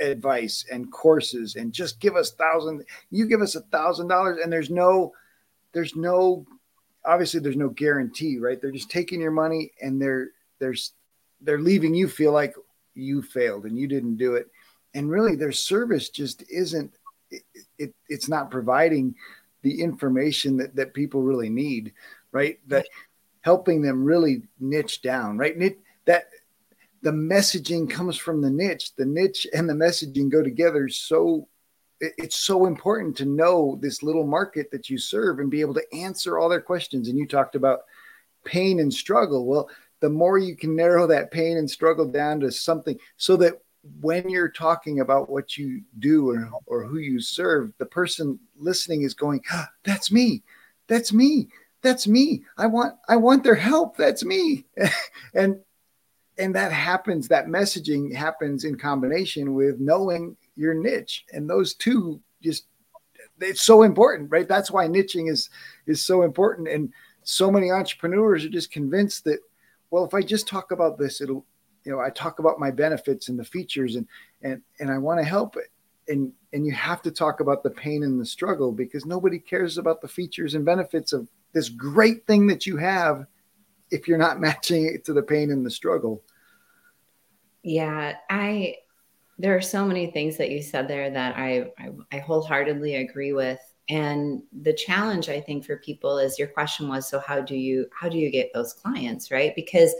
advice 0.01 0.65
and 0.73 0.91
courses 0.91 1.55
and 1.55 1.73
just 1.73 2.01
give 2.01 2.17
us 2.17 2.33
thousand 2.33 2.85
you 3.13 3.29
give 3.29 3.43
us 3.43 3.55
a 3.55 3.61
thousand 3.61 4.09
dollars 4.09 4.39
and 4.43 4.53
there's 4.53 4.71
no 4.71 5.13
there's 5.71 5.95
no 5.95 6.45
obviously 7.05 7.39
there's 7.39 7.57
no 7.57 7.69
guarantee 7.69 8.39
right? 8.39 8.61
They're 8.61 8.73
just 8.73 8.91
taking 8.91 9.21
your 9.21 9.31
money 9.31 9.71
and 9.81 10.03
they're 10.03 10.31
there's 10.59 10.95
they're 11.43 11.61
leaving 11.61 11.95
you 11.95 12.09
feel 12.09 12.33
like 12.33 12.57
you 12.95 13.23
failed 13.23 13.67
and 13.67 13.79
you 13.79 13.87
didn't 13.87 14.17
do 14.17 14.35
it. 14.35 14.51
And 14.95 15.09
really 15.09 15.37
their 15.37 15.53
service 15.53 16.09
just 16.09 16.43
isn't 16.51 16.93
it, 17.31 17.43
it 17.79 17.95
it's 18.09 18.29
not 18.29 18.51
providing 18.51 19.15
the 19.63 19.81
information 19.81 20.57
that 20.57 20.75
that 20.75 20.93
people 20.93 21.23
really 21.23 21.51
need 21.51 21.93
right? 22.33 22.59
That 22.69 22.87
helping 23.43 23.83
them 23.83 24.05
really 24.05 24.43
niche 24.59 25.03
down, 25.03 25.39
right? 25.39 25.57
that 26.07 26.25
the 27.03 27.11
messaging 27.11 27.89
comes 27.89 28.17
from 28.17 28.43
the 28.43 28.51
niche. 28.51 28.95
The 28.97 29.07
niche 29.07 29.47
and 29.55 29.69
the 29.69 29.75
messaging 29.75 30.31
go 30.31 30.43
together 30.43 30.89
so 30.89 31.49
it's 32.01 32.37
so 32.37 32.65
important 32.65 33.15
to 33.19 33.27
know 33.27 33.79
this 33.83 34.03
little 34.03 34.27
market 34.27 34.71
that 34.71 34.89
you 34.89 34.97
serve 34.97 35.39
and 35.39 35.51
be 35.51 35.61
able 35.61 35.75
to 35.75 35.95
answer 35.95 36.39
all 36.39 36.49
their 36.49 36.61
questions. 36.61 37.09
And 37.09 37.19
you 37.19 37.27
talked 37.27 37.55
about 37.55 37.81
pain 38.45 38.81
and 38.81 38.93
struggle. 38.93 39.45
Well, 39.45 39.69
the 40.01 40.09
more 40.09 40.39
you 40.39 40.57
can 40.57 40.75
narrow 40.75 41.07
that 41.09 41.31
pain 41.31 41.59
and 41.59 41.71
struggle 41.71 42.07
down 42.07 42.41
to 42.41 42.51
something 42.51 42.99
so 43.19 43.37
that 43.37 43.61
when 44.01 44.31
you're 44.31 44.49
talking 44.49 45.01
about 45.01 45.29
what 45.29 45.59
you 45.59 45.83
do 45.99 46.31
or, 46.31 46.51
or 46.65 46.85
who 46.85 46.99
you 46.99 47.21
serve, 47.21 47.73
the 47.77 47.85
person 47.85 48.39
listening 48.59 49.03
is 49.03 49.13
going, 49.13 49.43
ah, 49.53 49.69
That's 49.85 50.11
me. 50.11 50.43
That's 50.87 51.13
me 51.13 51.49
that's 51.83 52.07
me. 52.07 52.45
I 52.57 52.67
want 52.67 52.95
i 53.09 53.17
want 53.17 53.45
their 53.45 53.55
help. 53.55 53.97
That's 53.97 54.25
me. 54.25 54.67
And 55.35 55.61
and 56.39 56.55
that 56.55 56.73
happens 56.73 57.29
that 57.29 57.47
messaging 57.47 58.15
happens 58.15 58.65
in 58.65 58.79
combination 58.79 59.55
with 59.55 59.79
knowing 59.79 60.37
your 60.57 60.75
niche. 60.75 61.25
And 61.33 61.49
those 61.49 61.75
two 61.75 62.21
just 62.43 62.67
it's 63.41 63.63
so 63.63 63.83
important 63.83 64.31
right? 64.31 64.49
That's 64.49 64.71
why 64.71 64.87
niching 64.87 65.31
is 65.31 65.51
is 65.87 66.03
so 66.03 66.23
important. 66.23 66.69
And 66.69 66.93
so 67.23 67.51
many 67.51 67.71
entrepreneurs 67.71 68.45
are 68.45 68.51
just 68.51 68.73
convinced 68.73 69.25
that 69.25 69.41
well 69.91 70.05
if 70.05 70.15
i 70.15 70.23
just 70.23 70.49
talk 70.49 70.73
about 70.73 70.99
this 70.99 71.21
it'll 71.21 71.45
you 71.85 71.93
know 71.93 72.01
i 72.01 72.09
talk 72.11 72.39
about 72.39 72.59
my 72.59 72.71
benefits 72.71 73.29
and 73.29 73.39
the 73.39 73.45
features 73.45 73.97
and 73.97 74.07
and 74.43 74.63
and 74.81 74.91
i 74.91 74.99
want 74.99 75.21
to 75.21 75.25
help 75.25 75.57
it. 75.57 75.71
And 76.09 76.33
and 76.53 76.67
you 76.67 76.73
have 76.73 77.03
to 77.03 77.11
talk 77.11 77.41
about 77.41 77.63
the 77.63 77.71
pain 77.71 78.03
and 78.03 78.21
the 78.21 78.27
struggle 78.27 78.73
because 78.73 79.07
nobody 79.07 79.39
cares 79.39 79.79
about 79.79 80.01
the 80.01 80.09
features 80.09 80.55
and 80.55 80.65
benefits 80.65 81.13
of 81.13 81.29
this 81.53 81.69
great 81.69 82.27
thing 82.27 82.47
that 82.49 82.67
you 82.67 82.77
have 82.77 83.27
if 83.91 84.07
you're 84.07 84.19
not 84.19 84.41
matching 84.41 84.87
it 84.87 85.05
to 85.05 85.13
the 85.13 85.23
pain 85.23 85.51
and 85.51 85.65
the 85.65 85.71
struggle. 85.71 86.23
Yeah, 87.63 88.15
I 88.31 88.77
there 89.41 89.57
are 89.57 89.63
so 89.63 89.87
many 89.87 90.11
things 90.11 90.37
that 90.37 90.51
you 90.51 90.61
said 90.63 90.87
there 90.87 91.09
that 91.11 91.37
I, 91.37 91.71
I, 91.79 91.91
I 92.13 92.19
wholeheartedly 92.19 92.97
agree 92.97 93.33
with. 93.33 93.59
And 93.89 94.43
the 94.61 94.73
challenge 94.75 95.31
I 95.31 95.41
think 95.41 95.65
for 95.65 95.79
people 95.79 96.19
is 96.19 96.39
your 96.39 96.49
question 96.49 96.89
was 96.89 97.09
so 97.09 97.19
how 97.19 97.41
do 97.41 97.57
you 97.57 97.87
how 97.99 98.09
do 98.09 98.19
you 98.19 98.31
get 98.31 98.51
those 98.53 98.75
clients, 98.75 99.31
right? 99.31 99.55
Because 99.57 99.95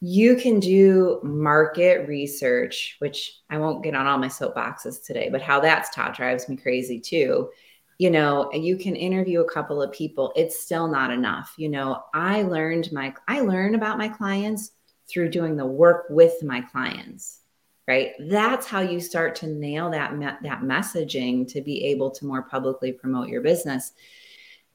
you 0.00 0.36
can 0.36 0.60
do 0.60 1.18
market 1.24 2.06
research, 2.06 2.96
which 3.00 3.40
I 3.50 3.58
won't 3.58 3.82
get 3.82 3.96
on 3.96 4.06
all 4.06 4.18
my 4.18 4.28
soapboxes 4.28 5.04
today, 5.04 5.28
but 5.30 5.42
how 5.42 5.58
that's 5.58 5.92
taught 5.92 6.16
drives 6.16 6.48
me 6.48 6.56
crazy 6.56 7.00
too 7.00 7.50
you 7.98 8.10
know 8.10 8.50
you 8.52 8.76
can 8.76 8.96
interview 8.96 9.40
a 9.40 9.50
couple 9.50 9.82
of 9.82 9.92
people 9.92 10.32
it's 10.36 10.60
still 10.60 10.88
not 10.88 11.10
enough 11.10 11.54
you 11.56 11.68
know 11.68 12.02
i 12.14 12.42
learned 12.42 12.90
my 12.92 13.12
i 13.26 13.40
learn 13.40 13.74
about 13.74 13.98
my 13.98 14.08
clients 14.08 14.72
through 15.08 15.28
doing 15.28 15.56
the 15.56 15.66
work 15.66 16.06
with 16.08 16.42
my 16.42 16.60
clients 16.60 17.40
right? 17.88 18.12
That's 18.20 18.66
how 18.66 18.80
you 18.80 19.00
start 19.00 19.34
to 19.36 19.46
nail 19.46 19.90
that 19.92 20.14
me- 20.14 20.26
that 20.26 20.60
messaging 20.60 21.50
to 21.52 21.62
be 21.62 21.86
able 21.86 22.10
to 22.10 22.26
more 22.26 22.42
publicly 22.42 22.92
promote 22.92 23.28
your 23.28 23.40
business. 23.40 23.92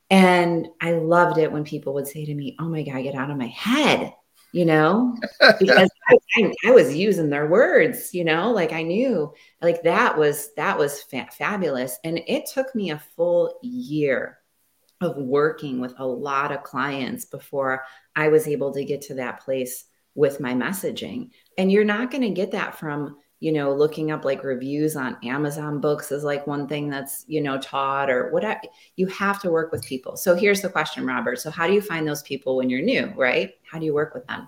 And 0.09 0.67
i 0.81 0.91
loved 0.91 1.38
it 1.38 1.51
when 1.51 1.63
people 1.63 1.93
would 1.93 2.07
say 2.07 2.25
to 2.25 2.36
me 2.36 2.55
oh 2.59 2.67
my 2.67 2.83
god 2.83 3.01
get 3.01 3.15
out 3.15 3.31
of 3.31 3.38
my 3.38 3.47
head 3.47 4.13
you 4.53 4.65
know, 4.65 5.17
because 5.59 5.89
I, 6.07 6.17
I, 6.37 6.53
I, 6.65 6.71
was 6.71 6.95
using 6.95 7.29
their 7.29 7.47
words, 7.47 8.13
you 8.13 8.23
know, 8.23 8.51
like 8.51 8.71
I 8.71 8.83
knew 8.83 9.33
like 9.63 9.81
that 9.81 10.15
was 10.15 10.53
that 10.53 10.77
was 10.77 11.01
fa- 11.01 11.27
fabulous. 11.31 11.97
And 12.03 12.21
it 12.27 12.45
took 12.53 12.73
me 12.75 12.91
a 12.91 13.03
full 13.15 13.57
year 13.63 14.37
of 15.01 15.17
working 15.17 15.81
with 15.81 15.95
a 15.97 16.05
lot 16.05 16.51
of 16.51 16.61
clients 16.61 17.25
before 17.25 17.83
I 18.15 18.27
was 18.27 18.47
able 18.47 18.71
to 18.73 18.85
get 18.85 19.01
to 19.03 19.15
that 19.15 19.41
place 19.41 19.85
with 20.13 20.39
my 20.39 20.53
messaging. 20.53 21.31
And 21.57 21.71
you're 21.71 21.83
not 21.83 22.11
going 22.11 22.21
to 22.21 22.29
get 22.29 22.51
that 22.51 22.77
from 22.77 23.17
you 23.43 23.51
know, 23.51 23.73
looking 23.73 24.10
up 24.10 24.23
like 24.23 24.41
reviews 24.45 24.95
on 24.95 25.17
Amazon 25.21 25.82
books 25.82 26.13
is 26.13 26.23
like 26.23 26.47
one 26.47 26.65
thing 26.65 26.89
that's, 26.89 27.25
you 27.27 27.41
know, 27.41 27.60
taught 27.60 28.10
or 28.10 28.32
whatever. 28.32 28.62
You 28.95 29.06
have 29.08 29.41
to 29.41 29.51
work 29.51 29.73
with 29.73 29.84
people. 29.84 30.15
So 30.15 30.34
here's 30.34 30.62
the 30.62 30.69
question, 30.69 31.06
Robert. 31.06 31.41
So, 31.41 31.51
how 31.51 31.67
do 31.67 31.73
you 31.73 31.82
find 31.82 32.08
those 32.08 32.21
people 32.21 32.56
when 32.56 32.69
you're 32.69 32.82
new, 32.82 33.12
right? 33.17 33.51
How 33.69 33.79
do 33.79 33.86
you 33.86 33.93
work 33.93 34.13
with 34.13 34.25
them? 34.27 34.47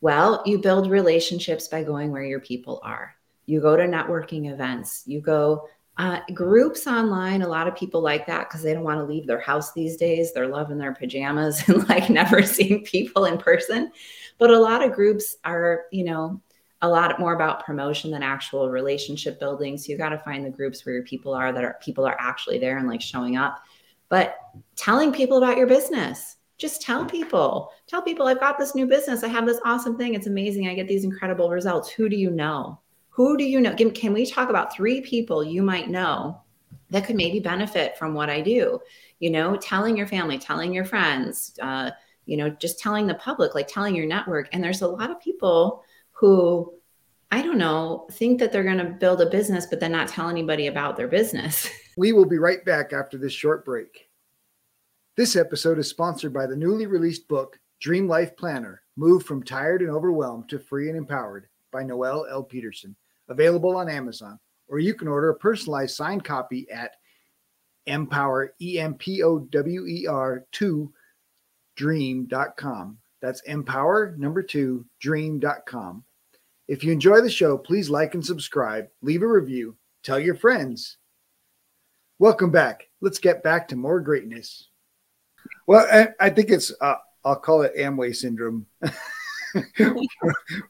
Well, 0.00 0.44
you 0.46 0.60
build 0.60 0.88
relationships 0.88 1.66
by 1.66 1.82
going 1.82 2.12
where 2.12 2.22
your 2.22 2.38
people 2.38 2.80
are. 2.84 3.12
You 3.44 3.60
go 3.60 3.76
to 3.76 3.82
networking 3.82 4.52
events, 4.52 5.02
you 5.06 5.20
go 5.20 5.66
uh, 5.98 6.20
groups 6.32 6.86
online. 6.86 7.42
A 7.42 7.48
lot 7.48 7.66
of 7.66 7.74
people 7.74 8.02
like 8.02 8.24
that 8.28 8.48
because 8.48 8.62
they 8.62 8.72
don't 8.72 8.84
want 8.84 9.00
to 9.00 9.04
leave 9.04 9.26
their 9.26 9.40
house 9.40 9.72
these 9.72 9.96
days. 9.96 10.32
They're 10.32 10.46
loving 10.46 10.78
their 10.78 10.94
pajamas 10.94 11.60
and 11.68 11.88
like 11.88 12.08
never 12.08 12.40
seeing 12.44 12.84
people 12.84 13.24
in 13.24 13.36
person. 13.36 13.90
But 14.38 14.50
a 14.50 14.60
lot 14.60 14.84
of 14.84 14.92
groups 14.92 15.34
are, 15.44 15.86
you 15.90 16.04
know, 16.04 16.40
a 16.86 16.88
lot 16.88 17.18
more 17.18 17.34
about 17.34 17.64
promotion 17.64 18.10
than 18.10 18.22
actual 18.22 18.70
relationship 18.70 19.38
building. 19.40 19.76
So 19.76 19.92
you 19.92 19.98
got 19.98 20.10
to 20.10 20.18
find 20.18 20.44
the 20.44 20.50
groups 20.50 20.86
where 20.86 20.94
your 20.94 21.04
people 21.04 21.34
are 21.34 21.52
that 21.52 21.64
are 21.64 21.76
people 21.82 22.06
are 22.06 22.16
actually 22.18 22.58
there 22.58 22.78
and 22.78 22.88
like 22.88 23.00
showing 23.00 23.36
up. 23.36 23.62
But 24.08 24.38
telling 24.76 25.12
people 25.12 25.38
about 25.38 25.56
your 25.56 25.66
business, 25.66 26.36
just 26.58 26.80
tell 26.80 27.04
people, 27.04 27.72
tell 27.86 28.00
people 28.00 28.26
I've 28.26 28.40
got 28.40 28.58
this 28.58 28.74
new 28.74 28.86
business. 28.86 29.22
I 29.22 29.28
have 29.28 29.46
this 29.46 29.60
awesome 29.64 29.98
thing. 29.98 30.14
It's 30.14 30.26
amazing. 30.26 30.68
I 30.68 30.74
get 30.74 30.88
these 30.88 31.04
incredible 31.04 31.50
results. 31.50 31.90
Who 31.90 32.08
do 32.08 32.16
you 32.16 32.30
know? 32.30 32.80
Who 33.10 33.36
do 33.36 33.44
you 33.44 33.60
know? 33.60 33.74
Can 33.74 34.12
we 34.12 34.26
talk 34.26 34.48
about 34.48 34.74
three 34.74 35.00
people 35.00 35.42
you 35.42 35.62
might 35.62 35.90
know 35.90 36.40
that 36.90 37.04
could 37.04 37.16
maybe 37.16 37.40
benefit 37.40 37.98
from 37.98 38.14
what 38.14 38.30
I 38.30 38.40
do? 38.40 38.80
You 39.18 39.30
know, 39.30 39.56
telling 39.56 39.96
your 39.96 40.06
family, 40.06 40.38
telling 40.38 40.72
your 40.72 40.84
friends, 40.84 41.58
uh, 41.60 41.90
you 42.26 42.36
know, 42.36 42.50
just 42.50 42.78
telling 42.78 43.06
the 43.06 43.14
public, 43.14 43.54
like 43.54 43.68
telling 43.68 43.94
your 43.94 44.06
network. 44.06 44.48
And 44.52 44.62
there's 44.62 44.82
a 44.82 44.88
lot 44.88 45.10
of 45.10 45.20
people 45.20 45.82
who 46.12 46.72
I 47.30 47.42
don't 47.42 47.58
know, 47.58 48.06
think 48.12 48.38
that 48.40 48.52
they're 48.52 48.62
going 48.62 48.78
to 48.78 48.84
build 48.84 49.20
a 49.20 49.28
business, 49.28 49.66
but 49.66 49.80
then 49.80 49.92
not 49.92 50.08
tell 50.08 50.28
anybody 50.28 50.68
about 50.68 50.96
their 50.96 51.08
business. 51.08 51.68
We 51.98 52.12
will 52.12 52.26
be 52.26 52.36
right 52.36 52.62
back 52.62 52.92
after 52.92 53.16
this 53.16 53.32
short 53.32 53.64
break. 53.64 54.10
This 55.16 55.34
episode 55.34 55.78
is 55.78 55.88
sponsored 55.88 56.34
by 56.34 56.46
the 56.46 56.54
newly 56.54 56.84
released 56.84 57.26
book, 57.26 57.58
Dream 57.80 58.06
Life 58.06 58.36
Planner 58.36 58.82
Move 58.96 59.24
from 59.24 59.42
Tired 59.42 59.80
and 59.80 59.90
Overwhelmed 59.90 60.46
to 60.50 60.58
Free 60.58 60.90
and 60.90 60.98
Empowered 60.98 61.48
by 61.72 61.82
Noelle 61.82 62.26
L. 62.30 62.42
Peterson, 62.42 62.94
available 63.30 63.76
on 63.76 63.88
Amazon, 63.88 64.38
or 64.68 64.78
you 64.78 64.92
can 64.92 65.08
order 65.08 65.30
a 65.30 65.38
personalized 65.38 65.96
signed 65.96 66.22
copy 66.22 66.66
at 66.70 66.92
empower, 67.86 68.52
E 68.60 68.78
M 68.78 68.92
P 68.94 69.22
O 69.22 69.38
W 69.38 69.86
E 69.86 70.06
R 70.06 70.44
2 70.52 70.92
dream.com. 71.76 72.98
That's 73.20 73.40
empower 73.42 74.14
number 74.18 74.42
two 74.42 74.84
dream.com. 75.00 76.04
If 76.68 76.82
you 76.82 76.92
enjoy 76.92 77.20
the 77.20 77.30
show, 77.30 77.56
please 77.56 77.88
like 77.88 78.14
and 78.14 78.24
subscribe, 78.24 78.88
leave 79.02 79.22
a 79.22 79.26
review, 79.26 79.76
tell 80.02 80.18
your 80.18 80.34
friends. 80.34 80.98
Welcome 82.18 82.50
back. 82.50 82.88
Let's 83.00 83.18
get 83.18 83.42
back 83.42 83.68
to 83.68 83.76
more 83.76 84.00
greatness. 84.00 84.68
Well, 85.66 85.86
I, 85.92 86.26
I 86.26 86.30
think 86.30 86.50
it's, 86.50 86.72
uh, 86.80 86.96
I'll 87.24 87.36
call 87.36 87.62
it 87.62 87.76
Amway 87.76 88.16
syndrome. 88.16 88.66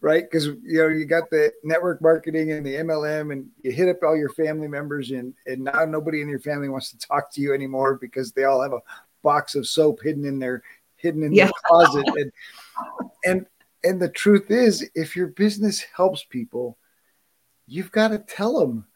right? 0.01 0.25
Because 0.25 0.47
you 0.47 0.79
know 0.79 0.89
you 0.89 1.07
got 1.07 1.31
the 1.31 1.53
network 1.65 2.01
marketing 2.03 2.53
and 2.53 2.65
the 2.65 2.75
MLM, 2.75 3.33
and 3.33 3.49
you 3.63 3.73
hit 3.73 3.89
up 3.89 4.03
all 4.03 4.17
your 4.17 4.29
family 4.31 4.69
members, 4.69 5.11
and 5.11 5.35
and 5.47 5.65
now 5.65 5.85
nobody 5.85 6.21
in 6.21 6.29
your 6.29 6.41
family 6.41 6.69
wants 6.69 6.91
to 6.91 6.99
talk 6.99 7.33
to 7.33 7.41
you 7.41 7.53
anymore 7.53 7.97
because 7.97 8.33
they 8.33 8.45
all 8.45 8.63
have 8.63 8.73
a 8.73 8.81
box 9.23 9.55
of 9.55 9.67
soap 9.67 10.01
hidden 10.03 10.25
in 10.25 10.39
their 10.39 10.63
hidden 10.97 11.23
in 11.23 11.33
yeah. 11.33 11.47
the 11.47 11.53
closet, 11.67 12.07
and 12.17 12.33
and 13.25 13.47
and 13.87 14.01
the 14.01 14.09
truth 14.09 14.51
is, 14.51 14.89
if 14.95 15.17
your 15.17 15.29
business 15.29 15.85
helps 15.97 16.25
people, 16.25 16.79
you've 17.67 17.93
got 17.93 18.09
to 18.09 18.19
tell 18.19 18.59
them. 18.59 18.87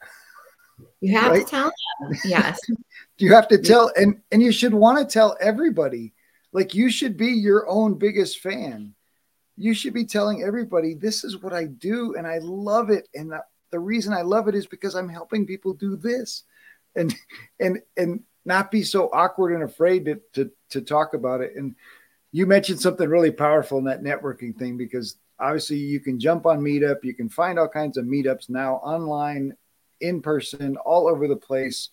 You 1.00 1.18
have 1.18 1.32
right? 1.32 1.44
to 1.44 1.50
tell 1.50 1.72
them. 2.00 2.18
Yes. 2.24 2.58
you 3.18 3.32
have 3.34 3.48
to 3.48 3.58
tell, 3.58 3.90
and 3.96 4.20
and 4.32 4.42
you 4.42 4.52
should 4.52 4.74
want 4.74 4.98
to 4.98 5.12
tell 5.12 5.36
everybody. 5.40 6.14
Like 6.52 6.74
you 6.74 6.90
should 6.90 7.16
be 7.16 7.28
your 7.28 7.68
own 7.68 7.94
biggest 7.94 8.40
fan 8.40 8.94
you 9.60 9.74
should 9.74 9.92
be 9.92 10.06
telling 10.06 10.42
everybody 10.42 10.94
this 10.94 11.22
is 11.22 11.42
what 11.42 11.52
I 11.52 11.66
do 11.66 12.14
and 12.16 12.26
I 12.26 12.38
love 12.38 12.88
it. 12.88 13.08
And 13.14 13.30
the, 13.30 13.44
the 13.70 13.78
reason 13.78 14.14
I 14.14 14.22
love 14.22 14.48
it 14.48 14.54
is 14.54 14.66
because 14.66 14.96
I'm 14.96 15.08
helping 15.08 15.46
people 15.46 15.74
do 15.74 15.96
this 15.96 16.44
and 16.96 17.14
and 17.60 17.82
and 17.98 18.22
not 18.46 18.70
be 18.70 18.82
so 18.82 19.10
awkward 19.12 19.52
and 19.52 19.62
afraid 19.62 20.06
to, 20.06 20.18
to, 20.32 20.50
to 20.70 20.80
talk 20.80 21.12
about 21.12 21.42
it. 21.42 21.56
And 21.56 21.74
you 22.32 22.46
mentioned 22.46 22.80
something 22.80 23.08
really 23.08 23.30
powerful 23.30 23.78
in 23.78 23.84
that 23.84 24.02
networking 24.02 24.56
thing 24.56 24.76
because 24.76 25.16
obviously 25.38 25.76
you 25.76 26.00
can 26.00 26.18
jump 26.18 26.46
on 26.46 26.60
Meetup, 26.60 27.02
you 27.02 27.14
can 27.14 27.28
find 27.28 27.58
all 27.58 27.68
kinds 27.68 27.96
of 27.96 28.04
meetups 28.04 28.48
now 28.48 28.74
online, 28.76 29.56
in 30.00 30.22
person, 30.22 30.76
all 30.78 31.08
over 31.08 31.26
the 31.26 31.36
place 31.36 31.90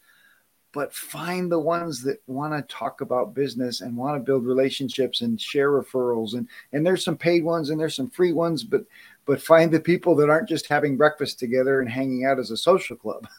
but 0.78 0.94
find 0.94 1.52
the 1.52 1.60
ones 1.60 2.04
that 2.04 2.22
want 2.28 2.54
to 2.54 2.74
talk 2.74 3.02
about 3.02 3.34
business 3.34 3.82
and 3.82 3.98
want 3.98 4.16
to 4.16 4.24
build 4.24 4.46
relationships 4.46 5.22
and 5.22 5.42
share 5.42 5.72
referrals. 5.72 6.34
And 6.34 6.48
and 6.72 6.86
there's 6.86 7.04
some 7.04 7.18
paid 7.18 7.44
ones 7.44 7.72
and 7.72 7.80
there's 7.80 7.96
some 7.96 8.12
free 8.12 8.32
ones 8.32 8.64
but 8.64 8.84
but 9.26 9.42
find 9.42 9.72
the 9.72 9.80
people 9.80 10.16
that 10.18 10.30
aren't 10.30 10.48
just 10.48 10.68
having 10.68 10.96
breakfast 10.96 11.40
together 11.40 11.82
and 11.82 11.90
hanging 11.90 12.26
out 12.26 12.38
as 12.38 12.52
a 12.52 12.58
social 12.58 12.96
club. 12.96 13.28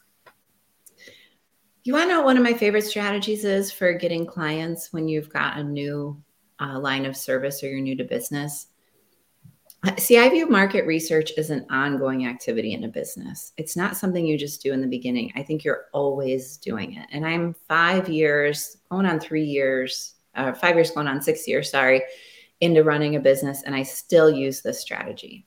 You 1.85 1.95
want 1.95 2.11
to 2.11 2.17
know 2.17 2.23
one 2.23 2.37
of 2.37 2.43
my 2.43 2.53
favorite 2.53 2.85
strategies 2.85 3.47
is 3.47 3.73
for 3.73 3.95
getting 3.95 4.27
clients 4.27 4.93
when 4.93 5.09
you've 5.09 5.31
got 5.31 5.57
a 5.57 5.65
new 5.65 6.23
uh, 6.61 6.79
line 6.79 7.07
of 7.07 7.17
service 7.17 7.63
or 7.63 7.69
you're 7.69 7.81
new 7.81 7.97
to 7.97 8.05
business 8.05 8.69
See, 9.99 10.19
I 10.19 10.29
view 10.29 10.49
market 10.49 10.87
research 10.87 11.33
as 11.39 11.51
an 11.51 11.65
ongoing 11.71 12.27
activity 12.27 12.75
in 12.75 12.85
a 12.85 12.89
business. 12.89 13.53
It's 13.57 13.77
not 13.77 13.97
something 13.97 14.27
you 14.27 14.37
just 14.37 14.61
do 14.61 14.73
in 14.73 14.81
the 14.81 14.89
beginning. 14.89 15.33
I 15.37 15.43
think 15.43 15.63
you're 15.63 15.87
always 15.93 16.57
doing 16.57 16.95
it. 16.95 17.07
And 17.13 17.25
I'm 17.25 17.55
five 17.69 18.09
years, 18.09 18.79
going 18.91 19.07
on 19.07 19.21
three 19.21 19.45
years, 19.45 20.15
uh, 20.35 20.53
five 20.53 20.75
years, 20.75 20.91
going 20.91 21.07
on 21.07 21.23
six 21.23 21.47
years, 21.47 21.71
sorry, 21.71 22.03
into 22.61 22.83
running 22.83 23.15
a 23.15 23.21
business. 23.21 23.63
And 23.63 23.75
I 23.75 23.85
still 23.85 24.31
use 24.31 24.63
this 24.63 24.81
strategy. 24.81 25.47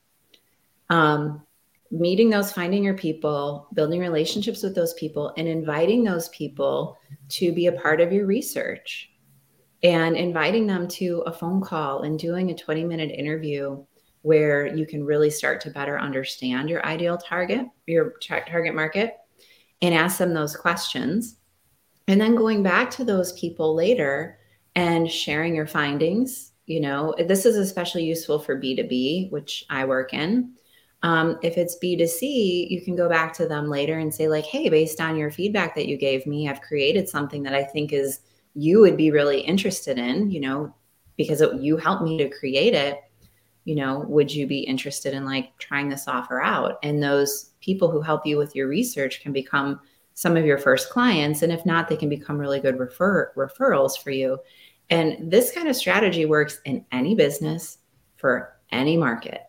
Um, 0.89 1.45
meeting 1.89 2.29
those, 2.29 2.53
finding 2.53 2.85
your 2.85 2.93
people, 2.93 3.67
building 3.73 3.99
relationships 3.99 4.63
with 4.63 4.75
those 4.75 4.93
people, 4.93 5.33
and 5.37 5.45
inviting 5.45 6.05
those 6.05 6.29
people 6.29 6.97
to 7.29 7.51
be 7.51 7.67
a 7.67 7.73
part 7.73 7.99
of 7.99 8.13
your 8.13 8.25
research 8.25 9.10
and 9.83 10.15
inviting 10.15 10.67
them 10.67 10.87
to 10.87 11.23
a 11.25 11.33
phone 11.33 11.61
call 11.61 12.03
and 12.03 12.19
doing 12.19 12.51
a 12.51 12.55
20 12.55 12.83
minute 12.83 13.11
interview 13.11 13.83
where 14.21 14.67
you 14.67 14.85
can 14.85 15.03
really 15.03 15.29
start 15.29 15.59
to 15.61 15.71
better 15.71 15.99
understand 15.99 16.69
your 16.69 16.85
ideal 16.85 17.17
target, 17.17 17.65
your 17.87 18.13
target 18.19 18.75
market, 18.75 19.17
and 19.81 19.95
ask 19.95 20.19
them 20.19 20.33
those 20.33 20.55
questions. 20.55 21.37
And 22.07 22.21
then 22.21 22.35
going 22.35 22.61
back 22.61 22.91
to 22.91 23.03
those 23.03 23.33
people 23.33 23.73
later 23.73 24.37
and 24.75 25.09
sharing 25.09 25.55
your 25.55 25.67
findings. 25.67 26.51
You 26.65 26.79
know, 26.79 27.15
this 27.17 27.45
is 27.45 27.57
especially 27.57 28.03
useful 28.03 28.39
for 28.39 28.59
B2B, 28.59 29.31
which 29.31 29.65
I 29.69 29.85
work 29.85 30.13
in. 30.13 30.53
Um, 31.03 31.39
if 31.41 31.57
it's 31.57 31.77
B2C, 31.83 32.69
you 32.69 32.81
can 32.81 32.95
go 32.95 33.09
back 33.09 33.33
to 33.33 33.47
them 33.47 33.67
later 33.67 33.97
and 33.97 34.13
say, 34.13 34.27
like, 34.27 34.45
hey, 34.45 34.69
based 34.69 35.01
on 35.01 35.17
your 35.17 35.31
feedback 35.31 35.73
that 35.75 35.87
you 35.87 35.97
gave 35.97 36.27
me, 36.27 36.47
I've 36.47 36.61
created 36.61 37.09
something 37.09 37.41
that 37.43 37.55
I 37.55 37.63
think 37.63 37.91
is 37.91 38.21
you 38.53 38.81
would 38.81 38.97
be 38.97 39.11
really 39.11 39.41
interested 39.41 39.97
in, 39.97 40.29
you 40.31 40.39
know, 40.39 40.73
because 41.17 41.41
it, 41.41 41.53
you 41.61 41.77
helped 41.77 42.03
me 42.03 42.17
to 42.17 42.29
create 42.29 42.73
it 42.73 42.99
you 43.63 43.75
know, 43.75 44.05
would 44.07 44.33
you 44.33 44.47
be 44.47 44.59
interested 44.59 45.13
in 45.13 45.25
like 45.25 45.55
trying 45.57 45.89
this 45.89 46.07
offer 46.07 46.41
out? 46.41 46.79
And 46.83 47.01
those 47.01 47.51
people 47.61 47.91
who 47.91 48.01
help 48.01 48.25
you 48.25 48.37
with 48.37 48.55
your 48.55 48.67
research 48.67 49.21
can 49.21 49.31
become 49.31 49.79
some 50.13 50.35
of 50.35 50.45
your 50.45 50.57
first 50.57 50.89
clients. 50.89 51.41
And 51.41 51.51
if 51.51 51.65
not, 51.65 51.87
they 51.87 51.95
can 51.95 52.09
become 52.09 52.37
really 52.37 52.59
good 52.59 52.79
refer- 52.79 53.31
referrals 53.35 54.01
for 54.01 54.11
you. 54.11 54.39
And 54.89 55.31
this 55.31 55.51
kind 55.51 55.67
of 55.67 55.75
strategy 55.75 56.25
works 56.25 56.59
in 56.65 56.85
any 56.91 57.15
business 57.15 57.77
for 58.17 58.57
any 58.71 58.97
market, 58.97 59.41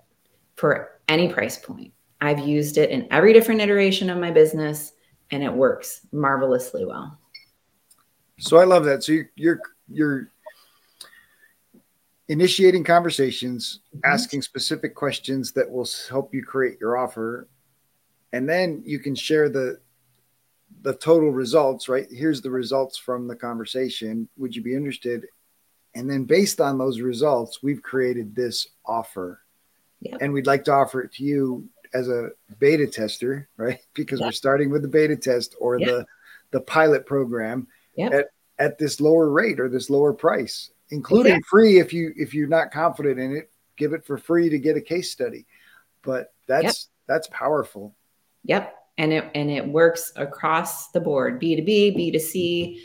for 0.56 1.00
any 1.08 1.28
price 1.28 1.58
point. 1.58 1.92
I've 2.20 2.46
used 2.46 2.78
it 2.78 2.90
in 2.90 3.08
every 3.10 3.32
different 3.32 3.60
iteration 3.60 4.08
of 4.08 4.18
my 4.18 4.30
business 4.30 4.92
and 5.30 5.42
it 5.42 5.52
works 5.52 6.06
marvelously 6.12 6.84
well. 6.84 7.18
So 8.38 8.58
I 8.58 8.64
love 8.64 8.84
that. 8.84 9.04
So 9.04 9.12
you, 9.12 9.26
you're 9.36 9.60
you're 9.88 10.28
initiating 12.28 12.84
conversations, 12.84 13.80
mm-hmm. 13.94 14.00
asking 14.04 14.42
specific 14.42 14.94
questions 14.94 15.52
that 15.52 15.70
will 15.70 15.88
help 16.08 16.34
you 16.34 16.44
create 16.44 16.78
your 16.80 16.96
offer, 16.96 17.48
and 18.32 18.48
then 18.48 18.82
you 18.84 18.98
can 18.98 19.14
share 19.14 19.48
the 19.48 19.78
the 20.82 20.94
total 20.94 21.30
results. 21.30 21.88
Right 21.88 22.06
here's 22.10 22.40
the 22.40 22.50
results 22.50 22.98
from 22.98 23.28
the 23.28 23.36
conversation. 23.36 24.28
Would 24.36 24.56
you 24.56 24.62
be 24.62 24.74
interested? 24.74 25.26
And 25.94 26.08
then 26.08 26.24
based 26.24 26.58
on 26.58 26.78
those 26.78 27.00
results, 27.00 27.62
we've 27.62 27.82
created 27.82 28.34
this 28.34 28.66
offer, 28.86 29.42
yep. 30.00 30.22
and 30.22 30.32
we'd 30.32 30.46
like 30.46 30.64
to 30.64 30.72
offer 30.72 31.02
it 31.02 31.12
to 31.14 31.24
you 31.24 31.68
as 31.92 32.08
a 32.08 32.30
beta 32.58 32.86
tester, 32.86 33.48
right? 33.56 33.78
Because 33.94 34.20
yep. 34.20 34.28
we're 34.28 34.32
starting 34.32 34.70
with 34.70 34.80
the 34.82 34.88
beta 34.88 35.16
test 35.16 35.54
or 35.60 35.78
yep. 35.78 35.88
the 35.88 36.06
the 36.52 36.60
pilot 36.60 37.06
program 37.06 37.66
at 37.98 38.26
at 38.58 38.78
this 38.78 39.00
lower 39.00 39.30
rate 39.30 39.60
or 39.60 39.68
this 39.68 39.90
lower 39.90 40.12
price 40.12 40.70
including 40.90 41.32
exactly. 41.32 41.48
free 41.48 41.78
if 41.78 41.92
you 41.92 42.12
if 42.16 42.34
you're 42.34 42.48
not 42.48 42.70
confident 42.70 43.18
in 43.18 43.34
it 43.34 43.52
give 43.76 43.92
it 43.92 44.04
for 44.04 44.16
free 44.16 44.48
to 44.50 44.58
get 44.58 44.76
a 44.76 44.80
case 44.80 45.10
study. 45.10 45.46
But 46.02 46.32
that's 46.46 46.64
yep. 46.64 46.74
that's 47.08 47.28
powerful. 47.28 47.94
Yep. 48.44 48.74
And 48.98 49.12
it 49.12 49.30
and 49.34 49.50
it 49.50 49.66
works 49.66 50.12
across 50.16 50.90
the 50.90 51.00
board 51.00 51.40
b2b 51.40 51.96
b2c 51.96 52.78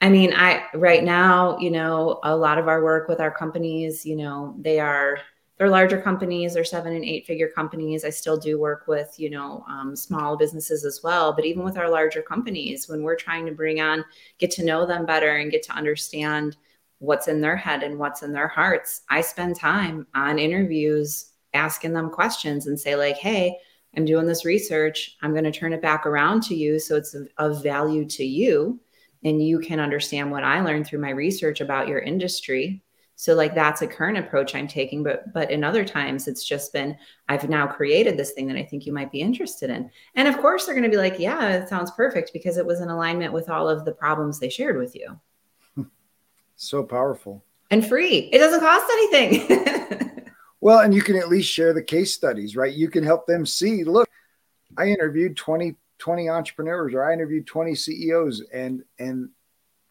i 0.00 0.08
mean 0.08 0.32
i 0.34 0.64
right 0.72 1.04
now 1.04 1.58
you 1.58 1.70
know 1.70 2.18
a 2.24 2.34
lot 2.34 2.56
of 2.56 2.66
our 2.66 2.82
work 2.82 3.08
with 3.08 3.20
our 3.20 3.30
companies 3.30 4.06
you 4.06 4.16
know 4.16 4.56
they 4.58 4.80
are 4.80 5.18
they're 5.60 5.68
larger 5.68 6.00
companies 6.00 6.54
they're 6.54 6.64
seven 6.64 6.94
and 6.94 7.04
eight 7.04 7.24
figure 7.26 7.48
companies 7.54 8.04
i 8.04 8.10
still 8.10 8.36
do 8.36 8.58
work 8.58 8.86
with 8.88 9.14
you 9.18 9.30
know 9.30 9.62
um, 9.68 9.94
small 9.94 10.36
businesses 10.36 10.84
as 10.84 11.02
well 11.04 11.32
but 11.32 11.44
even 11.44 11.62
with 11.62 11.76
our 11.76 11.88
larger 11.88 12.22
companies 12.22 12.88
when 12.88 13.02
we're 13.04 13.14
trying 13.14 13.46
to 13.46 13.52
bring 13.52 13.80
on 13.80 14.04
get 14.38 14.50
to 14.50 14.64
know 14.64 14.84
them 14.84 15.06
better 15.06 15.36
and 15.36 15.52
get 15.52 15.62
to 15.62 15.72
understand 15.72 16.56
what's 17.00 17.28
in 17.28 17.40
their 17.40 17.56
head 17.56 17.82
and 17.82 17.98
what's 17.98 18.22
in 18.22 18.32
their 18.32 18.46
hearts. 18.46 19.02
I 19.08 19.22
spend 19.22 19.56
time 19.56 20.06
on 20.14 20.38
interviews 20.38 21.32
asking 21.54 21.94
them 21.94 22.10
questions 22.10 22.66
and 22.66 22.78
say, 22.78 22.94
like, 22.94 23.16
hey, 23.16 23.56
I'm 23.96 24.04
doing 24.04 24.26
this 24.26 24.44
research. 24.44 25.16
I'm 25.22 25.32
going 25.32 25.44
to 25.44 25.50
turn 25.50 25.72
it 25.72 25.82
back 25.82 26.06
around 26.06 26.42
to 26.44 26.54
you 26.54 26.78
so 26.78 26.96
it's 26.96 27.14
of, 27.14 27.28
of 27.38 27.62
value 27.62 28.04
to 28.04 28.24
you 28.24 28.78
and 29.24 29.42
you 29.42 29.58
can 29.58 29.80
understand 29.80 30.30
what 30.30 30.44
I 30.44 30.60
learned 30.60 30.86
through 30.86 31.00
my 31.00 31.10
research 31.10 31.60
about 31.60 31.88
your 31.88 31.98
industry. 31.98 32.82
So 33.20 33.34
like 33.34 33.54
that's 33.54 33.82
a 33.82 33.86
current 33.86 34.16
approach 34.16 34.54
I'm 34.54 34.66
taking, 34.66 35.02
but 35.02 35.30
but 35.34 35.50
in 35.50 35.62
other 35.62 35.84
times 35.84 36.26
it's 36.26 36.42
just 36.42 36.72
been 36.72 36.96
I've 37.28 37.50
now 37.50 37.66
created 37.66 38.16
this 38.16 38.32
thing 38.32 38.46
that 38.46 38.56
I 38.56 38.64
think 38.64 38.86
you 38.86 38.94
might 38.94 39.12
be 39.12 39.20
interested 39.20 39.68
in. 39.68 39.90
And 40.14 40.26
of 40.26 40.38
course 40.38 40.64
they're 40.64 40.74
going 40.74 40.84
to 40.84 40.88
be 40.90 40.96
like, 40.96 41.18
yeah, 41.18 41.50
it 41.50 41.68
sounds 41.68 41.90
perfect 41.90 42.32
because 42.32 42.56
it 42.56 42.64
was 42.64 42.80
in 42.80 42.88
alignment 42.88 43.34
with 43.34 43.50
all 43.50 43.68
of 43.68 43.84
the 43.84 43.92
problems 43.92 44.38
they 44.38 44.48
shared 44.48 44.78
with 44.78 44.96
you. 44.96 45.20
Hmm. 45.74 45.82
So 46.56 46.82
powerful. 46.82 47.44
And 47.70 47.86
free. 47.86 48.30
It 48.32 48.38
doesn't 48.38 48.60
cost 48.60 48.86
anything. 48.90 50.24
well, 50.62 50.78
and 50.78 50.94
you 50.94 51.02
can 51.02 51.16
at 51.16 51.28
least 51.28 51.52
share 51.52 51.74
the 51.74 51.82
case 51.82 52.14
studies, 52.14 52.56
right? 52.56 52.72
You 52.72 52.88
can 52.88 53.04
help 53.04 53.26
them 53.26 53.44
see, 53.44 53.84
look, 53.84 54.08
I 54.78 54.86
interviewed 54.86 55.36
20, 55.36 55.76
20 55.98 56.30
entrepreneurs 56.30 56.94
or 56.94 57.04
I 57.04 57.12
interviewed 57.12 57.46
20 57.46 57.74
CEOs 57.74 58.44
and 58.50 58.82
and 58.98 59.28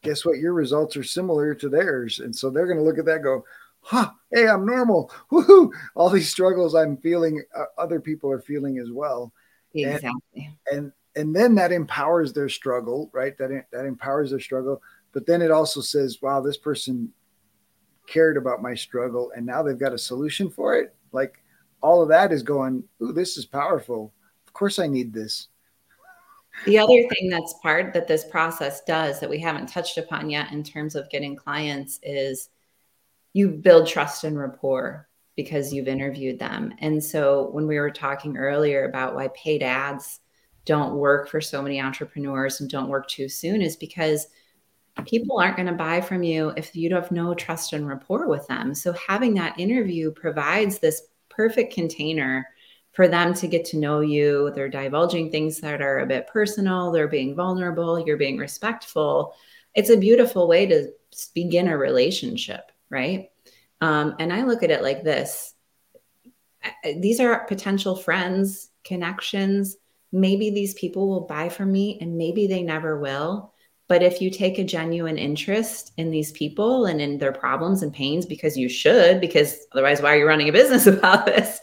guess 0.02 0.26
what? 0.26 0.38
Your 0.38 0.54
results 0.54 0.96
are 0.98 1.04
similar 1.04 1.54
to 1.56 1.70
theirs. 1.70 2.20
And 2.20 2.36
so 2.36 2.50
they're 2.50 2.68
going 2.68 2.78
to 2.78 2.84
look 2.84 2.98
at 2.98 3.06
that 3.06 3.24
go, 3.24 3.44
huh, 3.82 4.12
hey, 4.32 4.48
I'm 4.48 4.66
normal. 4.66 5.12
Woohoo. 5.32 5.72
All 5.96 6.10
these 6.10 6.30
struggles 6.30 6.76
I'm 6.76 6.98
feeling, 6.98 7.44
uh, 7.58 7.66
other 7.78 8.00
people 8.00 8.32
are 8.32 8.42
feeling 8.42 8.80
as 8.80 8.92
well. 8.92 9.34
Exactly. 9.74 10.12
And, 10.36 10.78
and 10.78 10.92
and 11.16 11.36
then 11.36 11.56
that 11.56 11.72
empowers 11.72 12.34
their 12.34 12.50
struggle, 12.50 13.10
right? 13.14 13.38
That 13.38 13.66
that 13.72 13.86
empowers 13.86 14.30
their 14.32 14.40
struggle 14.40 14.82
but 15.12 15.26
then 15.26 15.42
it 15.42 15.52
also 15.52 15.82
says, 15.82 16.22
wow, 16.22 16.42
this 16.42 16.58
person 16.58 17.12
cared 18.08 18.38
about 18.38 18.62
my 18.62 18.74
struggle 18.76 19.32
and 19.36 19.46
now 19.46 19.64
they've 19.64 19.80
got 19.80 19.94
a 19.94 19.98
solution 19.98 20.50
for 20.50 20.76
it. 20.76 20.96
Like, 21.12 21.44
all 21.82 22.02
of 22.02 22.10
that 22.10 22.32
is 22.32 22.44
going, 22.44 22.84
ooh, 23.02 23.14
this 23.14 23.38
is 23.38 23.46
powerful. 23.46 24.14
Of 24.46 24.54
course 24.54 24.80
I 24.80 24.88
need 24.88 25.14
this. 25.14 25.48
The 26.66 26.78
other 26.78 27.08
thing 27.08 27.30
that's 27.30 27.56
part 27.62 27.94
that 27.94 28.08
this 28.08 28.26
process 28.26 28.82
does 28.82 29.20
that 29.20 29.30
we 29.30 29.40
haven't 29.40 29.70
touched 29.70 29.98
upon 29.98 30.30
yet 30.30 30.52
in 30.52 30.64
terms 30.64 30.96
of 30.96 31.10
getting 31.10 31.36
clients 31.36 32.00
is 32.04 32.50
you 33.34 33.50
build 33.50 33.88
trust 33.88 34.24
and 34.24 34.38
rapport 34.38 35.08
because 35.36 35.74
you've 35.74 35.88
interviewed 35.88 36.38
them. 36.38 36.74
And 36.80 37.02
so 37.04 37.50
when 37.52 37.66
we 37.66 37.80
were 37.80 37.92
talking 37.92 38.36
earlier 38.36 38.86
about 38.86 39.16
why 39.16 39.30
paid 39.30 39.64
ads 39.64 40.20
don't 40.66 40.96
work 40.96 41.30
for 41.30 41.40
so 41.40 41.62
many 41.62 41.82
entrepreneurs 41.82 42.60
and 42.60 42.70
don't 42.70 42.90
work 42.90 43.08
too 43.08 43.30
soon 43.30 43.62
is 43.62 43.76
because 43.78 44.28
people 45.06 45.40
aren't 45.40 45.56
going 45.56 45.68
to 45.68 45.74
buy 45.74 46.02
from 46.02 46.24
you 46.24 46.50
if 46.58 46.76
you 46.76 46.94
have 46.94 47.10
no 47.10 47.34
trust 47.34 47.72
and 47.72 47.88
rapport 47.88 48.28
with 48.28 48.46
them. 48.48 48.76
So 48.76 48.92
having 48.94 49.34
that 49.36 49.58
interview 49.58 50.12
provides 50.12 50.80
this 50.80 51.04
perfect 51.30 51.74
container 51.74 52.46
for 53.00 53.08
them 53.08 53.34
to 53.34 53.48
get 53.48 53.64
to 53.64 53.78
know 53.78 54.02
you. 54.02 54.52
They're 54.54 54.68
divulging 54.68 55.32
things 55.32 55.62
that 55.62 55.82
are 55.82 56.00
a 56.00 56.06
bit 56.06 56.28
personal, 56.28 56.92
they're 56.92 57.08
being 57.08 57.34
vulnerable, 57.34 57.98
you're 57.98 58.18
being 58.18 58.38
respectful. 58.38 59.36
It's 59.74 59.90
a 59.90 59.96
beautiful 59.96 60.50
way 60.50 60.66
to 60.66 60.92
begin 61.34 61.70
a 61.70 61.78
relationship, 61.78 62.74
right? 62.90 63.30
Um, 63.80 64.18
and 64.20 64.34
I 64.34 64.44
look 64.44 64.64
at 64.64 64.70
it 64.70 64.84
like 64.84 65.06
this 65.06 65.54
these 66.84 67.22
are 67.22 67.46
potential 67.46 67.96
friends, 67.96 68.70
connections. 68.84 69.78
Maybe 70.12 70.50
these 70.50 70.74
people 70.74 71.08
will 71.08 71.26
buy 71.26 71.48
from 71.48 71.72
me 71.72 72.00
and 72.02 72.18
maybe 72.18 72.48
they 72.48 72.64
never 72.64 73.00
will. 73.00 73.54
But 73.88 74.04
if 74.04 74.20
you 74.20 74.30
take 74.30 74.60
a 74.60 74.66
genuine 74.66 75.18
interest 75.18 75.94
in 75.96 76.12
these 76.12 76.34
people 76.34 76.86
and 76.86 77.00
in 77.00 77.18
their 77.18 77.32
problems 77.32 77.82
and 77.82 77.94
pains, 77.94 78.26
because 78.26 78.58
you 78.58 78.68
should, 78.68 79.22
because 79.22 79.58
otherwise, 79.72 80.02
why 80.02 80.16
are 80.16 80.18
you 80.18 80.28
running 80.28 80.50
a 80.50 80.52
business 80.52 80.86
about 80.98 81.26
this? 81.28 81.62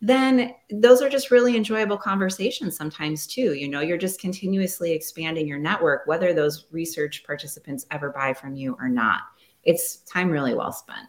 Then 0.00 0.54
those 0.70 1.02
are 1.02 1.10
just 1.10 1.30
really 1.30 1.56
enjoyable 1.56 1.98
conversations 1.98 2.76
sometimes 2.76 3.26
too. 3.26 3.54
You 3.54 3.68
know, 3.68 3.80
you're 3.80 3.98
just 3.98 4.20
continuously 4.20 4.92
expanding 4.92 5.46
your 5.46 5.58
network, 5.58 6.06
whether 6.06 6.32
those 6.32 6.66
research 6.70 7.22
participants 7.24 7.86
ever 7.90 8.10
buy 8.10 8.32
from 8.32 8.54
you 8.54 8.76
or 8.80 8.88
not. 8.88 9.20
It's 9.62 9.98
time 9.98 10.30
really 10.30 10.54
well 10.54 10.72
spent. 10.72 11.06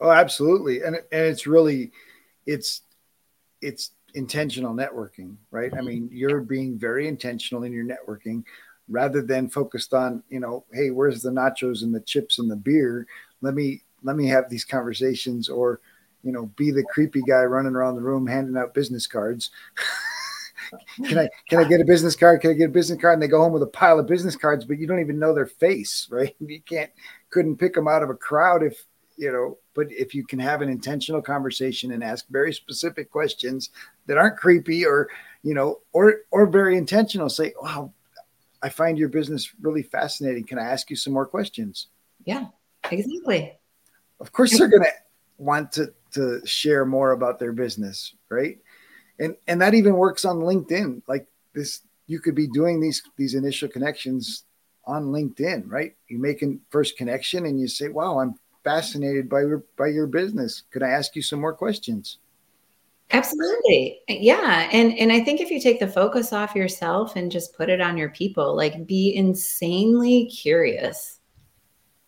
Oh, 0.00 0.12
absolutely. 0.12 0.82
And, 0.82 0.96
and 0.96 1.26
it's 1.26 1.46
really, 1.46 1.90
it's, 2.46 2.82
it's 3.60 3.90
intentional 4.14 4.72
networking, 4.72 5.36
right? 5.50 5.72
I 5.76 5.80
mean, 5.80 6.08
you're 6.12 6.40
being 6.40 6.78
very 6.78 7.08
intentional 7.08 7.64
in 7.64 7.72
your 7.72 7.84
networking 7.84 8.44
rather 8.88 9.20
than 9.22 9.48
focused 9.48 9.92
on 9.92 10.22
you 10.28 10.40
know 10.40 10.64
hey 10.72 10.90
where's 10.90 11.22
the 11.22 11.30
nachos 11.30 11.82
and 11.82 11.94
the 11.94 12.00
chips 12.00 12.38
and 12.38 12.50
the 12.50 12.56
beer 12.56 13.06
let 13.42 13.54
me 13.54 13.82
let 14.02 14.16
me 14.16 14.26
have 14.26 14.48
these 14.48 14.64
conversations 14.64 15.48
or 15.48 15.80
you 16.22 16.32
know 16.32 16.46
be 16.56 16.70
the 16.70 16.84
creepy 16.84 17.22
guy 17.22 17.42
running 17.42 17.74
around 17.74 17.94
the 17.94 18.02
room 18.02 18.26
handing 18.26 18.56
out 18.56 18.74
business 18.74 19.06
cards 19.06 19.50
can 21.06 21.18
i 21.18 21.28
can 21.48 21.60
i 21.60 21.64
get 21.64 21.80
a 21.80 21.84
business 21.84 22.16
card 22.16 22.40
can 22.40 22.50
i 22.50 22.54
get 22.54 22.70
a 22.70 22.72
business 22.72 23.00
card 23.00 23.14
and 23.14 23.22
they 23.22 23.28
go 23.28 23.40
home 23.40 23.52
with 23.52 23.62
a 23.62 23.68
pile 23.68 23.98
of 23.98 24.06
business 24.06 24.36
cards 24.36 24.64
but 24.64 24.78
you 24.78 24.86
don't 24.86 25.00
even 25.00 25.18
know 25.18 25.34
their 25.34 25.46
face 25.46 26.08
right 26.10 26.36
you 26.40 26.60
can't 26.62 26.90
couldn't 27.30 27.56
pick 27.56 27.74
them 27.74 27.88
out 27.88 28.02
of 28.02 28.10
a 28.10 28.14
crowd 28.14 28.62
if 28.62 28.84
you 29.16 29.32
know 29.32 29.58
but 29.74 29.90
if 29.90 30.14
you 30.14 30.24
can 30.24 30.38
have 30.38 30.62
an 30.62 30.68
intentional 30.68 31.22
conversation 31.22 31.92
and 31.92 32.02
ask 32.02 32.26
very 32.28 32.52
specific 32.52 33.10
questions 33.10 33.70
that 34.06 34.18
aren't 34.18 34.36
creepy 34.36 34.84
or 34.84 35.08
you 35.42 35.54
know 35.54 35.80
or 35.92 36.22
or 36.30 36.46
very 36.46 36.76
intentional 36.76 37.28
say 37.28 37.52
wow 37.60 37.92
I 38.62 38.68
find 38.68 38.98
your 38.98 39.08
business 39.08 39.52
really 39.60 39.82
fascinating. 39.82 40.44
Can 40.44 40.58
I 40.58 40.64
ask 40.64 40.90
you 40.90 40.96
some 40.96 41.12
more 41.12 41.26
questions? 41.26 41.88
Yeah, 42.24 42.46
exactly. 42.90 43.56
Of 44.20 44.32
course, 44.32 44.58
they're 44.58 44.68
going 44.68 44.82
to 44.82 44.92
want 45.38 45.72
to 45.72 45.92
to 46.12 46.40
share 46.44 46.84
more 46.84 47.12
about 47.12 47.38
their 47.38 47.52
business, 47.52 48.14
right? 48.28 48.58
And 49.18 49.36
and 49.46 49.60
that 49.60 49.74
even 49.74 49.94
works 49.94 50.24
on 50.24 50.38
LinkedIn. 50.38 51.02
Like 51.06 51.26
this, 51.54 51.80
you 52.06 52.20
could 52.20 52.34
be 52.34 52.46
doing 52.46 52.80
these 52.80 53.02
these 53.16 53.34
initial 53.34 53.68
connections 53.68 54.44
on 54.84 55.06
LinkedIn, 55.06 55.64
right? 55.66 55.94
You 56.08 56.18
make 56.18 56.42
a 56.42 56.56
first 56.70 56.96
connection 56.96 57.46
and 57.46 57.60
you 57.60 57.68
say, 57.68 57.88
"Wow, 57.88 58.20
I'm 58.20 58.34
fascinated 58.64 59.28
by 59.28 59.40
your 59.40 59.64
by 59.76 59.88
your 59.88 60.06
business. 60.06 60.62
Could 60.70 60.82
I 60.82 60.90
ask 60.90 61.14
you 61.16 61.22
some 61.22 61.40
more 61.40 61.54
questions?" 61.54 62.18
Absolutely. 63.10 64.00
Yeah. 64.08 64.68
And 64.70 64.98
and 64.98 65.10
I 65.10 65.20
think 65.20 65.40
if 65.40 65.50
you 65.50 65.60
take 65.60 65.80
the 65.80 65.88
focus 65.88 66.32
off 66.32 66.54
yourself 66.54 67.16
and 67.16 67.32
just 67.32 67.56
put 67.56 67.70
it 67.70 67.80
on 67.80 67.96
your 67.96 68.10
people, 68.10 68.54
like 68.54 68.86
be 68.86 69.14
insanely 69.14 70.26
curious, 70.26 71.17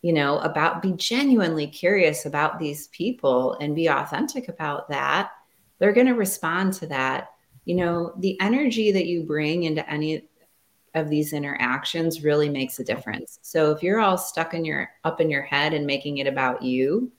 you 0.03 0.13
know, 0.13 0.39
about 0.39 0.83
be 0.83 0.93
genuinely 0.93 1.67
curious 1.67 2.27
about 2.27 2.59
these 2.59 2.89
people 2.89 3.55
and 3.61 3.75
be 3.75 3.89
authentic 3.89 4.49
about 4.49 4.89
that, 4.89 5.31
they're 5.79 5.93
going 5.93 6.07
to 6.07 6.15
respond 6.15 6.73
to 6.75 6.87
that. 6.87 7.29
You 7.65 7.77
know, 7.77 8.15
the 8.19 8.41
energy 8.41 8.91
that 8.93 9.07
you 9.07 9.25
bring 9.25 9.65
into 9.65 9.89
any 9.91 10.25
of 10.95 11.09
these 11.09 11.33
interactions 11.33 12.25
really 12.25 12.49
makes 12.49 12.79
a 12.79 12.85
difference. 12.85 13.39
So 13.43 13.71
if 13.71 13.83
you're 13.83 14.01
all 14.01 14.19
stuck 14.19 14.55
in 14.55 14.65
your 14.65 14.91
up 15.05 15.21
in 15.21 15.31
your 15.31 15.43
head 15.43 15.75
and 15.75 15.87
making 15.87 16.19
it 16.19 16.27
about 16.27 16.63
you, 16.63 17.13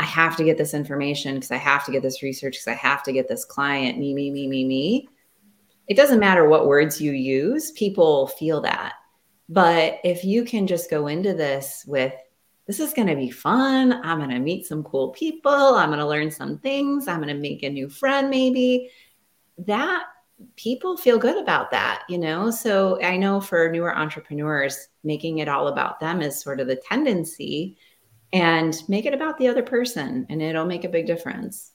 I 0.00 0.04
have 0.04 0.36
to 0.36 0.44
get 0.44 0.58
this 0.58 0.74
information 0.74 1.34
because 1.34 1.52
I 1.52 1.58
have 1.58 1.84
to 1.84 1.92
get 1.92 2.02
this 2.02 2.22
research 2.22 2.54
because 2.54 2.68
I 2.68 2.74
have 2.74 3.02
to 3.04 3.12
get 3.12 3.28
this 3.28 3.44
client, 3.44 3.98
me, 3.98 4.14
me, 4.14 4.30
me, 4.30 4.48
me, 4.48 4.64
me. 4.64 5.08
It 5.86 5.96
doesn't 5.96 6.18
matter 6.18 6.48
what 6.48 6.66
words 6.66 7.00
you 7.00 7.12
use, 7.12 7.70
people 7.72 8.28
feel 8.28 8.60
that. 8.62 8.94
But 9.48 9.98
if 10.04 10.24
you 10.24 10.44
can 10.44 10.66
just 10.66 10.90
go 10.90 11.08
into 11.08 11.34
this 11.34 11.84
with, 11.86 12.14
this 12.66 12.80
is 12.80 12.92
going 12.92 13.08
to 13.08 13.16
be 13.16 13.30
fun. 13.30 13.92
I'm 14.04 14.18
going 14.18 14.30
to 14.30 14.38
meet 14.38 14.66
some 14.66 14.82
cool 14.84 15.10
people. 15.10 15.52
I'm 15.52 15.88
going 15.88 15.98
to 15.98 16.06
learn 16.06 16.30
some 16.30 16.58
things. 16.58 17.08
I'm 17.08 17.20
going 17.20 17.28
to 17.28 17.34
make 17.34 17.62
a 17.62 17.70
new 17.70 17.88
friend, 17.88 18.30
maybe. 18.30 18.90
That 19.58 20.04
people 20.56 20.96
feel 20.96 21.18
good 21.18 21.36
about 21.36 21.70
that, 21.70 22.04
you 22.08 22.18
know? 22.18 22.50
So 22.50 23.00
I 23.02 23.16
know 23.16 23.40
for 23.40 23.70
newer 23.70 23.96
entrepreneurs, 23.96 24.88
making 25.04 25.38
it 25.38 25.48
all 25.48 25.68
about 25.68 26.00
them 26.00 26.22
is 26.22 26.40
sort 26.40 26.60
of 26.60 26.66
the 26.66 26.76
tendency 26.76 27.76
and 28.32 28.76
make 28.88 29.04
it 29.04 29.14
about 29.14 29.38
the 29.38 29.48
other 29.48 29.62
person 29.62 30.26
and 30.30 30.40
it'll 30.40 30.64
make 30.64 30.84
a 30.84 30.88
big 30.88 31.06
difference. 31.06 31.72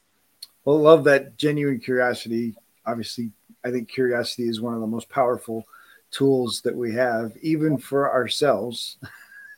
Well, 0.65 0.79
love 0.79 1.03
that 1.05 1.37
genuine 1.37 1.79
curiosity. 1.79 2.55
Obviously, 2.85 3.31
I 3.63 3.71
think 3.71 3.89
curiosity 3.89 4.49
is 4.49 4.59
one 4.59 4.73
of 4.73 4.81
the 4.81 4.87
most 4.87 5.09
powerful 5.09 5.65
tools 6.11 6.61
that 6.61 6.75
we 6.75 6.93
have, 6.93 7.33
even 7.41 7.77
for 7.77 8.11
ourselves. 8.11 8.97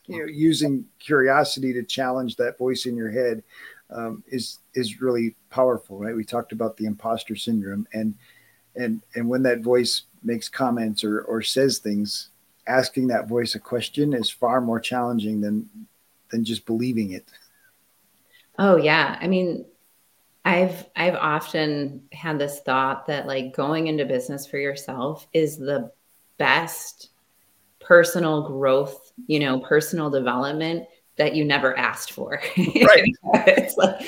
you 0.06 0.18
know, 0.18 0.24
using 0.26 0.84
curiosity 0.98 1.72
to 1.72 1.84
challenge 1.84 2.34
that 2.36 2.58
voice 2.58 2.84
in 2.84 2.96
your 2.96 3.10
head 3.10 3.44
um, 3.90 4.24
is 4.26 4.58
is 4.74 5.00
really 5.00 5.36
powerful, 5.50 5.98
right? 5.98 6.16
We 6.16 6.24
talked 6.24 6.52
about 6.52 6.76
the 6.76 6.86
imposter 6.86 7.36
syndrome, 7.36 7.86
and 7.92 8.14
and 8.74 9.02
and 9.14 9.28
when 9.28 9.42
that 9.44 9.60
voice 9.60 10.02
makes 10.22 10.48
comments 10.48 11.04
or 11.04 11.22
or 11.22 11.42
says 11.42 11.78
things, 11.78 12.30
asking 12.66 13.08
that 13.08 13.28
voice 13.28 13.54
a 13.54 13.60
question 13.60 14.12
is 14.12 14.30
far 14.30 14.60
more 14.60 14.80
challenging 14.80 15.40
than 15.40 15.68
than 16.30 16.44
just 16.44 16.66
believing 16.66 17.12
it. 17.12 17.28
Oh 18.58 18.76
yeah. 18.76 19.16
I 19.20 19.26
mean, 19.26 19.64
I've 20.44 20.86
I've 20.96 21.14
often 21.14 22.02
had 22.12 22.38
this 22.38 22.60
thought 22.60 23.06
that 23.06 23.26
like 23.26 23.54
going 23.54 23.86
into 23.86 24.04
business 24.04 24.46
for 24.46 24.58
yourself 24.58 25.26
is 25.32 25.56
the 25.56 25.92
best 26.40 27.10
personal 27.80 28.42
growth, 28.48 29.12
you 29.26 29.38
know, 29.38 29.60
personal 29.60 30.08
development 30.08 30.88
that 31.16 31.34
you 31.36 31.44
never 31.44 31.78
asked 31.78 32.12
for. 32.12 32.40
Right. 32.56 33.14
it's 33.46 33.76
like 33.76 34.00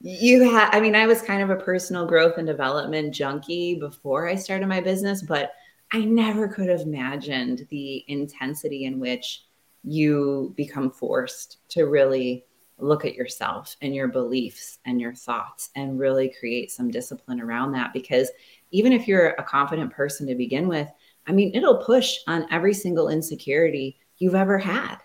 you 0.00 0.50
had 0.50 0.70
I 0.74 0.80
mean, 0.80 0.94
I 0.94 1.06
was 1.06 1.22
kind 1.22 1.42
of 1.42 1.48
a 1.48 1.56
personal 1.56 2.06
growth 2.06 2.36
and 2.36 2.46
development 2.46 3.14
junkie 3.14 3.76
before 3.80 4.28
I 4.28 4.34
started 4.34 4.68
my 4.68 4.80
business, 4.80 5.22
but 5.22 5.52
I 5.92 6.00
never 6.00 6.48
could 6.48 6.68
have 6.68 6.82
imagined 6.82 7.66
the 7.70 8.04
intensity 8.08 8.84
in 8.84 9.00
which 9.00 9.44
you 9.82 10.52
become 10.56 10.90
forced 10.90 11.58
to 11.70 11.84
really 11.84 12.44
look 12.78 13.04
at 13.04 13.14
yourself 13.14 13.76
and 13.80 13.94
your 13.94 14.08
beliefs 14.08 14.78
and 14.84 15.00
your 15.00 15.14
thoughts 15.14 15.70
and 15.76 15.98
really 15.98 16.34
create 16.38 16.70
some 16.70 16.90
discipline 16.90 17.40
around 17.40 17.72
that 17.72 17.92
because 17.92 18.30
even 18.70 18.92
if 18.92 19.08
you're 19.08 19.30
a 19.30 19.42
confident 19.42 19.92
person 19.92 20.26
to 20.26 20.34
begin 20.34 20.68
with 20.68 20.88
i 21.30 21.32
mean 21.32 21.54
it'll 21.54 21.78
push 21.78 22.16
on 22.26 22.46
every 22.50 22.74
single 22.74 23.08
insecurity 23.08 23.98
you've 24.18 24.34
ever 24.34 24.58
had 24.58 24.98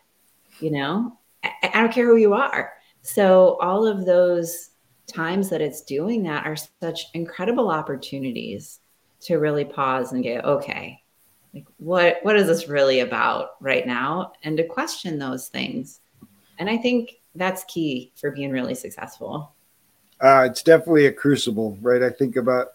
you 0.60 0.72
know? 0.72 1.18
I, 1.44 1.52
I 1.74 1.82
don't 1.82 1.94
care 1.94 2.06
who 2.06 2.18
you 2.18 2.34
are. 2.34 2.74
So 3.02 3.58
all 3.62 3.86
of 3.86 4.06
those 4.06 4.72
times 5.08 5.50
that 5.50 5.62
it's 5.62 5.82
doing 5.82 6.24
that 6.24 6.46
are 6.46 6.58
such 6.82 7.08
incredible 7.14 7.70
opportunities 7.70 8.80
to 9.22 9.36
really 9.36 9.66
pause 9.66 10.12
and 10.12 10.24
go 10.24 10.42
okay 10.44 11.00
like 11.54 11.66
what 11.78 12.18
what 12.24 12.36
is 12.36 12.48
this 12.48 12.68
really 12.68 13.00
about 13.00 13.52
right 13.62 13.86
now? 13.88 14.34
And 14.44 14.58
to 14.58 14.66
question 14.66 15.18
those 15.20 15.48
things. 15.48 16.02
And 16.58 16.70
i 16.70 16.76
think 16.76 17.22
that's 17.36 17.64
key 17.66 18.12
for 18.16 18.32
being 18.32 18.52
really 18.52 18.76
successful. 18.76 19.54
Uh, 20.22 20.48
it's 20.50 20.64
definitely 20.64 21.06
a 21.06 21.14
crucible 21.14 21.78
right? 21.82 22.02
I 22.02 22.10
think 22.10 22.36
about 22.36 22.70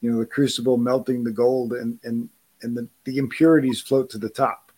you 0.00 0.10
know 0.10 0.18
the 0.18 0.26
crucible 0.26 0.76
melting 0.76 1.22
the 1.22 1.30
gold 1.30 1.72
and 1.72 1.98
and 2.02 2.28
and 2.62 2.76
the, 2.76 2.88
the 3.04 3.18
impurities 3.18 3.80
float 3.80 4.10
to 4.10 4.18
the 4.18 4.28
top 4.28 4.72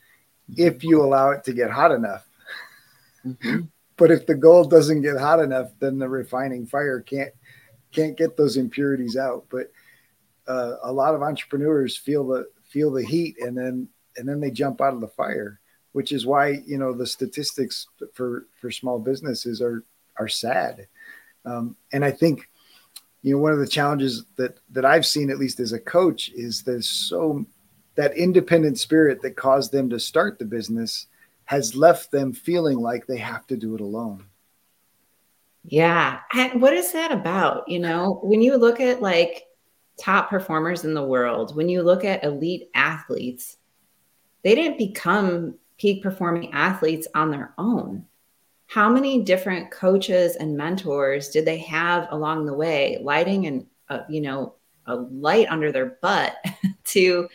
if 0.57 0.83
you 0.83 1.03
allow 1.03 1.31
it 1.31 1.45
to 1.45 1.53
get 1.53 1.71
hot 1.71 1.93
enough 1.93 2.27
mm-hmm. 3.25 3.61
but 3.97 4.11
if 4.11 4.27
the 4.27 4.35
gold 4.35 4.71
doesn't 4.71 5.03
get 5.03 5.19
hot 5.19 5.41
enough 5.41 5.71
then 5.79 5.99
the 5.99 6.09
refining 6.09 6.67
fire 6.67 7.01
can't 7.01 7.33
can't 7.93 8.17
get 8.17 8.37
those 8.37 8.57
impurities 8.57 9.17
out. 9.17 9.47
But 9.51 9.71
uh, 10.47 10.77
a 10.83 10.93
lot 10.93 11.15
of 11.15 11.23
entrepreneurs 11.23 11.97
feel 11.97 12.27
the 12.27 12.47
feel 12.65 12.91
the 12.91 13.05
heat 13.05 13.37
and 13.41 13.57
then 13.57 13.89
and 14.17 14.29
then 14.29 14.41
they 14.41 14.51
jump 14.51 14.81
out 14.81 14.95
of 14.95 15.01
the 15.01 15.09
fire, 15.09 15.61
which 15.93 16.13
is 16.13 16.27
why 16.27 16.63
you 16.67 16.79
know 16.79 16.93
the 16.93 17.07
statistics 17.07 17.87
for 18.13 18.47
for 18.61 18.71
small 18.71 18.99
businesses 18.99 19.61
are 19.61 19.85
are 20.19 20.29
sad. 20.29 20.87
Um, 21.45 21.77
and 21.93 22.05
I 22.05 22.11
think 22.11 22.49
you 23.23 23.35
know 23.35 23.43
one 23.43 23.53
of 23.53 23.59
the 23.59 23.67
challenges 23.67 24.25
that 24.37 24.59
that 24.71 24.85
I've 24.85 25.07
seen 25.07 25.31
at 25.31 25.39
least 25.39 25.61
as 25.61 25.73
a 25.73 25.81
coach 25.81 26.31
is 26.35 26.63
there's 26.63 26.89
so 26.89 27.47
that 27.99 28.17
independent 28.17 28.79
spirit 28.79 29.21
that 29.21 29.35
caused 29.35 29.73
them 29.73 29.91
to 29.91 29.99
start 29.99 30.39
the 30.39 30.45
business 30.45 31.09
has 31.47 31.75
left 31.75 32.13
them 32.13 32.33
feeling 32.33 32.79
like 32.79 33.05
they 33.09 33.17
have 33.17 33.45
to 33.45 33.57
do 33.57 33.75
it 33.75 33.81
alone. 33.81 34.25
Yeah. 35.65 36.21
And 36.33 36.63
what 36.63 36.75
is 36.75 36.93
that 36.93 37.11
about? 37.11 37.69
You 37.69 37.81
know, 37.81 38.21
when 38.23 38.41
you 38.41 38.57
look 38.57 38.79
at 38.79 39.03
like 39.03 39.49
top 40.01 40.31
performers 40.31 40.85
in 40.85 40.95
the 40.95 41.05
world, 41.05 41.57
when 41.57 41.69
you 41.69 41.83
look 41.83 42.05
at 42.05 42.23
elite 42.23 42.71
athletes, 42.73 43.57
they 44.45 44.55
didn't 44.55 44.79
become 44.79 45.57
peak 45.77 46.01
performing 46.01 46.53
athletes 46.53 47.09
on 47.17 47.33
their 47.33 47.53
own. 47.59 48.07
How 48.67 48.89
many 48.89 49.25
different 49.25 49.73
coaches 49.73 50.37
and 50.37 50.57
mentors 50.57 51.31
did 51.31 51.45
they 51.45 51.59
have 51.59 52.07
along 52.13 52.47
the 52.47 52.55
way, 52.55 53.01
lighting 53.03 53.49
and, 53.49 53.67
uh, 53.89 54.03
you 54.09 54.21
know, 54.21 54.55
a 54.87 54.95
light 54.95 55.49
under 55.51 55.73
their 55.73 55.99
butt 56.01 56.37
to 56.85 57.29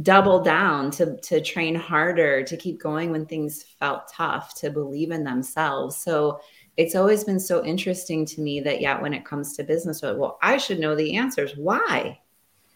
double 0.00 0.40
down, 0.42 0.90
to, 0.92 1.16
to 1.18 1.40
train 1.40 1.74
harder, 1.74 2.42
to 2.44 2.56
keep 2.56 2.80
going 2.80 3.10
when 3.10 3.26
things 3.26 3.62
felt 3.62 4.08
tough, 4.10 4.54
to 4.60 4.70
believe 4.70 5.10
in 5.10 5.24
themselves? 5.24 5.96
So, 5.98 6.40
it's 6.78 6.94
always 6.94 7.22
been 7.22 7.38
so 7.38 7.62
interesting 7.64 8.24
to 8.24 8.40
me 8.40 8.58
that 8.60 8.80
yeah 8.80 8.98
when 8.98 9.12
it 9.12 9.26
comes 9.26 9.54
to 9.54 9.62
business 9.62 10.00
well 10.00 10.38
i 10.40 10.56
should 10.56 10.80
know 10.80 10.94
the 10.94 11.16
answers. 11.16 11.54
Why? 11.56 12.18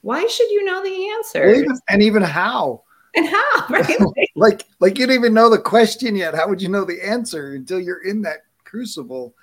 Why 0.02 0.24
should 0.26 0.48
you 0.50 0.64
know 0.64 0.84
the 0.84 1.10
answers? 1.16 1.80
and 1.88 2.02
even 2.02 2.22
how? 2.22 2.84
And 3.16 3.26
how 3.26 3.66
right? 3.70 3.98
Like 4.36 4.64
like 4.80 4.98
you 4.98 5.06
don't 5.06 5.16
even 5.16 5.34
know 5.34 5.50
the 5.50 5.58
question 5.58 6.14
yet. 6.14 6.34
How 6.34 6.48
would 6.48 6.60
you 6.60 6.68
know 6.68 6.84
the 6.84 7.02
answer 7.04 7.54
until 7.54 7.80
you're 7.80 8.04
in 8.04 8.22
that 8.22 8.40
crucible? 8.64 9.34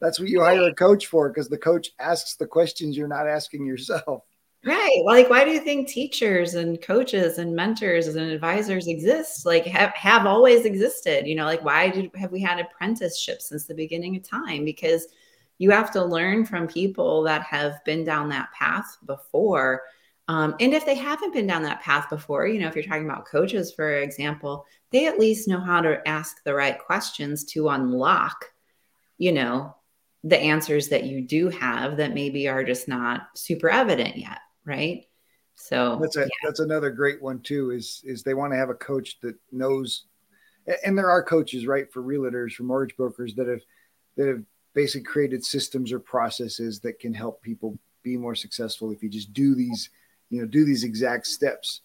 That's 0.00 0.18
what 0.18 0.28
you 0.28 0.42
hire 0.42 0.68
a 0.68 0.74
coach 0.74 1.06
for 1.06 1.28
because 1.28 1.48
the 1.48 1.56
coach 1.56 1.92
asks 2.00 2.34
the 2.34 2.46
questions 2.46 2.96
you're 2.96 3.08
not 3.08 3.28
asking 3.28 3.64
yourself 3.64 4.24
Right. 4.64 5.02
Well, 5.04 5.16
Like, 5.16 5.28
why 5.28 5.44
do 5.44 5.50
you 5.50 5.58
think 5.60 5.88
teachers 5.88 6.54
and 6.54 6.80
coaches 6.80 7.38
and 7.38 7.54
mentors 7.54 8.06
and 8.06 8.30
advisors 8.30 8.86
exist? 8.86 9.44
Like, 9.44 9.64
have, 9.66 9.90
have 9.94 10.24
always 10.24 10.64
existed. 10.64 11.26
You 11.26 11.34
know, 11.34 11.44
like, 11.46 11.64
why 11.64 11.88
did 11.90 12.12
have 12.14 12.30
we 12.30 12.40
had 12.40 12.60
apprenticeships 12.60 13.48
since 13.48 13.66
the 13.66 13.74
beginning 13.74 14.14
of 14.16 14.22
time? 14.22 14.64
Because 14.64 15.08
you 15.58 15.72
have 15.72 15.90
to 15.92 16.04
learn 16.04 16.44
from 16.46 16.68
people 16.68 17.22
that 17.24 17.42
have 17.42 17.84
been 17.84 18.04
down 18.04 18.28
that 18.28 18.52
path 18.52 18.98
before. 19.04 19.82
Um, 20.28 20.54
and 20.60 20.72
if 20.72 20.86
they 20.86 20.94
haven't 20.94 21.34
been 21.34 21.46
down 21.48 21.64
that 21.64 21.82
path 21.82 22.08
before, 22.08 22.46
you 22.46 22.60
know, 22.60 22.68
if 22.68 22.76
you're 22.76 22.84
talking 22.84 23.08
about 23.08 23.26
coaches, 23.26 23.72
for 23.72 23.92
example, 23.96 24.64
they 24.90 25.08
at 25.08 25.18
least 25.18 25.48
know 25.48 25.60
how 25.60 25.80
to 25.80 26.06
ask 26.08 26.42
the 26.44 26.54
right 26.54 26.78
questions 26.78 27.42
to 27.46 27.68
unlock, 27.70 28.44
you 29.18 29.32
know, 29.32 29.74
the 30.22 30.38
answers 30.38 30.88
that 30.88 31.02
you 31.02 31.20
do 31.20 31.48
have 31.48 31.96
that 31.96 32.14
maybe 32.14 32.46
are 32.46 32.62
just 32.62 32.86
not 32.86 33.22
super 33.34 33.68
evident 33.68 34.16
yet 34.16 34.38
right? 34.64 35.06
So 35.54 35.98
that's 36.00 36.16
a 36.16 36.20
yeah. 36.20 36.26
that's 36.44 36.60
another 36.60 36.90
great 36.90 37.22
one 37.22 37.40
too. 37.40 37.70
Is 37.70 38.02
is 38.04 38.22
they 38.22 38.34
want 38.34 38.52
to 38.52 38.56
have 38.56 38.70
a 38.70 38.74
coach 38.74 39.20
that 39.20 39.36
knows, 39.50 40.04
and 40.84 40.96
there 40.96 41.10
are 41.10 41.22
coaches 41.22 41.66
right 41.66 41.92
for 41.92 42.02
realtors, 42.02 42.52
for 42.52 42.64
mortgage 42.64 42.96
brokers 42.96 43.34
that 43.34 43.48
have 43.48 43.60
that 44.16 44.28
have 44.28 44.42
basically 44.74 45.04
created 45.04 45.44
systems 45.44 45.92
or 45.92 45.98
processes 45.98 46.80
that 46.80 46.98
can 46.98 47.12
help 47.12 47.42
people 47.42 47.78
be 48.02 48.16
more 48.16 48.34
successful 48.34 48.90
if 48.90 49.02
you 49.02 49.08
just 49.08 49.32
do 49.32 49.54
these, 49.54 49.90
you 50.30 50.40
know, 50.40 50.46
do 50.46 50.64
these 50.64 50.84
exact 50.84 51.26
steps. 51.26 51.82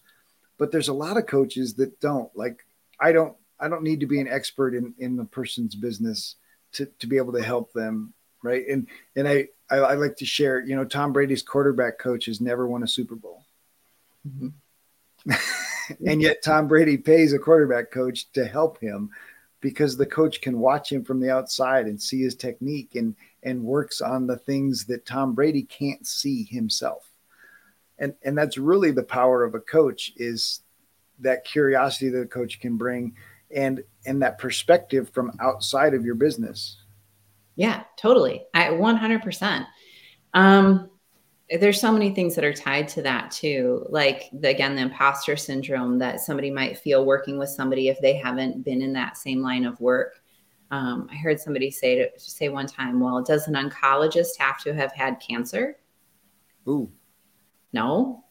But 0.56 0.72
there's 0.72 0.88
a 0.88 0.94
lot 0.94 1.16
of 1.16 1.26
coaches 1.26 1.74
that 1.74 2.00
don't. 2.00 2.34
Like 2.34 2.64
I 3.00 3.12
don't 3.12 3.36
I 3.60 3.68
don't 3.68 3.82
need 3.82 4.00
to 4.00 4.06
be 4.06 4.20
an 4.20 4.28
expert 4.28 4.74
in 4.74 4.94
in 4.98 5.16
the 5.16 5.24
person's 5.24 5.74
business 5.74 6.36
to 6.72 6.86
to 6.98 7.06
be 7.06 7.18
able 7.18 7.34
to 7.34 7.42
help 7.42 7.72
them 7.72 8.14
right? 8.42 8.66
And 8.68 8.86
and 9.16 9.28
I, 9.28 9.48
I, 9.70 9.76
I 9.76 9.94
like 9.94 10.16
to 10.16 10.26
share, 10.26 10.60
you 10.60 10.76
know, 10.76 10.84
Tom 10.84 11.12
Brady's 11.12 11.42
quarterback 11.42 11.98
coach 11.98 12.26
has 12.26 12.40
never 12.40 12.66
won 12.66 12.82
a 12.82 12.88
Super 12.88 13.14
Bowl, 13.14 13.44
mm-hmm. 14.26 14.48
and 16.06 16.22
yet 16.22 16.42
Tom 16.42 16.68
Brady 16.68 16.96
pays 16.96 17.32
a 17.32 17.38
quarterback 17.38 17.90
coach 17.90 18.30
to 18.32 18.44
help 18.44 18.80
him 18.80 19.10
because 19.60 19.96
the 19.96 20.06
coach 20.06 20.40
can 20.40 20.58
watch 20.58 20.92
him 20.92 21.04
from 21.04 21.20
the 21.20 21.30
outside 21.30 21.86
and 21.86 22.00
see 22.00 22.22
his 22.22 22.34
technique 22.34 22.94
and 22.94 23.14
and 23.42 23.62
works 23.62 24.00
on 24.00 24.26
the 24.26 24.36
things 24.36 24.84
that 24.86 25.06
Tom 25.06 25.34
Brady 25.34 25.62
can't 25.62 26.06
see 26.06 26.44
himself. 26.44 27.10
And 27.98 28.14
and 28.22 28.36
that's 28.36 28.58
really 28.58 28.90
the 28.90 29.02
power 29.02 29.44
of 29.44 29.54
a 29.54 29.60
coach 29.60 30.12
is 30.16 30.60
that 31.20 31.44
curiosity 31.44 32.08
that 32.10 32.20
a 32.20 32.26
coach 32.26 32.60
can 32.60 32.76
bring 32.76 33.14
and 33.54 33.82
and 34.06 34.22
that 34.22 34.38
perspective 34.38 35.10
from 35.10 35.32
outside 35.40 35.94
of 35.94 36.04
your 36.04 36.14
business 36.14 36.76
yeah, 37.58 37.82
totally. 37.96 38.46
I 38.54 38.66
100%. 38.66 39.66
Um, 40.32 40.90
there's 41.50 41.80
so 41.80 41.90
many 41.90 42.14
things 42.14 42.36
that 42.36 42.44
are 42.44 42.52
tied 42.52 42.86
to 42.86 43.02
that 43.02 43.32
too. 43.32 43.84
Like 43.88 44.30
the, 44.32 44.50
again, 44.50 44.76
the 44.76 44.82
imposter 44.82 45.36
syndrome 45.36 45.98
that 45.98 46.20
somebody 46.20 46.52
might 46.52 46.78
feel 46.78 47.04
working 47.04 47.36
with 47.36 47.48
somebody 47.48 47.88
if 47.88 48.00
they 48.00 48.14
haven't 48.14 48.64
been 48.64 48.80
in 48.80 48.92
that 48.92 49.16
same 49.16 49.42
line 49.42 49.64
of 49.64 49.80
work. 49.80 50.20
Um, 50.70 51.08
I 51.10 51.16
heard 51.16 51.40
somebody 51.40 51.72
say 51.72 51.96
to, 51.96 52.08
say 52.16 52.48
one 52.48 52.68
time, 52.68 53.00
well, 53.00 53.24
does 53.24 53.48
an 53.48 53.54
oncologist 53.54 54.38
have 54.38 54.62
to 54.62 54.72
have 54.72 54.92
had 54.92 55.18
cancer? 55.18 55.78
Ooh. 56.68 56.88
No. 57.72 58.22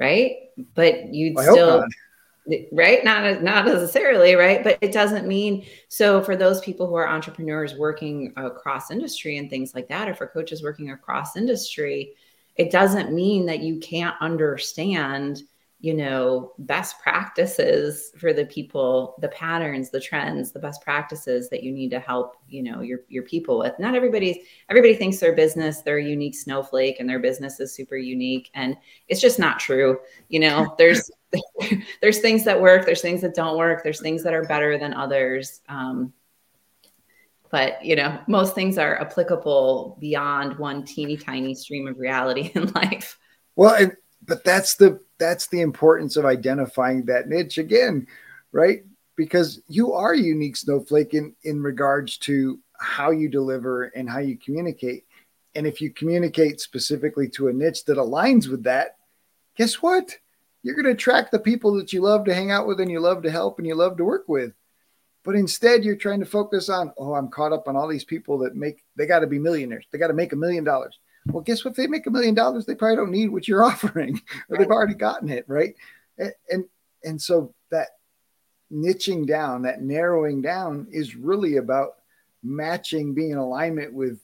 Right. 0.00 0.36
But 0.74 1.12
you'd 1.12 1.38
still, 1.38 1.84
right? 2.72 3.04
Not 3.04 3.42
not 3.42 3.66
necessarily 3.66 4.34
right? 4.34 4.62
But 4.62 4.78
it 4.80 4.92
doesn't 4.92 5.26
mean 5.26 5.66
so 5.88 6.22
for 6.22 6.36
those 6.36 6.60
people 6.60 6.86
who 6.86 6.94
are 6.94 7.08
entrepreneurs 7.08 7.74
working 7.74 8.32
across 8.36 8.90
industry 8.90 9.38
and 9.38 9.50
things 9.50 9.74
like 9.74 9.88
that 9.88 10.08
or 10.08 10.14
for 10.14 10.26
coaches 10.26 10.62
working 10.62 10.90
across 10.90 11.36
industry 11.36 12.14
it 12.56 12.70
doesn't 12.72 13.12
mean 13.12 13.46
that 13.46 13.60
you 13.60 13.78
can't 13.78 14.16
understand 14.20 15.42
you 15.80 15.92
know 15.92 16.52
best 16.60 16.98
practices 17.00 18.10
for 18.18 18.32
the 18.32 18.46
people 18.46 19.14
the 19.20 19.28
patterns 19.28 19.90
the 19.90 20.00
trends 20.00 20.50
the 20.50 20.58
best 20.58 20.80
practices 20.80 21.50
that 21.50 21.62
you 21.62 21.70
need 21.70 21.90
to 21.90 22.00
help 22.00 22.36
you 22.48 22.62
know 22.62 22.80
your 22.80 23.00
your 23.08 23.24
people 23.24 23.58
with. 23.58 23.78
Not 23.78 23.94
everybody's 23.94 24.38
everybody 24.70 24.94
thinks 24.94 25.18
their 25.18 25.34
business 25.34 25.82
they're 25.82 25.98
a 25.98 26.04
unique 26.04 26.34
snowflake 26.34 26.98
and 26.98 27.08
their 27.08 27.18
business 27.18 27.60
is 27.60 27.74
super 27.74 27.96
unique 27.96 28.50
and 28.54 28.76
it's 29.08 29.20
just 29.20 29.38
not 29.38 29.60
true 29.60 29.98
you 30.28 30.40
know? 30.40 30.74
There's 30.78 31.10
there's 32.00 32.20
things 32.20 32.44
that 32.44 32.60
work 32.60 32.86
there's 32.86 33.02
things 33.02 33.20
that 33.20 33.34
don't 33.34 33.58
work 33.58 33.82
there's 33.82 34.00
things 34.00 34.22
that 34.22 34.34
are 34.34 34.44
better 34.44 34.78
than 34.78 34.94
others 34.94 35.60
um, 35.68 36.12
but 37.50 37.84
you 37.84 37.96
know 37.96 38.18
most 38.26 38.54
things 38.54 38.78
are 38.78 39.00
applicable 39.00 39.96
beyond 40.00 40.56
one 40.58 40.84
teeny 40.84 41.16
tiny 41.16 41.54
stream 41.54 41.86
of 41.88 41.98
reality 41.98 42.50
in 42.54 42.72
life 42.72 43.18
well 43.56 43.74
and 43.74 43.96
but 44.26 44.44
that's 44.44 44.74
the 44.74 45.00
that's 45.18 45.46
the 45.48 45.60
importance 45.60 46.16
of 46.16 46.24
identifying 46.24 47.04
that 47.06 47.28
niche 47.28 47.58
again, 47.58 48.06
right? 48.52 48.84
Because 49.16 49.60
you 49.68 49.92
are 49.94 50.12
a 50.12 50.18
unique 50.18 50.56
snowflake 50.56 51.14
in 51.14 51.34
in 51.44 51.62
regards 51.62 52.18
to 52.18 52.58
how 52.78 53.10
you 53.10 53.28
deliver 53.28 53.84
and 53.84 54.10
how 54.10 54.18
you 54.18 54.36
communicate. 54.36 55.04
And 55.54 55.66
if 55.66 55.80
you 55.80 55.90
communicate 55.90 56.60
specifically 56.60 57.28
to 57.30 57.48
a 57.48 57.52
niche 57.52 57.84
that 57.84 57.96
aligns 57.96 58.48
with 58.48 58.64
that, 58.64 58.96
guess 59.56 59.80
what? 59.80 60.18
You're 60.66 60.74
going 60.74 60.86
to 60.86 60.90
attract 60.90 61.30
the 61.30 61.38
people 61.38 61.74
that 61.74 61.92
you 61.92 62.00
love 62.00 62.24
to 62.24 62.34
hang 62.34 62.50
out 62.50 62.66
with 62.66 62.80
and 62.80 62.90
you 62.90 62.98
love 62.98 63.22
to 63.22 63.30
help 63.30 63.58
and 63.58 63.66
you 63.68 63.76
love 63.76 63.96
to 63.98 64.04
work 64.04 64.24
with. 64.26 64.52
But 65.22 65.36
instead, 65.36 65.84
you're 65.84 65.94
trying 65.94 66.18
to 66.18 66.26
focus 66.26 66.68
on, 66.68 66.92
oh, 66.98 67.14
I'm 67.14 67.28
caught 67.28 67.52
up 67.52 67.68
on 67.68 67.76
all 67.76 67.86
these 67.86 68.02
people 68.02 68.38
that 68.38 68.56
make, 68.56 68.82
they 68.96 69.06
got 69.06 69.20
to 69.20 69.28
be 69.28 69.38
millionaires. 69.38 69.86
They 69.92 69.98
got 69.98 70.08
to 70.08 70.12
make 70.12 70.32
a 70.32 70.36
million 70.36 70.64
dollars. 70.64 70.98
Well, 71.26 71.44
guess 71.44 71.64
what? 71.64 71.70
If 71.70 71.76
they 71.76 71.86
make 71.86 72.08
a 72.08 72.10
million 72.10 72.34
dollars, 72.34 72.66
they 72.66 72.74
probably 72.74 72.96
don't 72.96 73.12
need 73.12 73.28
what 73.28 73.46
you're 73.46 73.64
offering, 73.70 74.20
or 74.48 74.58
they've 74.58 74.68
already 74.68 74.94
gotten 74.94 75.28
it, 75.28 75.44
right? 75.46 75.76
And, 76.18 76.32
and 76.50 76.64
and 77.04 77.22
so 77.22 77.54
that 77.70 77.90
niching 78.72 79.24
down, 79.24 79.62
that 79.62 79.82
narrowing 79.82 80.42
down, 80.42 80.88
is 80.90 81.14
really 81.14 81.58
about 81.58 81.98
matching, 82.42 83.14
being 83.14 83.30
in 83.30 83.38
alignment 83.38 83.92
with 83.92 84.20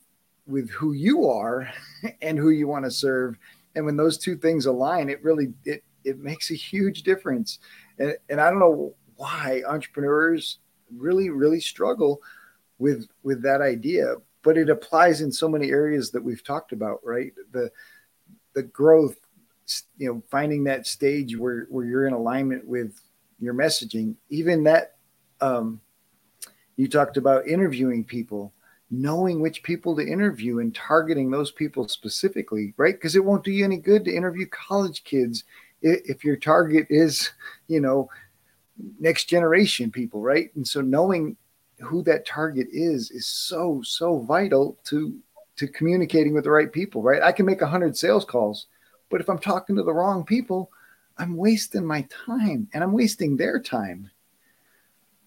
with 0.46 0.70
who 0.70 0.92
you 0.92 1.28
are 1.28 1.72
and 2.22 2.36
who 2.36 2.50
you 2.50 2.66
want 2.66 2.84
to 2.84 2.90
serve. 2.90 3.36
And 3.74 3.86
when 3.86 3.96
those 3.96 4.18
two 4.18 4.36
things 4.36 4.66
align, 4.66 5.08
it 5.08 5.22
really 5.22 5.54
it 5.64 5.84
it 6.04 6.18
makes 6.18 6.50
a 6.50 6.54
huge 6.54 7.02
difference. 7.02 7.58
And 7.98 8.16
and 8.28 8.40
I 8.40 8.50
don't 8.50 8.60
know 8.60 8.94
why 9.16 9.62
entrepreneurs 9.66 10.58
really 10.96 11.30
really 11.30 11.60
struggle 11.60 12.20
with 12.78 13.08
with 13.22 13.42
that 13.42 13.60
idea 13.60 14.16
but 14.42 14.58
it 14.58 14.68
applies 14.68 15.20
in 15.20 15.32
so 15.32 15.48
many 15.48 15.70
areas 15.70 16.10
that 16.10 16.22
we've 16.22 16.44
talked 16.44 16.72
about, 16.72 17.00
right? 17.04 17.32
The 17.52 17.70
the 18.54 18.64
growth, 18.64 19.16
you 19.96 20.12
know, 20.12 20.22
finding 20.30 20.64
that 20.64 20.86
stage 20.86 21.36
where 21.36 21.66
where 21.70 21.86
you're 21.86 22.06
in 22.06 22.12
alignment 22.12 22.66
with 22.66 23.00
your 23.38 23.54
messaging, 23.54 24.16
even 24.28 24.64
that 24.64 24.96
um, 25.40 25.80
you 26.76 26.88
talked 26.88 27.16
about 27.16 27.46
interviewing 27.46 28.04
people, 28.04 28.52
knowing 28.90 29.40
which 29.40 29.62
people 29.62 29.96
to 29.96 30.06
interview 30.06 30.58
and 30.58 30.74
targeting 30.74 31.30
those 31.30 31.50
people 31.50 31.88
specifically, 31.88 32.74
right? 32.76 32.94
Because 32.94 33.16
it 33.16 33.24
won't 33.24 33.44
do 33.44 33.52
you 33.52 33.64
any 33.64 33.78
good 33.78 34.04
to 34.04 34.14
interview 34.14 34.46
college 34.46 35.04
kids 35.04 35.44
if 35.82 36.24
your 36.24 36.36
target 36.36 36.86
is, 36.90 37.30
you 37.68 37.80
know, 37.80 38.08
next 38.98 39.24
generation 39.24 39.90
people, 39.90 40.20
right? 40.20 40.54
And 40.54 40.66
so 40.66 40.80
knowing 40.80 41.36
who 41.80 42.02
that 42.04 42.26
target 42.26 42.68
is 42.70 43.10
is 43.10 43.26
so 43.26 43.82
so 43.84 44.20
vital 44.20 44.78
to 44.84 45.18
to 45.56 45.66
communicating 45.66 46.32
with 46.32 46.44
the 46.44 46.50
right 46.50 46.72
people, 46.72 47.02
right? 47.02 47.22
I 47.22 47.32
can 47.32 47.44
make 47.44 47.60
100 47.60 47.96
sales 47.96 48.24
calls, 48.24 48.66
but 49.10 49.20
if 49.20 49.28
I'm 49.28 49.38
talking 49.38 49.76
to 49.76 49.82
the 49.82 49.92
wrong 49.92 50.24
people, 50.24 50.70
I'm 51.18 51.36
wasting 51.36 51.84
my 51.84 52.06
time 52.26 52.68
and 52.72 52.82
I'm 52.82 52.92
wasting 52.92 53.36
their 53.36 53.60
time. 53.60 54.10